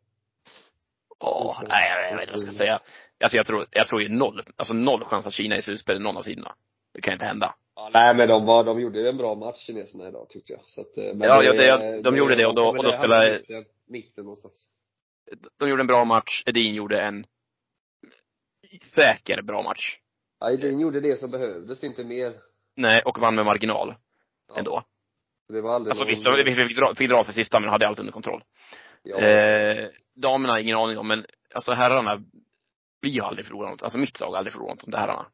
Ja, 1.21 1.63
nej 1.69 1.91
jag 2.11 2.17
vet 2.17 2.23
inte 2.23 2.33
vad 2.33 2.41
jag 2.43 2.53
ska 2.53 2.59
säga. 2.65 2.81
Alltså 3.25 3.37
jag 3.37 3.47
tror, 3.47 3.67
jag 3.71 3.89
tror 3.89 4.03
ju 4.03 4.09
noll, 4.09 4.43
alltså 4.57 4.75
noll 4.75 5.05
chans 5.05 5.27
att 5.27 5.33
Kina 5.33 5.55
är 5.55 5.59
i 5.59 5.63
slutspel 5.63 5.97
i 5.97 6.01
någon 6.01 6.17
av 6.17 6.23
sidorna. 6.23 6.55
Det 6.95 7.01
kan 7.01 7.13
inte 7.13 7.25
hända. 7.25 7.55
Ja, 7.77 7.91
nej 7.93 8.15
men 8.17 8.29
de 8.29 8.47
var, 8.47 8.65
de 8.65 8.81
gjorde 8.81 9.09
en 9.09 9.17
bra 9.17 9.35
match 9.35 9.59
kineserna 9.67 10.09
idag 10.09 10.27
tyckte 10.29 10.53
jag. 10.53 10.61
Så 10.67 10.81
att, 10.81 10.99
eh, 10.99 11.05
men 11.15 11.29
Ja, 11.29 11.43
ja, 11.45 11.53
det- 11.79 12.03
de 12.03 12.17
gjorde 12.17 12.37
det 12.37 12.47
och 12.47 12.55
då- 12.55 12.67
och 12.69 12.77
då 12.77 12.83
det 12.83 12.93
spelade- 12.99 13.43
mitten 13.89 14.25
någonstans. 14.25 14.67
De 15.59 15.69
gjorde 15.69 15.83
en 15.83 15.87
bra 15.87 16.05
match. 16.05 16.43
Edin 16.47 16.75
gjorde 16.75 17.01
en 17.01 17.27
säker 18.79 19.43
bra 19.43 19.63
match. 19.63 19.97
Aydin 20.41 20.81
gjorde 20.81 21.01
det 21.01 21.17
som 21.17 21.31
behövdes, 21.31 21.85
inte 21.85 22.05
mer. 22.05 22.33
Nej, 22.77 23.03
och 23.05 23.19
vann 23.19 23.35
med 23.35 23.45
marginal 23.45 23.95
Ja. 24.49 24.59
ändå. 24.59 24.83
Det 25.49 25.61
var 25.61 25.75
aldrig 25.75 25.91
Alltså 25.91 26.05
visst, 26.05 26.27
vi 26.47 26.55
fick 26.69 26.77
dra, 26.77 26.95
fick 26.95 27.09
dra 27.11 27.25
för 27.25 27.33
sista 27.33 27.61
men 27.61 27.69
hade 27.71 27.89
allt 27.89 27.99
under 27.99 28.13
kontroll. 28.13 28.45
ja, 29.03 29.19
Eh, 29.21 29.89
damerna 30.15 30.61
ingen 30.61 30.77
aning 30.77 30.99
om, 30.99 31.09
men 31.09 31.27
alltså 31.55 31.73
herrarna, 31.73 32.23
vi 33.01 33.19
har 33.19 33.29
aldrig 33.29 33.47
förlorat 33.47 33.71
något. 33.71 33.83
Alltså 33.83 33.99
mitt 33.99 34.21
lag 34.21 34.31
har 34.31 34.37
aldrig 34.39 34.53
förlorat 34.53 34.83
något 34.83 34.91
det 34.93 34.99
herrarna. 34.99 35.27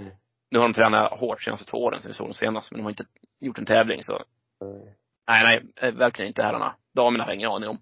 Mm. 0.00 0.12
Nu 0.50 0.58
har 0.58 0.68
de 0.68 0.74
tränat 0.74 1.20
hårt 1.20 1.42
senaste 1.42 1.66
två 1.66 1.78
åren 1.78 2.00
sen 2.02 2.08
vi 2.10 2.14
såg 2.14 2.26
dem 2.26 2.34
senast, 2.34 2.70
men 2.70 2.78
de 2.78 2.82
har 2.84 2.90
inte 2.90 3.06
gjort 3.40 3.58
en 3.58 3.66
tävling 3.66 4.02
så. 4.02 4.24
nej. 4.60 4.96
Nej, 5.28 5.42
nej, 5.44 5.88
eh, 5.88 5.94
verkligen 5.94 6.28
inte 6.28 6.42
herrarna. 6.42 6.76
Damerna 6.94 7.24
har 7.24 7.30
jag 7.30 7.36
ingen 7.36 7.50
aning 7.50 7.68
om. 7.68 7.78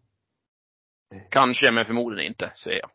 Nej. 1.11 1.28
Kanske, 1.30 1.70
men 1.70 1.85
förmodligen 1.85 2.28
inte, 2.30 2.52
säger 2.57 2.78
jag. 2.80 2.90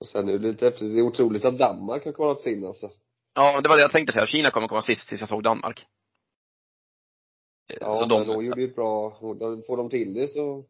Och 0.00 0.06
sen 0.06 0.28
är 0.28 0.32
det 0.32 0.38
lite 0.38 0.66
efter, 0.68 0.84
det 0.84 0.98
är 0.98 1.02
otroligt 1.02 1.44
att 1.44 1.58
Danmark 1.58 2.04
har 2.04 2.12
kvalat 2.12 2.40
sig 2.40 2.52
in 2.52 2.66
alltså. 2.66 2.90
Ja, 3.34 3.60
det 3.60 3.68
var 3.68 3.76
det 3.76 3.82
jag 3.82 3.90
tänkte 3.92 4.12
säga. 4.12 4.26
Kina 4.26 4.50
kommer 4.50 4.68
komma 4.68 4.82
sist 4.82 5.08
tills 5.08 5.20
jag 5.20 5.28
såg 5.28 5.42
Danmark. 5.42 5.86
Ja, 7.80 7.94
så 7.94 8.00
men 8.00 8.08
de, 8.08 8.26
de 8.26 8.44
gjorde 8.44 8.60
ju 8.60 8.68
ett 8.68 8.76
bra, 8.76 9.10
får 9.66 9.76
de 9.76 9.90
till 9.90 10.14
det 10.14 10.26
så 10.28 10.62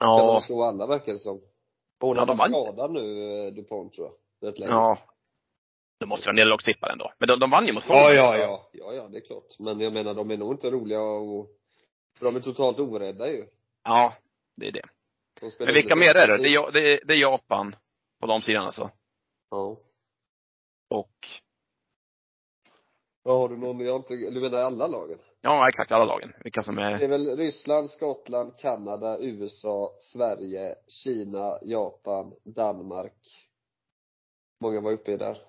kan 0.00 0.08
ja, 0.08 0.32
de 0.32 0.40
slå 0.40 0.62
alla 0.62 0.86
verkar 0.86 1.12
det 1.12 1.18
som. 1.18 1.40
Hon 2.00 2.16
Ja, 2.16 2.24
de 2.24 2.36
vann. 2.36 2.50
skadad 2.50 2.90
nu, 2.92 3.22
eh, 3.46 3.52
DuPont 3.52 3.94
tror 3.94 4.06
jag. 4.40 4.48
Rätt 4.50 4.58
länge. 4.58 4.72
ja. 4.72 4.98
De 6.00 6.06
måste 6.08 6.26
vara 6.26 6.34
nederlagstippare 6.34 6.92
ändå. 6.92 7.12
Men 7.18 7.28
de, 7.28 7.40
de 7.40 7.50
vann 7.50 7.66
ju 7.66 7.72
mot 7.72 7.84
Ja, 7.88 7.94
Holland. 7.94 8.16
ja, 8.16 8.36
ja. 8.38 8.68
Ja, 8.72 8.92
ja, 8.92 9.08
det 9.08 9.16
är 9.18 9.20
klart. 9.20 9.58
Men 9.58 9.80
jag 9.80 9.92
menar, 9.92 10.14
de 10.14 10.30
är 10.30 10.36
nog 10.36 10.52
inte 10.54 10.70
roliga 10.70 11.00
och 11.02 11.50
för 12.18 12.24
de 12.24 12.36
är 12.36 12.40
totalt 12.40 12.80
orädda 12.80 13.28
ju. 13.30 13.46
Ja, 13.84 14.14
det 14.56 14.68
är 14.68 14.72
det. 14.72 14.82
Men 15.58 15.74
vilka 15.74 15.96
mer 15.96 16.14
är 16.14 16.38
det? 16.38 16.48
Ja- 16.48 16.70
det 16.72 16.92
är, 16.92 17.00
det 17.06 17.14
är 17.14 17.18
Japan 17.18 17.76
på 18.20 18.26
de 18.26 18.42
sidan 18.42 18.64
alltså. 18.64 18.90
Ja. 19.50 19.76
Och, 20.90 21.12
Ja, 23.24 23.32
har 23.32 23.48
du 23.48 23.56
någon, 23.56 23.80
jag 23.80 23.92
har 23.92 23.98
inte, 23.98 24.14
du 24.14 24.40
menar 24.40 24.58
alla 24.58 24.86
lagen? 24.86 25.18
ja 25.40 25.68
exakt, 25.68 25.92
alla 25.92 26.04
lagen. 26.04 26.32
Vilka 26.44 26.62
som 26.62 26.76
Det 26.76 26.82
är, 26.82 27.00
är 27.00 27.08
väl 27.08 27.36
Ryssland, 27.36 27.90
Skottland, 27.90 28.58
Kanada, 28.58 29.18
USA, 29.20 29.96
Sverige, 30.00 30.74
Kina, 30.88 31.58
Japan, 31.62 32.34
Danmark. 32.44 33.48
Många 34.60 34.80
var 34.80 34.92
uppe 34.92 35.12
i 35.12 35.16
där. 35.16 35.42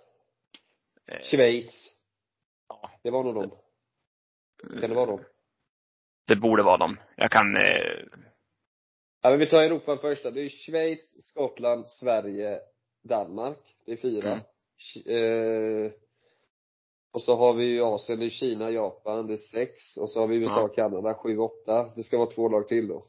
eh, 1.08 1.22
Schweiz. 1.22 1.96
Ja. 2.70 2.90
Det 3.04 3.10
var 3.12 3.24
nog 3.24 3.36
de. 3.36 3.50
Kan 4.82 4.90
det 4.90 4.96
vara 4.96 5.06
de? 5.06 5.24
Det 6.28 6.36
borde 6.36 6.64
vara 6.64 6.78
dem. 6.78 7.00
Jag 7.16 7.32
kan, 7.32 7.56
eh, 7.56 8.04
Ja, 9.22 9.30
men 9.30 9.40
vi 9.40 9.48
tar 9.50 9.62
Europa 9.62 9.98
först 9.98 10.24
då. 10.24 10.30
Det 10.32 10.42
är 10.42 10.50
Schweiz, 10.50 11.26
Skottland, 11.28 11.88
Sverige, 11.88 12.60
Danmark. 13.04 13.76
Det 13.86 13.92
är 13.92 13.98
fyra. 13.98 14.32
Mm. 14.32 15.86
Eh, 15.86 15.92
och 17.12 17.22
så 17.22 17.36
har 17.36 17.54
vi 17.54 17.66
ju 17.66 17.82
Asien, 17.82 18.20
det 18.20 18.26
är 18.26 18.30
Kina, 18.30 18.72
Japan, 18.72 19.28
det 19.28 19.34
är 19.34 19.38
sex. 19.38 19.98
Och 19.98 20.10
så 20.10 20.20
har 20.20 20.28
vi 20.28 20.36
USA, 20.36 20.62
Ja. 20.62 20.68
Kanada, 20.68 21.14
sju, 21.14 21.38
åtta. 21.38 21.92
Det 21.96 22.04
ska 22.04 22.18
vara 22.18 22.32
två 22.32 22.50
lag 22.50 22.68
till 22.68 22.88
då. 22.88 23.06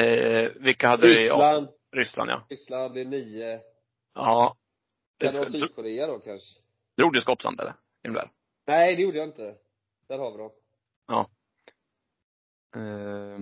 eh, 0.00 0.50
vilka 0.60 0.88
hade 0.88 1.06
vi? 1.06 1.26
Ja, 1.26 1.34
Ryssland, 1.34 1.68
Ryssland 1.92 2.30
ja. 2.30 2.46
Ryssland, 2.50 2.94
det 2.94 3.00
är 3.00 3.04
nio. 3.04 3.60
Ja. 4.14 4.56
Kan 5.18 5.32
det 5.32 5.38
vara 5.38 5.50
Sydkorea 5.50 6.06
då 6.06 6.18
kanske? 6.18 6.60
Drog 6.96 7.12
du 7.12 7.20
Skottland 7.20 7.60
eller? 7.60 7.74
Där? 8.02 8.30
Nej, 8.66 8.96
det 8.96 9.02
gjorde 9.02 9.18
jag 9.18 9.28
inte. 9.28 9.54
Där 10.08 10.18
har 10.18 10.32
vi 10.32 10.38
dem. 10.38 10.50
Eh, 12.74 13.40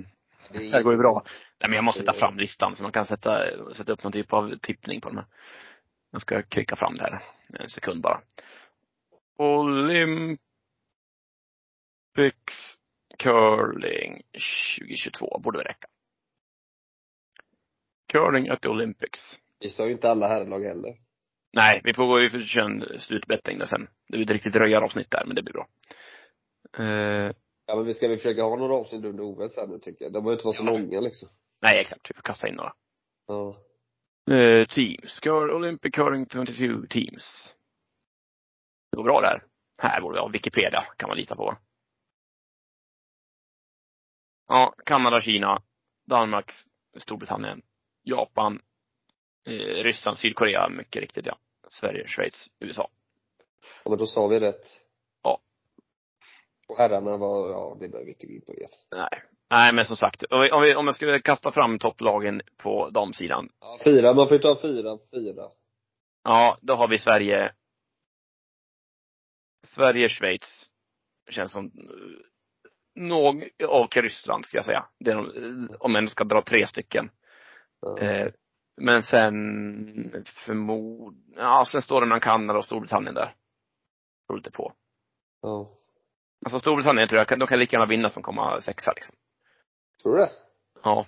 Det 0.53 0.71
det 0.71 0.83
går 0.83 0.93
ju 0.93 0.99
bra. 0.99 1.23
Nej 1.61 1.71
men 1.71 1.73
jag 1.73 1.85
måste 1.85 2.03
ta 2.03 2.13
fram 2.13 2.39
listan 2.39 2.77
så 2.77 2.83
man 2.83 2.93
kan 2.93 3.07
sätta, 3.07 3.45
sätta 3.75 3.93
upp 3.93 4.03
någon 4.03 4.13
typ 4.13 4.33
av 4.33 4.59
tippning 4.63 5.01
på 5.01 5.09
de 5.09 5.17
här. 5.17 5.27
Jag 6.11 6.21
ska 6.21 6.43
klicka 6.43 6.77
fram 6.77 6.95
det 6.95 7.03
här. 7.03 7.23
En 7.59 7.71
sekund 7.71 8.03
bara. 8.03 8.21
Olympics 9.39 10.39
curling 13.19 14.23
2022 14.79 15.41
borde 15.45 15.59
det 15.59 15.69
räcka. 15.69 15.87
Curling 18.13 18.49
at 18.49 18.61
the 18.61 18.69
Olympics. 18.69 19.39
Vi 19.61 19.69
sa 19.69 19.87
ju 19.87 19.93
inte 19.93 20.11
alla 20.11 20.29
herrlag 20.29 20.61
heller. 20.61 20.97
Nej, 21.53 21.81
vi 21.85 21.95
får 21.95 22.07
gå 22.07 22.31
får 22.31 22.43
köra 22.43 22.65
en 22.65 23.01
slutbetting 23.01 23.59
där 23.59 23.67
sen. 23.67 23.89
Det 24.09 24.17
blir 24.17 24.27
ett 24.27 24.31
riktigt 24.31 24.55
röjaravsnitt 24.57 25.11
där, 25.11 25.25
men 25.27 25.37
det 25.37 25.43
blir 25.43 25.53
bra. 25.53 25.69
Eh, 26.85 27.33
Ja, 27.70 27.76
men 27.76 27.85
vi 27.85 27.94
ska 27.94 28.09
väl 28.09 28.16
försöka 28.16 28.42
ha 28.42 28.56
några 28.56 28.74
avsnitt 28.74 29.04
under 29.04 29.24
OS 29.24 29.56
här 29.56 29.66
nu 29.66 29.78
tycker 29.78 30.04
jag. 30.04 30.12
De 30.12 30.22
behöver 30.22 30.33
inte 30.33 30.44
vara 30.44 30.54
så 30.56 30.64
Ja. 30.64 30.70
långa 30.70 31.00
liksom. 31.00 31.28
nej, 31.61 31.80
exakt. 31.80 32.11
Vi 32.11 32.14
får 32.14 32.22
kasta 32.22 32.48
in 32.48 32.54
några. 32.54 32.72
Ja. 33.26 33.56
Eh, 34.35 34.66
teams. 34.68 35.20
Cur 35.20 35.50
Olympic 35.52 35.92
Curling 35.94 36.26
22 36.26 36.87
Teams. 36.90 37.54
Det 38.90 38.96
går 38.96 39.04
bra 39.04 39.20
där. 39.20 39.44
Här 39.78 40.00
borde 40.00 40.14
vi 40.14 40.20
ha 40.20 40.28
Wikipedia, 40.28 40.85
kan 40.96 41.09
man 41.09 41.16
lita 41.16 41.37
på. 41.37 41.56
Ja, 44.48 44.74
Kanada, 44.87 45.20
Kina, 45.20 45.62
Danmark, 46.06 46.52
Storbritannien, 46.98 47.62
Japan, 48.02 48.61
eh, 49.46 49.52
Ryssland, 49.85 50.18
Sydkorea, 50.18 50.68
mycket 50.68 51.02
riktigt 51.02 51.26
ja. 51.26 51.38
Sverige, 51.68 52.06
Schweiz, 52.09 52.48
USA. 52.61 52.88
ja 53.85 53.90
men 53.90 53.98
då 53.98 54.06
sa 54.06 54.28
vi 54.28 54.40
rätt. 54.40 54.64
Och 56.70 56.78
herrarna 56.78 57.16
var, 57.16 57.50
ja, 57.50 57.76
det 57.80 57.88
behöver 57.88 58.04
vi 58.06 58.12
inte 58.12 58.26
gå 58.26 58.33
in 58.33 58.40
på 58.46 58.54
igen. 58.54 58.70
Nej. 58.90 59.22
Nej, 59.50 59.74
men 59.74 59.85
som 59.85 59.96
sagt, 59.96 60.22
om, 60.30 60.40
vi, 60.40 60.50
om, 60.52 60.62
vi, 60.62 60.74
om 60.74 60.87
jag 60.87 60.94
skulle 60.94 61.20
kasta 61.20 61.52
fram 61.52 61.78
topplagen 61.78 62.42
på 62.56 62.90
damsidan. 62.90 63.48
Ja, 63.61 63.78
fyra, 63.85 64.14
man 64.14 64.28
får 64.28 64.37
ju 64.37 64.42
ta 64.42 64.59
fyra, 64.62 64.98
fyra. 65.14 65.42
Ja, 66.24 66.59
då 66.62 66.74
har 66.74 66.88
vi 66.88 66.98
Sverige. 66.98 67.52
Sverige, 69.66 70.09
Schweiz. 70.09 70.66
Känns 71.30 71.52
som 71.52 71.64
eh, 71.66 71.72
någ, 73.02 73.48
och 73.68 73.96
Ryssland 73.96 74.44
ska 74.46 74.56
jag 74.59 74.64
säga. 74.64 74.87
Det 74.98 75.11
är, 75.11 75.14
de- 75.16 75.76
om 75.80 75.92
man 75.92 76.09
ska 76.09 76.24
dra 76.24 76.42
tre 76.42 76.66
stycken. 76.66 77.11
Ja. 77.80 77.98
Eh, 77.98 78.33
men 78.76 79.02
sen 79.02 80.24
förmod, 80.44 81.14
ja 81.37 81.64
sen 81.72 81.83
står 81.83 82.00
det 82.00 82.06
mellan 82.06 82.20
Kanada 82.20 82.59
och 82.59 82.64
Storbritannien 82.64 83.14
där. 83.14 83.35
Beror 84.28 84.38
lite 84.38 84.50
på. 84.50 84.72
ja. 85.42 85.76
Alltså 86.44 86.61
Storbritannien 86.61 87.09
tror 87.09 87.18
jag, 87.29 87.38
de 87.38 87.46
kan 87.46 87.59
lika 87.59 87.76
gärna 87.76 87.87
vinna 87.87 88.09
som 88.09 88.22
komma 88.22 88.61
sexa 88.61 88.92
liksom. 88.92 89.14
Tror 90.03 90.16
du 90.16 90.22
det? 90.22 90.31
Ja. 90.83 91.07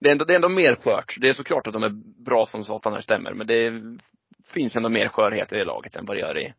Det 0.00 0.08
är 0.08 0.12
ändå, 0.12 0.24
det 0.24 0.32
är 0.32 0.36
ändå 0.36 0.48
mer 0.48 0.76
skört. 0.76 1.16
Det 1.20 1.28
är 1.28 1.34
såklart 1.34 1.66
att 1.66 1.72
de 1.72 1.82
är 1.82 2.22
bra 2.24 2.46
som 2.46 2.64
satan 2.64 2.92
när 2.92 2.98
det 2.98 3.04
stämmer, 3.04 3.34
men 3.34 3.46
det 3.46 3.82
finns 4.46 4.76
ändå 4.76 4.88
mer 4.88 5.08
skörhet 5.08 5.52
i 5.52 5.56
det 5.56 5.64
laget 5.64 5.96
än 5.96 6.06
vad 6.06 6.16
det 6.16 6.20
gör 6.20 6.38
i, 6.38 6.54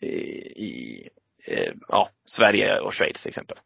i, 0.00 0.16
i 0.64 1.10
ja, 1.88 2.10
Sverige 2.24 2.80
och 2.80 2.94
Schweiz 2.94 3.22
till 3.22 3.28
exempel. 3.28 3.58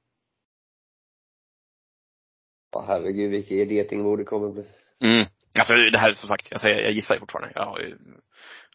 Ja, 2.72 2.84
herregud 2.88 3.30
vilket 3.30 3.70
getingbo 3.70 4.16
det 4.16 4.24
kommer 4.24 4.48
bli. 4.48 4.64
Mm. 5.00 5.26
Alltså 5.58 5.74
det 5.74 5.98
här 5.98 6.14
som 6.14 6.28
sagt, 6.28 6.50
jag 6.50 6.60
säger, 6.60 6.80
jag 6.80 6.92
gissar 6.92 7.14
ju 7.14 7.20
fortfarande. 7.20 7.52
Jag 7.54 7.64
har 7.64 7.78
ju, 7.78 7.98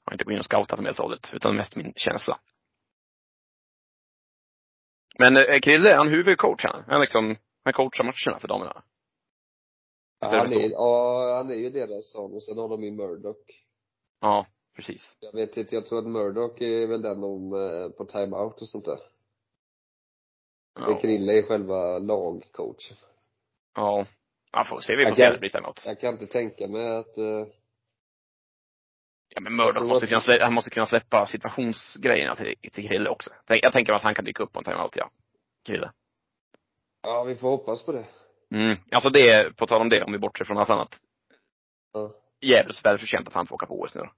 har 0.03 0.13
inte 0.13 0.23
gått 0.23 0.32
in 0.32 0.39
och 0.39 0.45
scoutat 0.45 0.77
dem 0.77 0.86
helt 0.86 0.99
och 0.99 1.06
hållet, 1.06 1.30
utan 1.34 1.56
mest 1.56 1.75
min 1.75 1.93
känsla. 1.95 2.39
Men 5.19 5.38
eh, 5.38 5.60
Krille, 5.60 5.91
är 5.93 5.97
han 5.97 6.08
huvudcoach 6.10 6.63
han? 6.63 6.84
Han 6.88 7.01
liksom, 7.01 7.36
han 7.63 7.73
coachar 7.73 8.03
matcherna 8.03 8.39
för 8.39 8.47
damerna? 8.47 8.84
Ja, 10.19 10.27
är 10.27 10.38
han 10.38 10.53
är, 10.53 10.69
ja, 10.71 11.36
han 11.38 11.49
är 11.49 11.56
ju 11.56 11.69
deras 11.69 12.12
son 12.12 12.34
och 12.34 12.43
sen 12.43 12.58
har 12.58 12.69
de 12.69 12.84
ju 12.84 12.91
Murdoch. 12.91 13.45
Ja, 14.21 14.45
precis. 14.75 15.17
Jag 15.19 15.34
vet 15.34 15.58
inte, 15.58 15.75
jag 15.75 15.86
tror 15.86 15.99
att 15.99 16.08
Murdoch 16.08 16.62
är 16.62 16.88
väl 16.88 17.01
den 17.01 17.21
de, 17.21 17.53
eh, 17.53 17.89
på 17.89 18.06
timeout 18.06 18.62
och 18.62 18.67
sånt 18.69 18.86
där. 18.86 18.99
Men 20.80 20.89
Ja. 20.91 20.99
Krille 20.99 21.38
är 21.38 21.41
själva 21.41 21.99
lagcoachen. 21.99 22.97
Ja. 23.75 24.06
Ja, 24.51 24.65
får 24.69 24.80
se. 24.80 24.95
Vi 24.95 25.03
får 25.03 25.10
Jag 25.10 25.15
se 25.17 25.21
kan- 25.23 25.30
när 25.30 25.34
det 25.34 25.39
blir 25.39 25.49
timeout. 25.49 25.84
Jag 25.86 25.99
kan 25.99 26.13
inte 26.13 26.27
tänka 26.27 26.67
mig 26.67 26.96
att, 26.98 27.17
eh, 27.17 27.46
Ja 29.30 29.42
men 29.42 29.56
Murdoch 29.56 29.73
tror 29.75 29.88
måste 29.88 30.08
kunna 30.08 30.21
släppa, 30.21 30.46
han 30.46 30.54
måste 30.54 30.69
kunna 30.69 30.86
släppa 30.86 31.25
situationsgrejerna 31.25 32.36
till, 32.36 32.56
till 32.71 32.88
Krille 32.88 33.10
också. 33.10 33.30
Jag 33.48 33.73
tänker 33.73 33.94
att 33.94 34.04
han 34.04 34.15
kan 34.15 34.25
dyka 34.25 34.44
upp 34.44 34.54
på 34.54 34.60
en 34.60 34.65
timeout, 34.65 34.96
ja. 34.96 35.10
Krille. 35.65 35.92
ja 37.04 37.23
vi 37.23 37.36
får 37.36 37.50
hoppas 37.50 37.86
på 37.86 37.92
det. 37.92 38.06
Mm. 38.52 38.78
Alltså 38.92 39.10
det, 39.10 39.58
på 39.58 39.67
tal 39.67 39.82
om 39.82 39.90
det, 39.90 40.04
om 40.04 40.12
vi 40.12 40.17
bortser 40.17 40.46
från 40.46 40.58
allt 40.58 40.69
annat. 40.69 41.00
Ja. 41.94 42.12
Jävligt 42.42 42.86
välförtjänt 42.86 43.28
att 43.28 43.34
han 43.34 43.48
får 43.48 43.56
åka 43.56 43.65
på 43.65 43.82
OS 43.82 43.96
nu 43.96 44.02
då. 44.02 44.10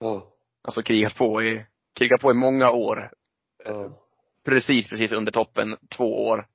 Ja. 0.00 0.26
Alltså 0.62 0.82
krigat 0.82 1.16
på 1.16 1.42
i, 1.42 1.64
krigat 1.94 2.20
på 2.20 2.30
i 2.30 2.34
många 2.34 2.70
år. 2.70 3.10
Ja. 3.64 3.90
Precis, 4.44 4.88
precis 4.88 5.12
under 5.12 5.32
toppen. 5.32 5.76
Två 5.96 6.28
år. 6.28 6.46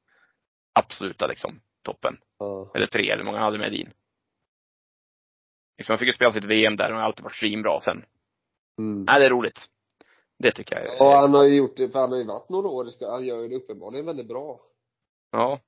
Absoluta 0.74 1.28
liksom, 1.28 1.62
toppen. 1.84 2.18
Ja. 2.40 2.72
Eller 2.76 2.88
tre, 2.88 3.04
eller 3.04 3.24
hur 3.24 3.32
många 3.32 3.40
hade 3.40 3.58
med 3.58 3.74
in. 3.74 3.94
Liksom, 5.84 5.94
han 5.94 6.00
fick 6.00 6.08
ju 6.08 6.14
spela 6.14 6.32
sitt 6.32 6.44
VM 6.44 6.76
där 6.76 6.92
och 6.92 6.98
har 6.98 7.04
alltid 7.04 7.24
varit 7.24 7.36
svinbra 7.36 7.80
sen. 7.80 8.06
Mm. 8.80 9.04
Nej, 9.04 9.20
det 9.20 9.26
är 9.26 9.30
roligt. 9.30 9.60
Det 10.40 10.52
tycker 10.52 10.76
jag 10.80 10.96
Ja, 11.00 11.20
han 11.22 11.34
har 11.34 11.44
ju 11.44 11.56
gjort 11.56 11.78
det, 11.78 11.90
för 11.90 12.00
han 12.00 12.12
har 12.12 12.18
ju 12.18 12.24
varit 12.26 12.50
några 12.50 12.68
år, 12.68 12.88
det 13.00 13.12
han 13.12 13.26
gör 13.26 13.42
ju 13.42 13.48
det 13.48 13.56
uppenbarligen 13.56 14.06
väldigt 14.06 14.28
bra. 14.28 14.60
ja. 15.32 15.60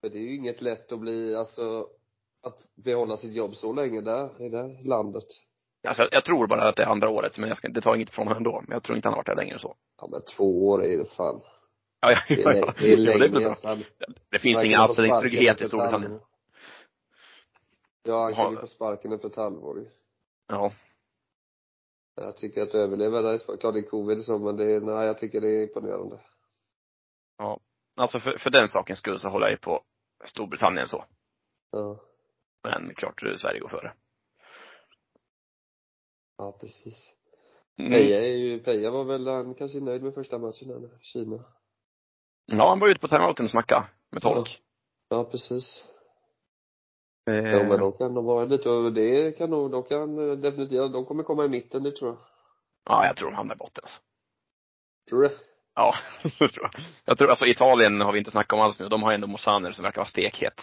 För 0.00 0.08
det 0.08 0.18
är 0.18 0.22
ju 0.22 0.34
inget 0.36 0.62
lätt 0.62 0.92
att 0.92 0.98
bli, 0.98 1.34
alltså, 1.36 1.86
att 2.42 2.58
behålla 2.84 3.16
sitt 3.16 3.32
jobb 3.34 3.54
så 3.56 3.72
länge 3.72 4.00
där, 4.00 4.42
i 4.42 4.48
det 4.48 4.88
landet. 4.88 5.24
Alltså, 5.88 6.08
jag 6.12 6.24
tror 6.24 6.46
bara 6.46 6.68
att 6.68 6.76
det 6.76 6.82
är 6.82 6.86
andra 6.86 7.08
året, 7.10 7.38
men 7.38 7.48
jag 7.48 7.56
ska, 7.58 7.68
det 7.68 7.80
tar 7.80 7.94
inget 7.94 8.10
från 8.10 8.26
honom 8.26 8.36
ändå. 8.36 8.60
Men 8.68 8.72
jag 8.74 8.82
tror 8.82 8.96
inte 8.96 9.08
han 9.08 9.12
har 9.12 9.18
varit 9.18 9.26
där 9.26 9.36
längre 9.36 9.52
än 9.54 9.58
så. 9.60 9.74
Ja 10.00 10.08
men 10.10 10.22
två 10.36 10.68
år 10.68 10.84
är 10.84 10.98
det 10.98 11.04
fan. 11.16 11.40
Ja, 12.00 12.10
ja, 12.10 12.18
Det 12.36 12.42
ja, 12.42 12.52
ja. 12.56 12.74
det 12.78 12.92
är 12.92 12.96
det 12.96 13.12
är 13.12 13.18
länge. 13.18 13.38
bra. 13.40 13.48
alltså. 13.48 13.68
Han- 13.68 13.84
Det 14.30 14.38
finns 14.38 14.64
ingen 14.64 14.80
anställningstrygghet 14.80 15.60
i 15.60 15.64
Storbritannien. 15.66 16.20
Ja, 18.02 18.22
han 18.22 18.34
kan 18.34 18.50
ju 18.50 18.56
få 18.56 18.66
sparken 18.66 19.12
efter 19.12 19.28
ett 19.28 19.36
halvår 19.36 19.78
ju. 19.78 19.90
Ja. 20.48 20.72
Jag 22.14 22.36
tycker 22.36 22.62
att 22.62 22.74
överleva 22.74 23.22
där, 23.22 23.38
klart 23.38 23.74
det 23.74 23.80
är 23.80 23.90
covid 23.90 24.18
och 24.18 24.24
så, 24.24 24.38
men 24.38 24.56
det 24.56 24.80
nej 24.80 25.06
jag 25.06 25.18
tycker 25.18 25.40
det 25.40 25.48
är 25.48 25.62
imponerande. 25.62 26.20
Alltså 27.96 28.20
för, 28.20 28.38
för 28.38 28.50
den 28.50 28.68
sakens 28.68 28.98
skull 28.98 29.20
så 29.20 29.28
håller 29.28 29.46
jag 29.46 29.52
ju 29.52 29.58
på 29.58 29.84
Storbritannien 30.24 30.88
så. 30.88 31.04
Ja. 31.70 32.00
Men 32.62 32.94
klart 32.94 33.20
Sverige 33.20 33.60
går 33.60 33.68
före. 33.68 33.92
Ja, 36.38 36.58
precis. 36.60 37.14
Mm. 37.78 37.92
Peja 37.92 38.20
är 38.20 38.36
ju, 38.36 38.58
Peja 38.58 38.90
var 38.90 39.04
väl, 39.04 39.28
han 39.28 39.54
kanske 39.54 39.78
är 39.78 39.82
nöjd 39.82 40.02
med 40.02 40.14
första 40.14 40.38
matchen 40.38 40.68
här 40.68 40.78
nu, 40.78 40.98
Kina. 41.00 41.44
Ja, 42.46 42.68
han 42.68 42.78
var 42.78 42.88
ute 42.88 43.00
på 43.00 43.08
timeouten 43.08 43.44
och 43.44 43.50
snacka 43.50 43.88
med 44.10 44.22
tolk. 44.22 44.62
Ja, 45.08 45.24
precis. 45.24 45.84
Eh, 47.30 47.34
Ja, 47.52 47.62
men 47.62 47.80
de 47.80 47.92
kan 47.92 48.14
nog 48.14 48.24
vara 48.24 48.44
lite, 48.44 48.70
och 48.70 48.92
det 48.92 49.32
kan 49.38 49.50
nog, 49.50 49.70
de 49.70 49.82
kan 49.82 50.30
eh, 50.30 50.36
definitivt, 50.36 50.76
ja, 50.78 50.88
de 50.88 51.04
kommer 51.04 51.22
komma 51.22 51.44
i 51.44 51.48
mitten, 51.48 51.82
det 51.82 51.90
tror 51.96 52.10
jag. 52.10 52.18
ja, 52.84 53.06
jag 53.06 53.16
tror 53.16 53.28
de 53.30 53.34
hamnar 53.36 53.54
i 53.54 53.58
botten 53.58 53.84
alltså. 53.84 54.00
Tror 55.08 55.22
du 55.22 55.28
det? 55.28 55.34
Ja, 55.74 55.94
det 56.22 56.48
tror 56.48 56.70
jag. 56.72 56.82
Jag 57.04 57.18
tror, 57.18 57.30
alltså 57.30 57.46
Italien 57.46 58.00
har 58.00 58.12
vi 58.12 58.18
inte 58.18 58.30
snackat 58.30 58.52
om 58.56 58.60
alls 58.60 58.78
nu. 58.78 58.88
De 58.88 59.02
har 59.02 59.12
ändå 59.12 59.26
Mosaner 59.26 59.72
som 59.72 59.82
verkar 59.82 60.00
vara 60.00 60.08
stekhet. 60.08 60.54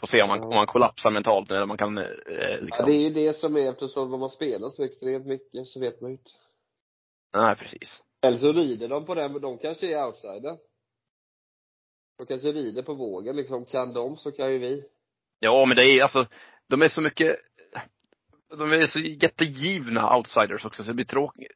Får 0.00 0.06
se 0.06 0.22
om 0.22 0.28
man, 0.28 0.38
Ja. 0.38 0.44
om 0.46 0.54
man 0.54 0.66
kollapsar 0.66 1.10
mentalt 1.10 1.50
eller 1.50 1.62
om 1.62 1.68
man 1.68 1.76
kan 1.78 1.98
eh, 1.98 2.04
Ja, 2.26 2.56
liksom. 2.60 2.86
det 2.86 2.92
är 2.92 3.00
ju 3.00 3.10
det 3.10 3.32
som 3.32 3.56
är, 3.56 3.70
eftersom 3.70 4.10
de 4.10 4.20
har 4.22 4.28
spelat 4.28 4.72
så 4.72 4.84
extremt 4.84 5.26
mycket, 5.26 5.66
så 5.66 5.80
vet 5.80 6.00
man 6.00 6.10
ju 6.10 6.16
inte. 6.16 6.30
Nej, 7.32 7.56
precis. 7.56 8.02
Eller 8.22 8.36
så 8.36 8.52
rider 8.52 8.88
de 8.88 9.04
på 9.06 9.14
den, 9.14 9.32
men 9.32 9.40
de 9.40 9.58
kanske 9.58 9.92
är 9.94 10.06
outsider. 10.06 10.58
De 12.18 12.26
kanske 12.26 12.52
rider 12.52 12.82
på 12.82 12.94
vågen 12.94 13.36
liksom. 13.36 13.64
Kan 13.64 13.92
de 13.92 14.16
så 14.16 14.32
kan 14.32 14.52
ju 14.52 14.58
vi. 14.58 14.84
Ja, 15.44 15.64
men 15.66 15.76
det 15.76 15.82
är 15.84 16.02
alltså, 16.02 16.26
de 16.68 16.82
är 16.82 16.88
så 16.88 17.00
mycket, 17.00 17.36
de 18.58 18.72
är 18.72 18.86
så 18.86 18.98
jättegivna 18.98 20.16
outsiders 20.16 20.64
också 20.64 20.82
så 20.82 20.88
det 20.88 20.94
blir 20.94 21.04
tråkigt. 21.04 21.52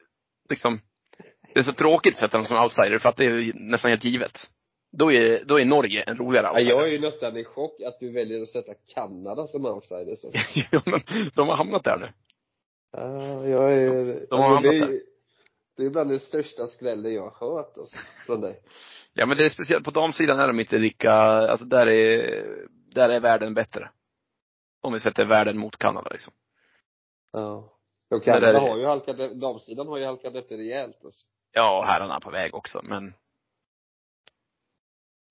Liksom, 0.51 0.81
det 1.55 1.61
är 1.61 1.65
så 1.65 1.73
tråkigt 1.73 2.15
att 2.15 2.21
sätta 2.21 2.37
dem 2.37 2.47
som 2.47 2.59
outsider 2.65 2.99
för 2.99 3.09
att 3.09 3.17
det 3.17 3.25
är 3.25 3.53
nästan 3.55 3.91
helt 3.91 4.05
givet. 4.05 4.51
Då 4.99 5.13
är, 5.13 5.45
då 5.45 5.61
är 5.61 5.65
Norge 5.65 6.03
en 6.03 6.17
roligare 6.17 6.47
Ja, 6.47 6.51
outsider. 6.53 6.71
jag 6.71 6.89
är 6.89 6.93
ju 6.93 7.01
nästan 7.01 7.37
i 7.37 7.45
chock 7.45 7.83
att 7.83 8.01
du 8.01 8.13
väljer 8.13 8.43
att 8.43 8.49
sätta 8.49 8.73
Kanada 8.95 9.47
som 9.47 9.67
outsiders. 9.67 10.25
Alltså. 10.25 10.39
ja, 10.73 10.83
men 10.87 11.01
de 11.35 11.49
har 11.49 11.57
hamnat 11.57 11.85
där 11.85 11.97
nu. 11.97 12.13
Ja, 12.93 13.47
jag 13.47 13.73
är, 13.73 14.27
De 14.31 14.41
har 14.41 14.57
alltså, 14.57 14.71
det, 14.71 14.79
hamnat 14.79 14.91
är, 14.91 15.01
det 15.77 15.85
är 15.85 15.91
bland 15.91 16.11
den 16.11 16.19
största 16.19 16.67
skrällen 16.67 17.15
jag 17.15 17.31
har 17.31 17.57
hört 17.57 17.79
alltså, 17.79 17.97
från 18.27 18.41
dig. 18.41 18.61
Ja 19.15 19.27
men 19.27 19.37
det 19.37 19.45
är 19.45 19.51
speciellt, 19.51 19.85
på 19.85 19.91
damsidan 19.91 20.41
är 20.41 20.47
de 20.47 20.61
inte 20.61 20.79
lika, 20.79 21.13
alltså 21.13 21.67
där 21.67 21.87
är, 21.87 22.45
där 22.91 23.09
är 23.09 23.21
världen 23.21 23.55
bättre. 23.55 23.91
Om 24.81 24.93
vi 24.93 25.01
sätter 25.01 25.25
världen 25.25 25.59
mot 25.59 25.77
Kanada 25.77 26.11
liksom. 26.11 26.33
Ja. 27.33 27.73
Och 28.11 28.19
Det 28.19 28.25
Kanada 28.25 28.47
där 28.53 28.55
är- 28.55 28.69
har 28.69 28.79
ju 28.79 28.87
halkat, 28.87 29.19
e- 29.21 29.35
damsidan 29.35 29.89
har 29.89 29.99
ju 29.99 30.05
halkat 30.05 30.35
efter 30.35 30.57
rejält 30.57 31.05
alltså. 31.05 31.27
Ja, 31.53 31.79
och 31.79 31.87
herrarna 31.87 32.17
är 32.17 32.21
på 32.21 32.31
väg 32.31 32.55
också, 32.55 32.81
men 32.85 33.15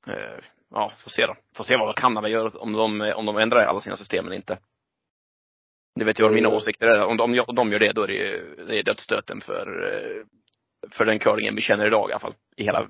eh, 0.08 0.44
ja, 0.70 0.94
får 0.98 1.10
se 1.12 1.26
då. 1.26 1.36
Får 1.54 1.64
se 1.64 1.78
vad 1.78 1.96
Kanada 1.96 2.28
gör, 2.30 2.58
om 2.58 2.74
de, 2.74 3.02
om 3.16 3.26
de 3.26 3.38
ändrar 3.38 3.66
alla 3.66 3.82
sina 3.82 3.98
system 3.98 4.26
eller 4.26 4.36
inte. 4.36 4.60
Ni 5.96 6.04
vet 6.04 6.20
ju 6.20 6.24
vad 6.24 6.34
mina 6.34 6.48
Mm. 6.48 6.58
åsikter 6.58 6.86
är. 6.86 7.06
Om 7.06 7.18
de, 7.18 7.40
om 7.48 7.56
de 7.56 7.72
gör 7.72 7.80
det, 7.80 7.92
då 7.94 8.04
är 8.04 8.08
det 8.08 8.14
ju, 8.14 8.56
det 8.66 8.80
är 8.80 8.84
dödsstöten 8.84 9.42
för, 9.42 9.94
eh, 9.94 10.26
för 10.92 11.06
den 11.06 11.20
curlingen 11.20 11.56
vi 11.56 11.62
känner 11.62 11.88
idag 11.88 12.10
i 12.10 12.14
alla 12.14 12.20
fall. 12.20 12.36
I 12.56 12.64
hela 12.64 12.90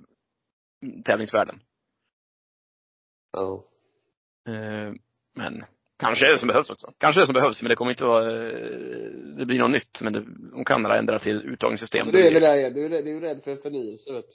tävlingsvärlden. 1.05 1.59
Ja. 3.31 3.53
Eh, 3.53 3.61
men 5.35 5.63
kanske 5.99 6.27
är 6.27 6.31
det 6.33 6.39
som 6.39 6.47
behövs 6.47 6.69
också. 6.69 6.93
Kanske 6.97 7.19
är 7.19 7.21
det 7.21 7.25
som 7.25 7.33
behövs, 7.33 7.61
men 7.61 7.69
det 7.69 7.75
kommer 7.75 7.91
inte 7.91 8.05
vara, 8.05 8.49
eh, 8.49 9.09
det 9.37 9.45
blir 9.45 9.59
något 9.59 9.71
nytt. 9.71 10.01
Men 10.01 10.13
det, 10.13 10.19
om 10.53 10.65
Kanada 10.65 10.97
ändrar 10.97 11.19
till 11.19 11.41
uttagningssystem. 11.41 12.11
Du 12.11 12.27
är 12.27 12.33
väl 12.33 12.41
där, 12.43 12.71
du 12.71 12.85
är, 12.85 13.03
du 13.03 13.17
är 13.17 13.21
rädd 13.21 13.43
för 13.43 13.55
förnyelse 13.55 14.13
vet. 14.13 14.25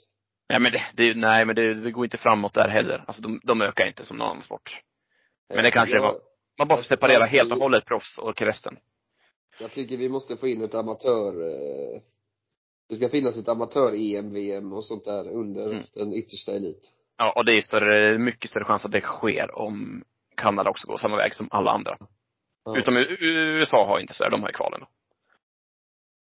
Ja 0.47 0.59
men 0.59 0.71
det, 0.71 0.81
det 0.93 1.13
nej 1.15 1.45
men 1.45 1.55
det, 1.55 1.73
det 1.73 1.91
går 1.91 2.05
inte 2.05 2.17
framåt 2.17 2.53
där 2.53 2.69
heller. 2.69 3.03
Alltså 3.07 3.21
de, 3.21 3.39
de 3.43 3.61
ökar 3.61 3.87
inte 3.87 4.05
som 4.05 4.17
någon 4.17 4.27
annan 4.29 4.43
sport. 4.43 4.81
Men 5.53 5.63
det 5.63 5.71
kanske 5.71 5.95
jag, 5.95 6.01
var- 6.01 6.19
Man 6.59 6.67
bara 6.67 6.75
får 6.77 6.83
separera 6.83 7.23
helt 7.23 7.51
och 7.51 7.57
hållet 7.57 7.85
proffs 7.85 8.17
och 8.17 8.41
resten. 8.41 8.77
Jag 9.59 9.71
tycker 9.71 9.97
vi 9.97 10.09
måste 10.09 10.37
få 10.37 10.47
in 10.47 10.61
ett 10.61 10.75
amatör, 10.75 11.41
eh, 11.43 12.01
det 12.89 12.95
ska 12.95 13.09
finnas 13.09 13.37
ett 13.37 13.47
amatör-EM, 13.47 14.33
VM 14.33 14.73
och 14.73 14.85
sånt 14.85 15.05
där 15.05 15.29
under 15.29 15.65
Mm. 15.65 15.83
den 15.93 16.13
yttersta 16.13 16.51
elit. 16.55 16.91
Ja, 17.17 17.33
och 17.35 17.45
det 17.45 17.53
är 17.53 17.61
större, 17.61 18.17
mycket 18.17 18.49
större 18.49 18.65
chans 18.65 18.85
att 18.85 18.91
det 18.91 19.01
sker 19.01 19.59
om 19.59 20.03
Kanada 20.37 20.69
också 20.69 20.87
går 20.87 20.97
samma 20.97 21.17
väg 21.17 21.35
som 21.35 21.47
alla 21.51 21.71
andra. 21.71 21.97
Ja. 22.65 22.77
Utom 22.77 22.97
USA 22.97 23.85
har 23.85 23.99
inte 23.99 24.13
så 24.13 24.23
här, 24.23 24.31
de 24.31 24.41
har 24.41 24.49
ju 24.49 24.53
kvalen. 24.53 24.85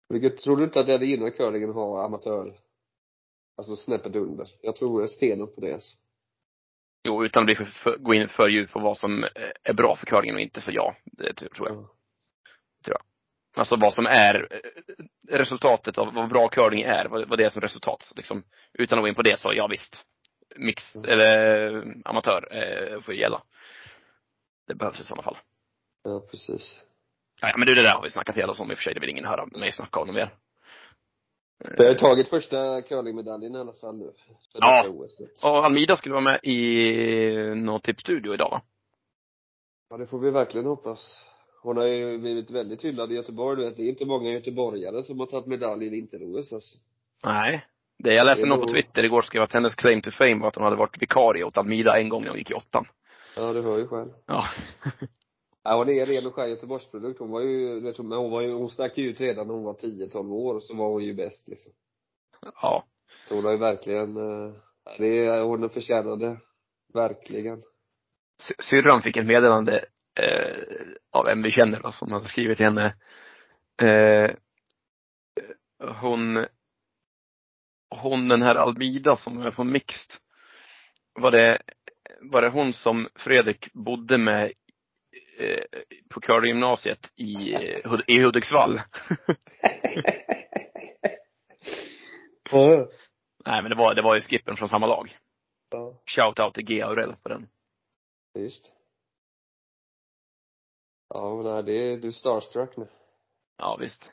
Vilket, 0.08 0.38
tror 0.38 0.56
du 0.56 0.64
inte 0.64 0.80
att 0.80 0.86
det 0.86 0.92
hade 0.92 1.06
gynnat 1.06 1.36
curlingen 1.36 1.70
att 1.70 1.76
ha 1.76 2.04
amatör, 2.04 2.54
alltså 3.56 3.76
snäppet 3.76 4.16
under? 4.16 4.48
Jag 4.62 4.76
tror 4.76 5.06
stenhårt 5.06 5.54
på 5.54 5.60
det 5.60 5.72
alltså. 5.72 5.96
Jo, 7.04 7.24
utan 7.24 7.40
att 7.42 7.46
bli 7.46 7.54
för, 7.54 7.64
för, 7.64 7.96
gå 7.96 8.14
in 8.14 8.28
för 8.28 8.48
djupt 8.48 8.72
på 8.72 8.80
vad 8.80 8.98
som 8.98 9.24
eh, 9.24 9.30
är 9.62 9.72
bra 9.72 9.96
för 9.96 10.06
curlingen 10.06 10.34
och 10.34 10.40
inte, 10.40 10.60
så 10.60 10.70
ja, 10.72 10.96
det 11.04 11.34
tror 11.34 11.68
jag. 11.68 11.88
Ja. 12.86 13.00
Alltså 13.56 13.76
vad 13.76 13.94
som 13.94 14.06
är 14.06 14.48
eh, 14.50 15.38
resultatet 15.38 15.98
av 15.98 16.14
vad 16.14 16.28
bra 16.28 16.48
curling 16.48 16.82
är, 16.82 17.08
vad, 17.08 17.28
vad 17.28 17.38
det 17.38 17.44
är 17.44 17.50
som 17.50 17.60
resultat. 17.60 18.12
Liksom, 18.16 18.44
utan 18.72 18.98
att 18.98 19.02
gå 19.02 19.08
in 19.08 19.14
på 19.14 19.22
det 19.22 19.40
så, 19.40 19.52
ja 19.54 19.66
visst. 19.66 20.06
Mix, 20.56 20.96
Mm. 20.96 21.10
eller 21.10 21.82
amatör 22.04 22.48
eh, 22.56 23.00
får 23.00 23.14
ju 23.14 23.20
gälla. 23.20 23.42
Det 24.66 24.74
behövs 24.74 25.00
i 25.00 25.04
sådana 25.04 25.22
fall. 25.22 25.36
Ja, 26.04 26.20
precis. 26.30 26.80
Ja, 27.40 27.54
men 27.56 27.66
du, 27.66 27.74
det 27.74 27.82
där 27.82 27.94
har 27.94 28.02
vi 28.02 28.10
snackat 28.10 28.36
ihjäl 28.36 28.50
oss 28.50 28.60
om 28.60 28.70
i 28.70 28.74
och 28.74 28.78
för 28.78 28.82
sig. 28.82 28.94
Det 28.94 29.00
vill 29.00 29.10
ingen 29.10 29.24
höra 29.24 29.46
mig 29.46 29.72
snacka 29.72 30.00
om 30.00 30.06
något 30.06 30.14
mer. 30.16 30.34
Vi 31.78 31.86
har 31.86 31.94
tagit 31.94 32.28
första 32.28 32.82
curlingmedaljen 32.82 33.54
i 33.54 33.58
alla 33.58 33.72
fall 33.72 33.96
nu. 33.98 34.12
För 34.52 34.58
Ja. 34.60 34.88
OS. 34.88 35.20
Och 35.42 35.64
Almida 35.64 35.96
skulle 35.96 36.12
vara 36.14 36.24
med 36.24 36.40
i 36.44 37.54
någon 37.54 37.80
tippstudio 37.80 38.34
idag 38.34 38.50
va? 38.50 38.62
Ja, 39.90 39.96
det 39.96 40.06
får 40.06 40.18
vi 40.18 40.30
verkligen 40.30 40.66
hoppas. 40.66 41.26
Hon 41.62 41.76
har 41.76 41.84
ju 41.86 42.18
blivit 42.18 42.50
väldigt 42.50 42.84
hyllad 42.84 43.12
i 43.12 43.14
Göteborg, 43.14 43.56
du 43.56 43.64
vet. 43.64 43.76
Det 43.76 43.82
är 43.82 43.88
inte 43.88 44.06
många 44.06 44.30
göteborgare 44.30 45.02
som 45.02 45.18
har 45.20 45.26
tagit 45.26 45.46
medalj 45.46 45.86
i 45.86 45.90
vinter-OS 45.90 46.52
alltså. 46.52 46.78
Nej. 47.24 47.66
Det 48.02 48.14
jag 48.14 48.24
läste 48.26 48.42
är 48.42 48.46
någon 48.46 48.60
på 48.60 48.72
Twitter 48.72 49.04
igår 49.04 49.22
skrev 49.22 49.42
att 49.42 49.52
hennes 49.52 49.74
claim 49.74 50.02
to 50.02 50.10
fame 50.10 50.34
var 50.40 50.48
att 50.48 50.54
hon 50.54 50.64
hade 50.64 50.76
varit 50.76 51.02
vikarie 51.02 51.44
åt 51.44 51.56
Almida 51.56 51.98
en 52.00 52.08
gång 52.08 52.22
när 52.22 52.28
hon 52.30 52.38
gick 52.38 52.50
i 52.50 52.54
åttan. 52.54 52.86
Ja, 53.36 53.52
du 53.52 53.62
hör 53.62 53.78
ju 53.78 53.86
själv. 53.88 54.10
Ja. 54.26 54.44
Ja, 55.62 55.76
hon 55.76 55.88
är 55.88 56.06
ren 56.06 56.26
och 56.26 56.34
skär 56.34 56.46
Göteborgsprodukt. 56.46 57.18
Hon 57.20 57.30
var 57.30 57.40
ju, 57.40 57.80
vet, 57.80 57.98
men 57.98 58.18
hon 58.18 58.30
var 58.30 58.42
ju, 58.42 58.52
hon 58.52 58.68
stack 58.68 58.98
ju 58.98 59.08
ut 59.10 59.20
redan 59.20 59.46
när 59.46 59.54
hon 59.54 59.64
var 59.64 59.74
10-12 59.74 60.32
år, 60.32 60.60
så 60.60 60.76
var 60.76 60.88
hon 60.88 61.04
ju 61.04 61.14
bäst 61.14 61.48
liksom. 61.48 61.72
ja. 62.62 62.84
Så 63.28 63.34
hon 63.34 63.44
har 63.44 63.52
ju 63.52 63.58
verkligen, 63.58 64.16
eh, 64.16 64.52
det 64.98 65.26
är, 65.26 65.42
hon 65.42 65.70
förtjänade, 65.70 66.36
verkligen. 66.94 67.62
Sy- 68.42 68.54
Syrran 68.58 69.02
fick 69.02 69.16
ett 69.16 69.26
meddelande 69.26 69.84
eh, 70.20 70.58
av 71.12 71.28
en 71.28 71.42
vi 71.42 71.50
känner 71.50 71.80
då, 71.82 71.92
som 71.92 72.12
hade 72.12 72.28
skrivit 72.28 72.56
till 72.56 72.66
henne. 72.66 72.94
Eh, 73.82 74.30
hon, 76.00 76.46
hon 77.90 78.28
den 78.28 78.42
här 78.42 78.54
Almida 78.54 79.16
som 79.16 79.40
är 79.42 79.50
från 79.50 79.72
Mixed. 79.72 80.16
Var 81.14 81.30
det, 81.30 81.62
var 82.20 82.42
det 82.42 82.48
hon 82.48 82.72
som 82.72 83.08
Fredrik 83.14 83.72
bodde 83.72 84.18
med 84.18 84.52
eh, 85.38 85.64
på 86.10 86.20
curlinggymnasiet 86.20 87.12
i, 87.16 87.56
i 88.06 88.22
Hudiksvall? 88.22 88.80
Nej 93.44 93.62
men 93.62 93.70
det 93.70 93.76
var, 93.76 93.94
det 93.94 94.02
var 94.02 94.14
ju 94.14 94.20
skippen 94.20 94.56
från 94.56 94.68
samma 94.68 94.86
lag. 94.86 95.16
Ja, 95.70 95.94
Shout 96.06 96.38
out 96.38 96.54
till 96.54 96.64
G. 96.64 96.82
Aurell 96.82 97.16
på 97.22 97.28
den. 97.28 97.48
just. 98.34 98.72
Ja, 101.08 101.42
men 101.42 101.64
det 101.64 101.72
är, 101.72 101.96
du 101.96 102.08
är 102.08 102.12
starstruck 102.12 102.76
nu. 102.76 102.86
Ja 103.58 103.76
visst. 103.80 104.12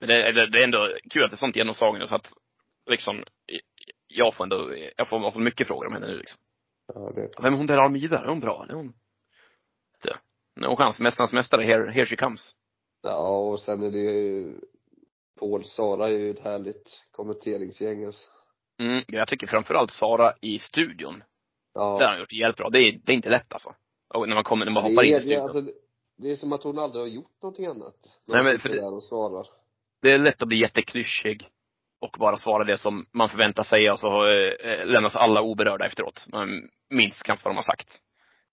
Men 0.00 0.08
det, 0.08 0.14
är- 0.28 0.32
det 0.46 0.60
är 0.60 0.64
ändå 0.64 0.88
kul 1.10 1.24
att 1.24 1.30
det 1.30 1.34
är 1.34 1.38
sånt 1.38 1.56
genomslag 1.56 1.98
nu 1.98 2.06
så 2.06 2.14
att 2.14 2.32
liksom, 2.86 3.24
jag 4.06 4.34
får 4.34 4.44
ändå, 4.44 4.76
jag 4.96 5.08
får, 5.08 5.22
jag 5.22 5.32
får 5.32 5.40
mycket 5.40 5.66
frågor 5.66 5.86
om 5.86 5.92
henne 5.92 6.06
nu 6.06 6.18
liksom. 6.18 6.40
Ja, 6.94 7.12
det 7.14 7.30
Vem 7.42 7.54
är 7.54 7.58
hon 7.58 7.66
där 7.66 7.76
Almida? 7.76 8.18
Är 8.18 8.28
hon 8.28 8.40
bra? 8.40 8.66
Är 8.68 8.74
hon? 8.74 8.94
Är 10.60 10.66
hon 10.66 10.76
chans, 10.76 11.00
Mästarnas 11.00 11.32
mästare, 11.32 11.62
here, 11.64 11.90
here 11.92 12.06
she 12.06 12.16
comes. 12.16 12.54
Ja, 13.02 13.38
och 13.38 13.60
sen 13.60 13.82
är 13.82 13.90
det 13.90 13.98
ju, 13.98 14.54
Paul 15.38 15.64
Sara 15.64 16.08
är 16.08 16.12
ju 16.12 16.30
ett 16.30 16.40
härligt 16.40 17.02
kommenteringsgäng 17.10 18.04
alltså. 18.04 18.30
Mm, 18.78 19.04
jag 19.08 19.28
tycker 19.28 19.46
framförallt 19.46 19.90
Sara 19.90 20.34
i 20.40 20.58
studion. 20.58 21.22
Ja. 21.74 21.98
Det 21.98 22.04
har 22.04 22.12
hon 22.12 22.20
gjort 22.20 22.32
jävligt 22.32 22.56
bra. 22.56 22.70
Det 22.70 22.78
är, 22.78 23.00
det 23.04 23.12
är 23.12 23.16
inte 23.16 23.30
lätt 23.30 23.52
alltså. 23.52 23.74
Och 24.14 24.28
när 24.28 24.34
man 24.34 24.44
kommer, 24.44 24.64
när 24.64 24.72
man 24.72 24.82
Det 24.84 24.90
hoppar 24.90 25.04
in 25.04 25.14
är- 25.14 25.18
i 25.18 25.20
studion. 25.20 25.42
Alltså, 25.42 25.72
det 26.16 26.30
är 26.32 26.36
som 26.36 26.52
att 26.52 26.62
hon 26.62 26.78
aldrig 26.78 27.02
har 27.02 27.08
gjort 27.08 27.42
någonting 27.42 27.66
annat. 27.66 27.96
Nej, 28.26 28.44
men 28.44 28.58
för 28.58 28.68
det- 28.68 28.82
och 28.82 29.04
svarar. 29.04 29.46
Det 30.02 30.10
är 30.10 30.18
lätt 30.18 30.42
att 30.42 30.48
bli 30.48 30.60
jätteklyschig 30.60 31.48
och 32.02 32.16
bara 32.18 32.36
svara 32.36 32.64
det 32.64 32.78
som 32.78 33.06
man 33.12 33.28
förväntar 33.28 33.62
sig 33.62 33.90
och 33.90 34.00
så 34.00 34.26
eh, 34.26 34.86
lämnas 34.86 35.16
alla 35.16 35.42
oberörda 35.42 35.86
efteråt. 35.86 36.26
Man 36.32 36.68
minns 36.90 37.22
knappt 37.22 37.44
vad 37.44 37.50
de 37.54 37.56
har 37.56 37.62
sagt. 37.62 37.88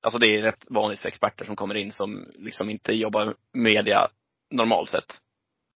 Alltså 0.02 0.20
det 0.20 0.28
är 0.28 0.42
rätt 0.42 0.66
vanligt 0.70 1.00
för 1.00 1.08
experter 1.08 1.46
som 1.46 1.56
kommer 1.56 1.76
in 1.76 1.92
som 1.92 2.32
liksom 2.36 2.70
inte 2.70 2.94
jobbar 2.94 3.26
med 3.26 3.36
media 3.54 4.08
normalt 4.52 4.90
sett. 4.90 5.18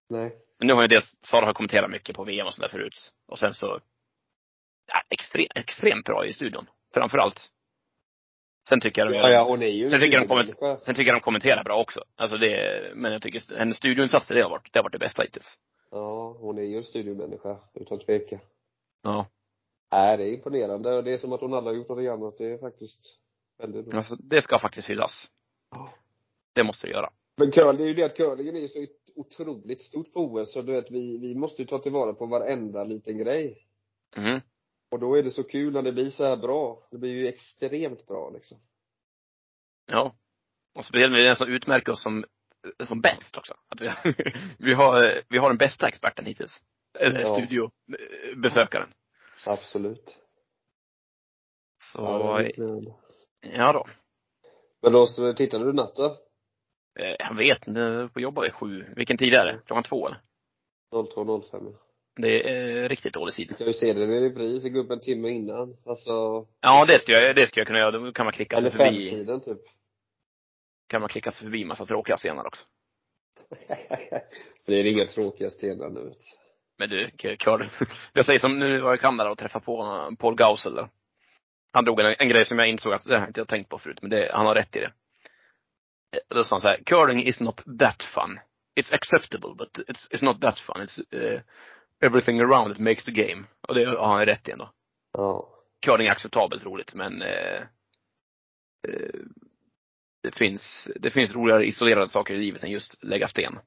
Nej. 0.09 0.32
Men 0.59 0.67
nu 0.67 0.74
har 0.74 0.82
ju 0.82 0.88
det, 0.88 1.03
Sara 1.21 1.45
har 1.45 1.53
kommenterat 1.53 1.91
mycket 1.91 2.15
på 2.15 2.24
VM 2.24 2.47
och 2.47 2.53
sådär 2.53 2.69
förut. 2.69 3.11
Och 3.28 3.39
sen 3.39 3.53
så, 3.53 3.80
ja, 4.88 5.01
extrem, 5.09 5.47
extremt 5.55 6.05
bra 6.05 6.26
i 6.26 6.34
studion. 6.34 6.65
Framförallt. 6.93 7.49
Sen 8.69 8.80
tycker 8.80 9.01
jag 9.01 9.11
de 9.11 9.17
Ja, 9.17 9.30
ja, 9.30 9.43
hon 9.43 9.61
är 9.61 9.67
ju 9.67 9.84
en 9.84 9.89
Sen 9.89 9.99
tycker 9.99 10.28
de. 10.28 10.78
Sen 10.82 10.95
tycker 10.95 11.11
jag 11.11 11.15
de 11.15 11.24
kommenterar 11.24 11.63
bra 11.63 11.82
också. 11.82 12.03
Alltså 12.15 12.38
det, 12.38 12.91
men 12.95 13.11
jag 13.11 13.21
tycker 13.21 13.57
hennes 13.57 13.78
studioinsatser, 13.78 14.36
det 14.36 14.43
har 14.43 14.49
varit, 14.49 14.74
det 14.74 14.80
har 14.80 14.84
varit 14.84 14.93
det 14.93 14.99
bästa 14.99 15.24
hittills. 15.24 15.57
Ja, 15.94 16.38
hon 16.39 16.58
är 16.58 16.64
ju 16.64 16.78
en 16.78 16.84
studiemänniska, 16.84 17.58
utan 17.74 18.00
tvekan. 18.00 18.39
Ja. 19.02 19.28
Nej, 19.91 20.18
det 20.18 20.24
är 20.24 20.34
imponerande 20.34 20.94
och 20.96 21.04
det 21.04 21.14
är 21.14 21.18
som 21.18 21.34
att 21.34 21.41
hon 21.41 21.54
aldrig 21.54 21.74
har 21.74 21.78
gjort 21.78 21.88
någonting 21.88 22.08
annat. 22.08 22.38
Det 22.38 22.46
är 22.46 22.58
faktiskt 22.58 23.20
väldigt 23.58 23.86
bra. 23.86 23.98
Alltså, 23.98 24.16
det 24.16 24.41
ska 24.41 24.60
faktiskt 24.60 24.89
hyllas. 24.89 25.32
Ja. 25.72 25.94
Det 26.54 26.64
måste 26.64 26.88
det 26.88 26.91
göra. 26.91 27.10
Men 27.38 27.52
curling, 27.52 27.78
det 27.78 27.84
är 27.84 27.88
ju 27.88 27.94
det 27.94 28.04
att 28.04 28.18
curlingen 28.18 28.56
är 28.56 28.60
ju 28.60 28.68
så 28.68 28.86
otroligt 29.16 29.82
stort 29.82 30.14
på 30.14 30.20
OS, 30.20 30.54
så 30.54 30.62
du 30.62 30.72
vet, 30.72 30.91
vi, 30.91 31.18
vi 31.18 31.36
måste 31.36 31.62
ju 31.62 31.68
ta 31.68 31.80
tillvara 31.80 32.14
på 32.14 32.26
varenda 32.26 32.84
liten 32.84 33.18
grej. 33.18 33.68
Mhm. 34.18 34.41
Och 34.91 35.00
då 35.00 35.16
är 35.16 35.24
det 35.24 35.32
så 35.32 35.44
kul 35.44 35.74
när 35.74 35.82
det 35.82 35.94
blir 35.94 36.10
så 36.10 36.26
här 36.26 36.38
bra. 36.38 36.88
Det 36.91 36.98
blir 36.98 37.12
ju 37.12 37.28
extremt 37.28 38.08
bra 38.08 38.30
liksom. 38.30 38.58
Ja. 39.86 40.16
Och 40.76 40.86
speciellt 40.86 41.12
med 41.12 41.26
den 41.26 41.36
som 41.36 41.48
utmärker 41.48 41.91
oss 41.91 42.04
som, 42.04 42.26
som 42.84 43.01
bäst 43.01 43.38
också. 43.38 43.53
Att 43.70 43.82
vi, 43.82 43.91
vi 44.59 44.74
har, 44.74 45.22
vi 45.30 45.38
har 45.38 45.49
den 45.49 45.57
bästa 45.57 45.88
experten 45.88 46.26
hittills. 46.26 46.61
Eller 46.99 47.20
Ja. 47.20 47.34
studiobesökaren. 47.36 48.89
Absolut. 49.45 50.18
Så, 51.91 52.01
Ja, 52.01 52.41
är 52.41 52.53
ja 53.41 53.74
då. 53.74 53.88
Men 54.82 54.91
då, 54.93 55.05
tittade 55.38 55.66
du 55.66 55.74
natt 55.74 55.95
då? 55.95 56.05
Eh, 56.99 57.16
Jag 57.20 57.36
vet 57.38 57.68
inte, 57.68 58.09
på 58.14 58.20
jobba 58.20 58.41
vid 58.41 58.53
sju. 58.53 58.86
Vilken 58.95 59.18
tid 59.18 59.34
är 59.34 59.45
det? 59.45 59.59
Klockan 59.66 59.84
två 59.84 60.07
eller? 60.07 60.20
02.05 60.91 61.43
ja. 61.51 61.80
Det 62.16 62.49
är 62.49 62.89
riktigt 62.89 63.14
dålig 63.14 63.36
tid. 63.36 63.47
Du 63.49 63.53
kan 63.55 63.68
ju 63.68 63.74
se 63.74 63.93
den 63.93 64.11
i 64.14 64.20
repris, 64.30 64.64
gå 64.74 64.80
upp 64.80 64.91
en 64.91 64.99
timme 64.99 65.30
innan. 65.30 65.78
Alltså, 65.86 66.11
Ja, 66.61 66.86
det 66.86 66.99
skulle 66.99 67.18
jag, 67.22 67.36
det 67.36 67.47
skulle 67.47 67.61
jag 67.61 67.68
kunna 67.68 67.80
göra. 67.80 67.91
Då 67.99 68.11
kan 68.11 68.26
man 68.26 68.34
klicka 68.34 68.57
eller 68.57 68.70
femtiden 68.70 69.41
typ. 69.41 69.57
Kan 70.94 71.02
man 71.02 71.10
klicka 71.10 71.32
sig 71.32 71.44
förbi 71.46 71.66
massa 71.66 71.86
tråkiga 71.86 72.18
scener 72.18 72.48
också. 72.48 72.66
det 74.66 74.74
är 74.80 74.86
inga 74.86 75.06
tråkiga 75.08 75.50
stenar 75.50 75.89
nu. 75.89 76.14
Men 76.78 76.89
du, 76.89 77.10
K- 77.10 77.36
Curl. 77.39 77.64
Jag 78.14 78.26
säger 78.26 78.39
som 78.39 78.60
nu 78.60 78.80
var 78.82 78.89
jag 78.89 78.96
i 78.98 79.02
Kanada 79.02 79.30
och 79.30 79.38
träffade 79.38 79.66
på 79.66 79.84
uh, 79.84 80.16
Paul 80.16 80.36
Gausel 80.36 80.76
där. 80.76 80.89
Han 81.74 81.86
drog 81.86 82.00
en, 82.00 82.16
en 82.20 82.30
grej 82.30 82.46
som 82.46 82.60
jag 82.60 82.68
insåg 82.70 82.94
att 82.94 83.04
det 83.06 83.20
har 83.20 83.28
inte 83.28 83.39
jag 83.39 83.48
tänkt 83.48 83.70
på 83.70 83.78
förut, 83.80 84.02
men 84.02 84.10
det, 84.12 84.32
han 84.34 84.46
har 84.46 84.56
rätt 84.56 84.76
i 84.76 84.80
det. 84.80 84.86
Eh, 86.16 86.20
Då 86.28 86.44
sa 86.44 86.56
han 86.56 86.62
så 86.62 86.68
här, 86.68 86.84
curling 86.86 87.24
is 87.24 87.39
not 87.39 87.62
that 87.80 88.04
fun. 88.04 88.39
It's 88.80 88.94
acceptable, 88.94 89.56
but 89.58 89.78
it's, 89.80 90.10
it's 90.12 90.26
not 90.26 90.41
that 90.41 90.60
fun. 90.60 90.76
It's 90.88 91.00
uh, 91.34 91.41
everything 92.02 92.39
around 92.41 92.72
it 92.72 92.80
makes 92.80 93.04
the 93.06 93.12
game. 93.12 93.44
Och 93.68 93.76
det 93.76 93.86
har 93.86 94.08
han 94.18 94.26
rätt 94.26 94.48
i 94.48 94.52
ändå. 94.52 94.72
Ja. 95.14 95.50
Curling 95.86 96.08
är 96.08 96.12
acceptabelt 96.12 96.64
roligt, 96.64 96.94
men 96.94 97.22
eh, 97.22 97.62
eh, 98.88 99.20
det 100.24 100.36
finns, 100.36 100.88
det 100.95 101.11
finns 101.11 101.36
roligare 101.36 101.65
isolerade 101.65 102.09
saker 102.09 102.34
i 102.34 102.38
livet 102.38 102.63
än 102.63 102.71
just 102.71 103.03
lägga 103.03 103.28
sten. 103.28 103.59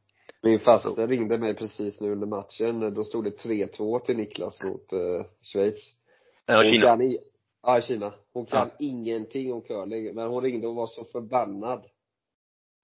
Min 0.43 0.59
faster 0.59 1.07
ringde 1.09 1.39
mig 1.39 1.55
precis 1.55 2.01
nu 2.01 2.13
under 2.13 2.27
matchen. 2.27 2.95
Då 2.95 3.05
stod 3.05 3.25
det 3.25 3.43
3-2 3.43 3.99
till 4.01 4.17
Niklas 4.17 4.63
mot 4.63 4.93
eh, 4.93 5.27
Schweiz. 5.43 5.93
Ja, 6.47 6.63
Kina. 6.65 6.87
Kan 6.87 7.03
i, 7.03 7.19
ja, 7.63 7.81
Kina. 7.81 8.13
Hon 8.33 8.47
kan 8.47 8.69
Ja. 8.69 8.77
ingenting 8.87 9.53
om 9.53 9.63
curling, 9.63 10.15
men 10.15 10.29
hon 10.29 10.43
ringde 10.43 10.67
och 10.67 10.75
var 10.75 10.87
så 10.87 11.05
förbannad. 11.05 11.85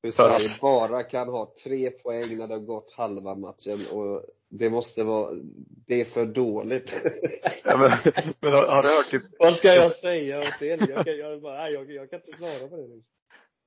Hur 0.02 0.10
Sverige 0.10 0.50
att? 0.50 0.60
bara 0.60 1.02
kan 1.02 1.28
ha 1.28 1.54
tre 1.64 1.90
poäng 1.90 2.36
när 2.38 2.46
det 2.48 2.54
har 2.54 2.60
gått 2.60 2.92
halva 2.92 3.34
matchen 3.34 3.86
och 3.86 4.24
det 4.48 4.70
måste 4.70 5.02
vara, 5.02 5.34
det 5.86 6.00
är 6.00 6.04
för 6.04 6.26
dåligt. 6.26 6.94
Ja, 7.64 7.76
men, 7.76 8.12
men 8.40 8.52
har, 8.52 8.66
har 8.66 8.82
du 8.82 8.88
hört 8.88 9.10
typ 9.10 9.22
Vad 9.38 9.54
ska 9.54 9.74
jag 9.74 9.92
säga 9.92 10.40
åt 10.40 10.60
det? 10.60 10.66
Jag 10.66 11.04
kan, 11.04 11.16
jag, 11.18 11.42
bara, 11.42 11.56
nej, 11.56 11.72
jag, 11.72 11.92
jag 11.92 12.10
kan 12.10 12.20
inte 12.20 12.38
svara 12.38 12.68
på 12.68 12.76
det. 12.76 13.02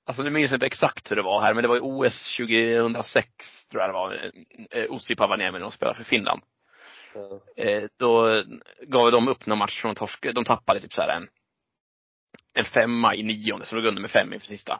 Alltså 0.05 0.23
nu 0.23 0.29
minns 0.29 0.51
jag 0.51 0.55
inte 0.55 0.65
exakt 0.65 1.11
hur 1.11 1.15
det 1.15 1.21
var 1.21 1.41
här, 1.41 1.53
men 1.53 1.61
det 1.61 1.67
var 1.67 1.77
i 1.77 1.79
OS 1.83 2.37
2006, 2.37 3.27
tror 3.71 3.81
jag 3.81 3.89
det 3.89 3.93
var, 3.93 4.31
eh, 4.71 4.91
Ossi 4.91 5.15
Pavaniemen 5.15 5.63
och 5.63 5.73
spelade 5.73 5.97
för 5.97 6.03
Finland. 6.03 6.41
Eh, 7.57 7.83
då 7.99 8.43
gav 8.81 9.11
de 9.11 9.27
upp 9.27 9.45
någon 9.45 9.57
match 9.57 9.81
från 9.81 9.95
torsk, 9.95 10.25
de 10.35 10.45
tappade 10.45 10.81
typ 10.81 10.93
så 10.93 11.01
här 11.01 11.17
en, 11.17 11.27
en 12.53 12.65
femma 12.65 13.15
i 13.15 13.23
nionde, 13.23 13.65
så 13.65 13.75
de 13.75 13.81
låg 13.81 13.89
under 13.89 14.01
med 14.01 14.11
fem 14.11 14.33
inför 14.33 14.47
sista. 14.47 14.79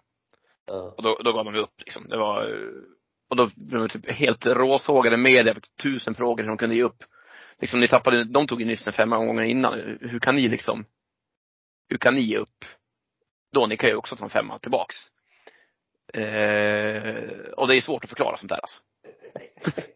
Ja. 0.68 0.94
Och 0.98 1.04
då, 1.04 1.20
då 1.24 1.34
gav 1.34 1.46
de 1.46 1.56
upp 1.56 1.74
liksom. 1.78 2.10
Det 2.10 2.18
var, 2.18 2.50
eh, 2.50 2.70
och 3.30 3.36
då 3.36 3.50
blev 3.56 3.82
de 3.82 3.90
typ 3.90 4.12
helt 4.12 4.46
råsågade 4.46 5.18
media, 5.18 5.56
fick 5.56 5.76
tusen 5.76 6.16
frågor 6.16 6.44
som 6.44 6.48
de 6.48 6.58
kunde 6.58 6.76
ge 6.76 6.84
upp. 6.84 7.04
Liksom 7.60 7.80
ni 7.80 7.88
tappade, 7.88 8.24
de 8.24 8.48
tog 8.48 8.62
ju 8.62 8.68
nyss 8.68 8.88
en 8.88 8.94
femma 8.94 9.18
gånger 9.18 9.44
innan. 9.44 9.98
Hur 10.02 10.20
kan 10.20 10.36
ni 10.36 10.48
liksom, 10.48 10.86
hur 11.90 11.98
kan 11.98 12.16
ni 12.16 12.22
ge 12.22 12.38
upp? 12.38 12.66
Då, 13.54 13.68
ni 13.68 13.78
kan 13.78 13.90
ju 13.90 13.96
också 13.96 14.16
ta 14.16 14.24
en 14.24 14.30
femma 14.30 14.60
tillbaks. 14.60 14.96
Eh, 16.14 17.50
och 17.58 17.68
det 17.68 17.78
är 17.78 17.82
svårt 17.82 18.04
att 18.04 18.10
förklara 18.10 18.38
sånt 18.38 18.50
där 18.50 18.60
alltså. 18.62 18.80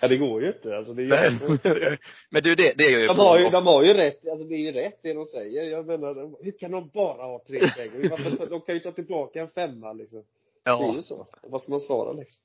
ja, 0.00 0.08
det 0.08 0.16
går 0.16 0.42
ju 0.42 0.48
inte. 0.48 0.76
Alltså, 0.76 0.94
det 0.94 1.02
är 1.02 1.30
ju, 1.30 1.96
Men 2.30 2.42
du, 2.42 2.54
det, 2.54 2.72
det 2.76 2.84
är 2.84 2.90
ju 3.00 3.06
de, 3.06 3.18
har 3.18 3.38
ju, 3.38 3.50
de 3.50 3.66
har 3.66 3.82
ju 3.84 3.94
rätt, 3.94 4.28
alltså 4.28 4.48
det 4.48 4.54
är 4.54 4.58
ju 4.58 4.72
rätt 4.72 4.98
det 5.02 5.12
de 5.12 5.26
säger. 5.26 5.62
Jag 5.62 5.86
menar, 5.86 6.44
hur 6.44 6.58
kan 6.58 6.70
de 6.70 6.90
bara 6.94 7.22
ha 7.22 7.42
tre 7.48 7.58
poäng? 7.58 8.48
De 8.50 8.60
kan 8.60 8.74
ju 8.74 8.80
ta 8.80 8.92
tillbaka 8.92 9.40
en 9.40 9.48
femma 9.48 9.92
liksom. 9.92 10.24
Det 10.64 10.70
är 10.70 10.74
Ja, 10.74 10.94
ju 10.94 11.02
så. 11.02 11.26
Vad 11.42 11.62
ska 11.62 11.70
man 11.70 11.80
svara 11.80 12.12
liksom? 12.12 12.42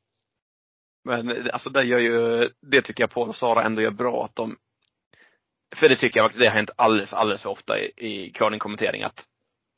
men 1.04 1.52
alltså 1.52 1.70
det 1.70 1.84
gör 1.84 2.00
ju, 2.00 2.50
det 2.62 2.82
tycker 2.82 3.04
jag 3.04 3.12
Paul 3.12 3.30
och 3.30 3.36
Sara 3.36 3.64
ändå 3.64 3.82
gör 3.82 3.92
bra 3.92 4.26
att 4.26 4.36
de, 4.36 4.58
för 5.76 5.90
det 5.90 5.96
tycker 5.96 6.20
jag 6.20 6.26
faktiskt, 6.26 6.40
det 6.40 6.48
har 6.48 6.56
hänt 6.56 6.70
alldeles, 6.76 7.14
alldeles 7.14 7.42
för 7.44 7.50
ofta 7.50 7.80
i, 7.80 7.92
i 7.98 8.32
curlingkommentering 8.32 9.04
att 9.04 9.26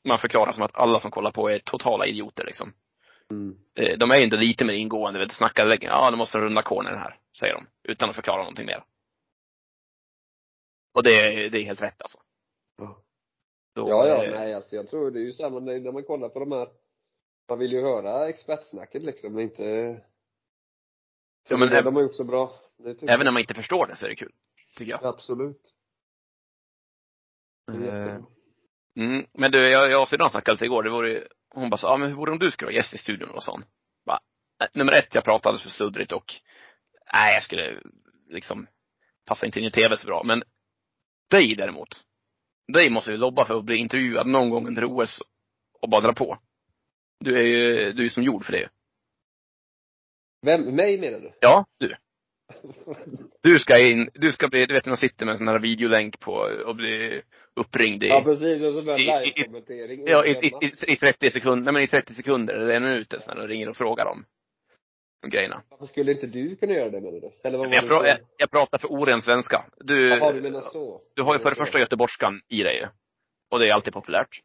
man 0.04 0.18
förklarar 0.18 0.52
som 0.52 0.62
att 0.62 0.74
alla 0.76 1.00
som 1.00 1.10
kollar 1.10 1.30
på 1.30 1.50
är 1.50 1.58
totala 1.58 2.06
idioter 2.06 2.44
liksom. 2.44 2.72
Mm. 3.30 3.58
Eh, 3.74 3.98
De 3.98 4.10
är 4.10 4.20
inte 4.20 4.36
lite 4.36 4.64
mer 4.64 4.74
ingående, 4.74 5.18
vet, 5.20 5.32
snackar 5.32 5.66
lägger, 5.66 5.88
ja 5.88 6.10
nu 6.10 6.16
måste 6.16 6.38
runda 6.38 6.62
cornern 6.62 6.98
här, 6.98 7.18
säger 7.38 7.54
de. 7.54 7.66
Utan 7.92 8.08
att 8.10 8.14
förklara 8.16 8.38
någonting 8.38 8.66
mer. 8.66 8.84
Och 10.94 11.02
det, 11.02 11.10
är- 11.14 11.50
det 11.50 11.58
är 11.58 11.64
helt 11.64 11.82
rätt 11.82 12.02
alltså. 12.02 12.18
Ja. 12.78 13.02
Då, 13.74 13.88
Ja, 13.88 14.06
ja, 14.08 14.24
eh, 14.24 14.30
nej 14.30 14.54
alltså 14.54 14.76
jag 14.76 14.88
tror 14.88 15.10
det 15.10 15.18
är 15.20 15.24
ju 15.24 15.32
samma 15.32 15.60
när 15.60 15.92
man 15.92 16.02
kollar 16.04 16.28
på 16.28 16.38
de 16.38 16.52
här, 16.52 16.68
man 17.48 17.58
vill 17.58 17.72
ju 17.72 17.80
höra 17.82 18.28
expertsnacket 18.28 19.02
liksom, 19.02 19.32
men 19.32 19.42
inte 19.42 20.00
så 21.48 21.54
Ja, 21.54 21.58
men 21.58 21.68
det, 21.68 21.82
de 21.82 21.96
har 21.96 22.02
gjort 22.02 22.14
så 22.14 22.24
bra. 22.24 22.50
Även 23.02 23.24
när 23.24 23.32
man 23.32 23.40
inte 23.40 23.54
förstår 23.54 23.86
det 23.86 23.96
så 23.96 24.04
är 24.04 24.08
det 24.08 24.16
kul. 24.16 24.32
Tycker 24.76 24.90
jag. 24.90 25.02
jag. 25.02 25.08
Absolut. 25.14 25.72
Jättebra. 27.72 28.22
Mm, 28.96 29.26
men 29.32 29.50
du, 29.50 29.70
jag, 29.70 29.90
jag 29.90 30.02
och 30.02 30.08
syrran 30.08 30.30
snackade 30.30 30.54
lite 30.54 30.64
igår, 30.64 30.82
det 30.82 30.90
vore 30.90 31.10
ju- 31.10 31.28
hon 31.60 31.70
bara 31.70 31.76
så, 31.76 31.86
ja 31.86 31.96
men 31.96 32.08
hur 32.08 32.16
vore 32.16 32.30
det 32.30 32.32
om 32.32 32.38
du 32.38 32.50
skulle 32.50 32.66
vara 32.66 32.76
gäst 32.76 32.94
i 32.94 32.98
studion 32.98 33.30
och 33.30 33.42
sån? 33.42 33.64
Bara, 34.06 34.20
"Nej, 34.60 34.68
nummer 34.74 34.92
ett, 34.92 35.14
jag 35.14 35.24
pratade 35.24 35.48
alldeles 35.48 35.62
för 35.62 35.70
sluddrigt 35.70 36.12
och, 36.12 36.34
nej 37.12 37.34
jag 37.34 37.42
skulle 37.42 37.80
liksom 38.28 38.66
passa 39.26 39.46
inte 39.46 39.58
in 39.58 39.64
i 39.64 39.70
tv 39.70 39.96
så 39.96 40.06
bra, 40.06 40.22
men 40.24 40.42
dig 41.30 41.54
däremot, 41.54 41.88
dig 42.72 42.90
måste 42.90 43.10
vi 43.10 43.16
lobba 43.16 43.44
för 43.44 43.58
att 43.58 43.64
bli 43.64 43.76
intervjuad 43.76 44.26
någon 44.26 44.50
gång 44.50 44.66
under 44.66 44.84
OS 44.84 45.22
och 45.80 45.88
bara 45.88 46.00
dra 46.00 46.12
på. 46.12 46.38
Du 47.20 47.36
är 47.38 47.42
ju, 47.42 47.92
du 47.92 48.04
är 48.04 48.08
som 48.08 48.22
gjord 48.22 48.44
för 48.44 48.52
det. 48.52 48.68
Vem, 50.42 50.76
mig 50.76 51.00
menar 51.00 51.20
du? 51.20 51.32
Ja, 51.40 51.66
du. 51.78 51.96
Du 53.42 53.58
ska 53.58 53.78
in, 53.78 54.10
du 54.14 54.32
ska 54.32 54.48
bli, 54.48 54.66
du 54.66 54.74
vet 54.74 54.86
när 54.86 54.90
man 54.90 54.96
sitter 54.96 55.24
med 55.26 55.32
en 55.32 55.38
sån 55.38 55.48
här 55.48 55.58
videolänk 55.58 56.20
på 56.20 56.32
och 56.66 56.76
blir 56.76 57.22
uppringd 57.56 58.04
i 58.04 58.06
ja 58.06 58.22
precis, 58.24 58.62
och 58.62 58.72
så 58.72 58.82
börjar 58.82 58.98
live-kommentering. 58.98 60.04
Ja, 60.06 60.26
i, 60.26 60.30
i, 60.30 60.52
i, 60.66 60.92
i 60.92 60.96
30 60.96 61.30
sekunder, 61.30 61.64
nej 61.64 61.72
men 61.72 61.82
i 61.82 61.86
30 61.86 62.14
sekunder 62.14 62.54
eller 62.54 62.74
en 62.74 62.82
minut 62.82 63.14
så 63.20 63.34
när 63.34 63.40
de 63.40 63.48
ringer 63.48 63.68
och 63.68 63.76
frågar 63.76 64.06
om 64.06 64.24
de 65.22 65.30
grejerna. 65.30 65.62
Varför 65.70 65.86
skulle 65.86 66.12
inte 66.12 66.26
du 66.26 66.56
kunna 66.56 66.72
göra 66.72 66.90
det 66.90 67.00
menar 67.00 67.20
du? 67.20 67.30
Eller 67.44 67.58
vad 67.58 67.68
var 67.68 67.74
Jag, 67.74 67.84
det 67.84 67.88
pra, 67.88 68.08
jag, 68.08 68.18
jag 68.36 68.50
pratar 68.50 68.78
för 68.78 68.88
oren 68.88 69.22
svenska. 69.22 69.64
Du, 69.76 70.08
Jaha, 70.08 70.32
du 70.32 70.40
menar 70.40 70.62
så? 70.62 71.00
du 71.14 71.22
har 71.22 71.34
ju 71.34 71.40
för 71.40 71.50
det 71.50 71.56
första 71.56 71.78
göteborgskan 71.78 72.40
i 72.48 72.62
dig. 72.62 72.88
Och 73.50 73.58
det 73.58 73.68
är 73.68 73.72
alltid 73.72 73.92
populärt. 73.92 74.40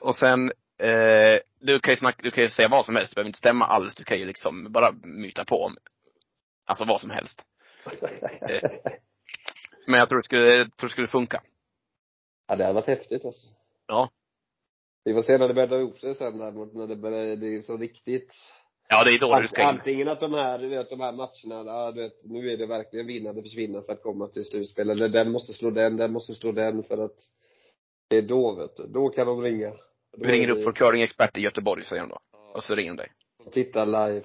Och 0.00 0.14
sen, 0.14 0.52
eh, 0.78 1.38
du 1.60 1.80
kan 1.80 1.92
ju 1.92 1.96
snacka, 1.96 2.22
du 2.22 2.30
kan 2.30 2.44
ju 2.44 2.50
säga 2.50 2.68
vad 2.68 2.84
som 2.84 2.96
helst, 2.96 3.10
det 3.10 3.14
behöver 3.14 3.28
inte 3.28 3.38
stämma 3.38 3.66
alls. 3.66 3.94
Du 3.94 4.04
kan 4.04 4.18
ju 4.18 4.24
liksom 4.24 4.72
bara 4.72 4.92
myta 5.02 5.44
på 5.44 5.64
om, 5.64 5.76
alltså 6.68 6.84
vad 6.84 7.00
som 7.00 7.10
helst. 7.10 7.42
Eh. 8.50 8.70
Men 9.86 10.00
jag 10.00 10.08
tror 10.08 10.18
det 10.18 10.24
skulle, 10.24 10.54
jag 10.54 10.76
tror 10.76 10.88
det 10.88 10.92
skulle 10.92 11.08
funka. 11.08 11.42
ja, 12.48 12.56
det 12.56 12.64
hade 12.64 12.74
varit 12.74 12.86
häftigt 12.86 13.24
alltså. 13.24 13.48
Ja. 13.86 14.10
Vi 15.04 15.14
får 15.14 15.22
se 15.22 15.38
när 15.38 15.48
det 15.48 15.54
börjar 15.54 15.68
dra 15.68 15.80
ihop 15.80 15.98
sig 15.98 16.14
sen 16.14 16.38
där, 16.38 16.52
mot- 16.52 16.74
när 16.74 16.86
det 16.86 16.96
börjar, 16.96 17.36
det 17.36 17.56
är 17.56 17.60
så 17.60 17.76
riktigt 17.76 18.34
Ja, 18.88 19.04
det 19.04 19.14
är 19.14 19.18
då 19.18 19.40
du 19.40 19.48
ska 19.48 19.62
in. 19.62 19.68
Antingen 19.68 20.08
att 20.08 20.20
de 20.20 20.34
här, 20.34 20.58
du 20.58 20.68
vet, 20.68 20.90
de 20.90 21.00
här 21.00 21.12
matcherna, 21.12 21.70
ja, 21.70 21.92
du 21.92 22.02
vet, 22.02 22.24
nu 22.24 22.52
är 22.52 22.56
det 22.56 22.66
verkligen 22.66 23.06
vinna 23.06 23.30
eller 23.30 23.42
försvinna 23.42 23.82
för 23.82 23.92
att 23.92 24.02
komma 24.02 24.28
till 24.28 24.44
slutspel. 24.44 24.90
Eller 24.90 25.08
den 25.08 25.30
måste 25.32 25.52
slå 25.52 25.70
den, 25.70 25.96
den 25.96 26.12
måste 26.12 26.32
slå 26.32 26.52
den 26.52 26.82
för 26.82 26.98
att 27.04 27.16
det 28.08 28.16
är 28.16 28.22
då 28.22 28.54
vet 28.54 28.76
du. 28.76 28.86
Då 28.86 29.08
kan 29.08 29.26
de 29.26 29.42
ringa. 29.42 29.70
Då 29.70 29.78
Vi 30.12 30.26
ringer 30.26 30.48
är 30.48 30.52
upp 30.52 30.66
vår 30.66 30.72
curlingexpert 30.72 31.36
i 31.36 31.40
Göteborg, 31.40 31.84
säger 31.84 32.02
de 32.02 32.08
då. 32.08 32.18
Och 32.54 32.64
så 32.64 32.74
ringer 32.74 32.90
de 32.90 32.96
dig. 32.96 33.12
Titta 33.52 33.84
live. 33.84 34.22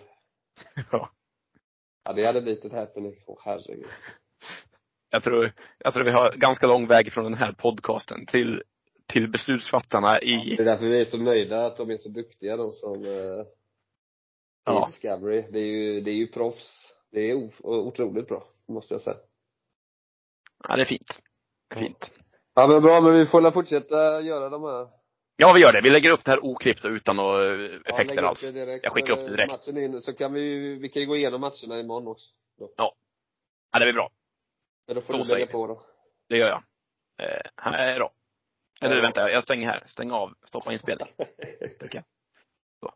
Ja. 0.91 1.09
Ja, 2.05 2.13
det 2.13 2.25
hade 2.25 2.41
blivit 2.41 2.65
ett 2.65 2.71
happening. 2.71 3.15
Åh 3.27 3.37
herregud. 3.45 3.85
Jag 5.09 5.23
tror, 5.23 5.53
jag 5.79 5.93
tror 5.93 6.03
vi 6.03 6.11
har 6.11 6.31
ganska 6.31 6.67
lång 6.67 6.87
väg 6.87 7.13
från 7.13 7.23
den 7.23 7.33
här 7.33 7.51
podcasten 7.51 8.25
till, 8.25 8.63
till 9.07 9.31
beslutsfattarna 9.31 10.21
i, 10.21 10.55
Det 10.55 10.63
är 10.63 10.65
därför 10.65 10.85
vi 10.85 10.99
är 11.01 11.05
så 11.05 11.17
nöjda 11.17 11.65
att 11.65 11.77
de 11.77 11.89
är 11.89 11.97
så 11.97 12.09
duktiga 12.09 12.57
de 12.57 12.71
som, 12.71 13.05
eh, 13.05 13.45
ja. 14.65 14.85
Discovery. 14.87 15.43
Det 15.51 15.59
är 15.59 15.65
ju, 15.65 16.01
det 16.01 16.11
är 16.11 16.15
ju 16.15 16.27
proffs. 16.27 16.93
Det 17.11 17.19
är 17.31 17.35
o- 17.35 17.51
otroligt 17.63 18.27
bra, 18.27 18.43
måste 18.67 18.93
jag 18.93 19.01
säga. 19.01 19.17
ja, 20.67 20.75
det 20.75 20.81
är 20.81 20.85
fint. 20.85 21.21
Det 21.69 21.75
är 21.75 21.79
fint. 21.79 22.11
Ja 22.53 22.67
men 22.67 22.81
bra, 22.81 23.01
men 23.01 23.17
vi 23.17 23.25
får 23.25 23.41
väl 23.41 23.51
fortsätta 23.51 24.21
göra 24.21 24.49
de 24.49 24.63
här 24.63 24.87
Ja, 25.35 25.53
vi 25.53 25.59
gör 25.61 25.73
det. 25.73 25.81
Vi 25.81 25.89
lägger 25.89 26.11
upp 26.11 26.23
det 26.25 26.31
här 26.31 26.45
oklippt 26.45 26.85
och 26.85 26.89
utan 26.91 27.15
några 27.15 27.53
eh, 27.53 27.71
Ja, 27.85 27.93
effekter 27.93 28.17
upp 28.17 28.29
alls. 28.29 28.43
Jag 28.83 28.93
skickar 28.93 29.11
upp 29.11 29.19
det 29.19 29.29
direkt. 29.29 29.51
Matchen 29.51 29.77
in, 29.77 30.01
så 30.01 30.13
kan 30.13 30.33
vi, 30.33 30.75
vi 30.79 30.89
kan 30.89 31.01
ju 31.01 31.07
gå 31.07 31.15
igenom 31.17 31.41
matcherna 31.41 31.79
imorgon 31.79 32.07
också. 32.07 32.29
Ja, 32.77 32.95
det 33.79 33.85
blir 33.85 33.93
bra. 33.93 34.09
Men 34.87 34.95
då 34.95 35.01
får 35.01 35.13
Så 35.13 35.23
du 35.23 35.39
lägga 35.39 35.51
på 35.51 35.67
då. 35.67 35.85
Det 36.29 36.37
gör 36.37 36.47
jag. 36.49 36.63
Eh, 37.27 37.41
här 37.55 37.99
då. 37.99 38.11
Eller 38.81 38.95
Ja. 38.95 39.01
vänta, 39.01 39.31
jag 39.31 39.43
stänger 39.43 39.67
här. 39.67 39.83
Stäng 39.85 40.11
av. 40.11 40.33
Stoppa 40.43 40.73
inspelning. 40.73 41.07
Trycker. 41.79 42.03
Så. 42.79 42.93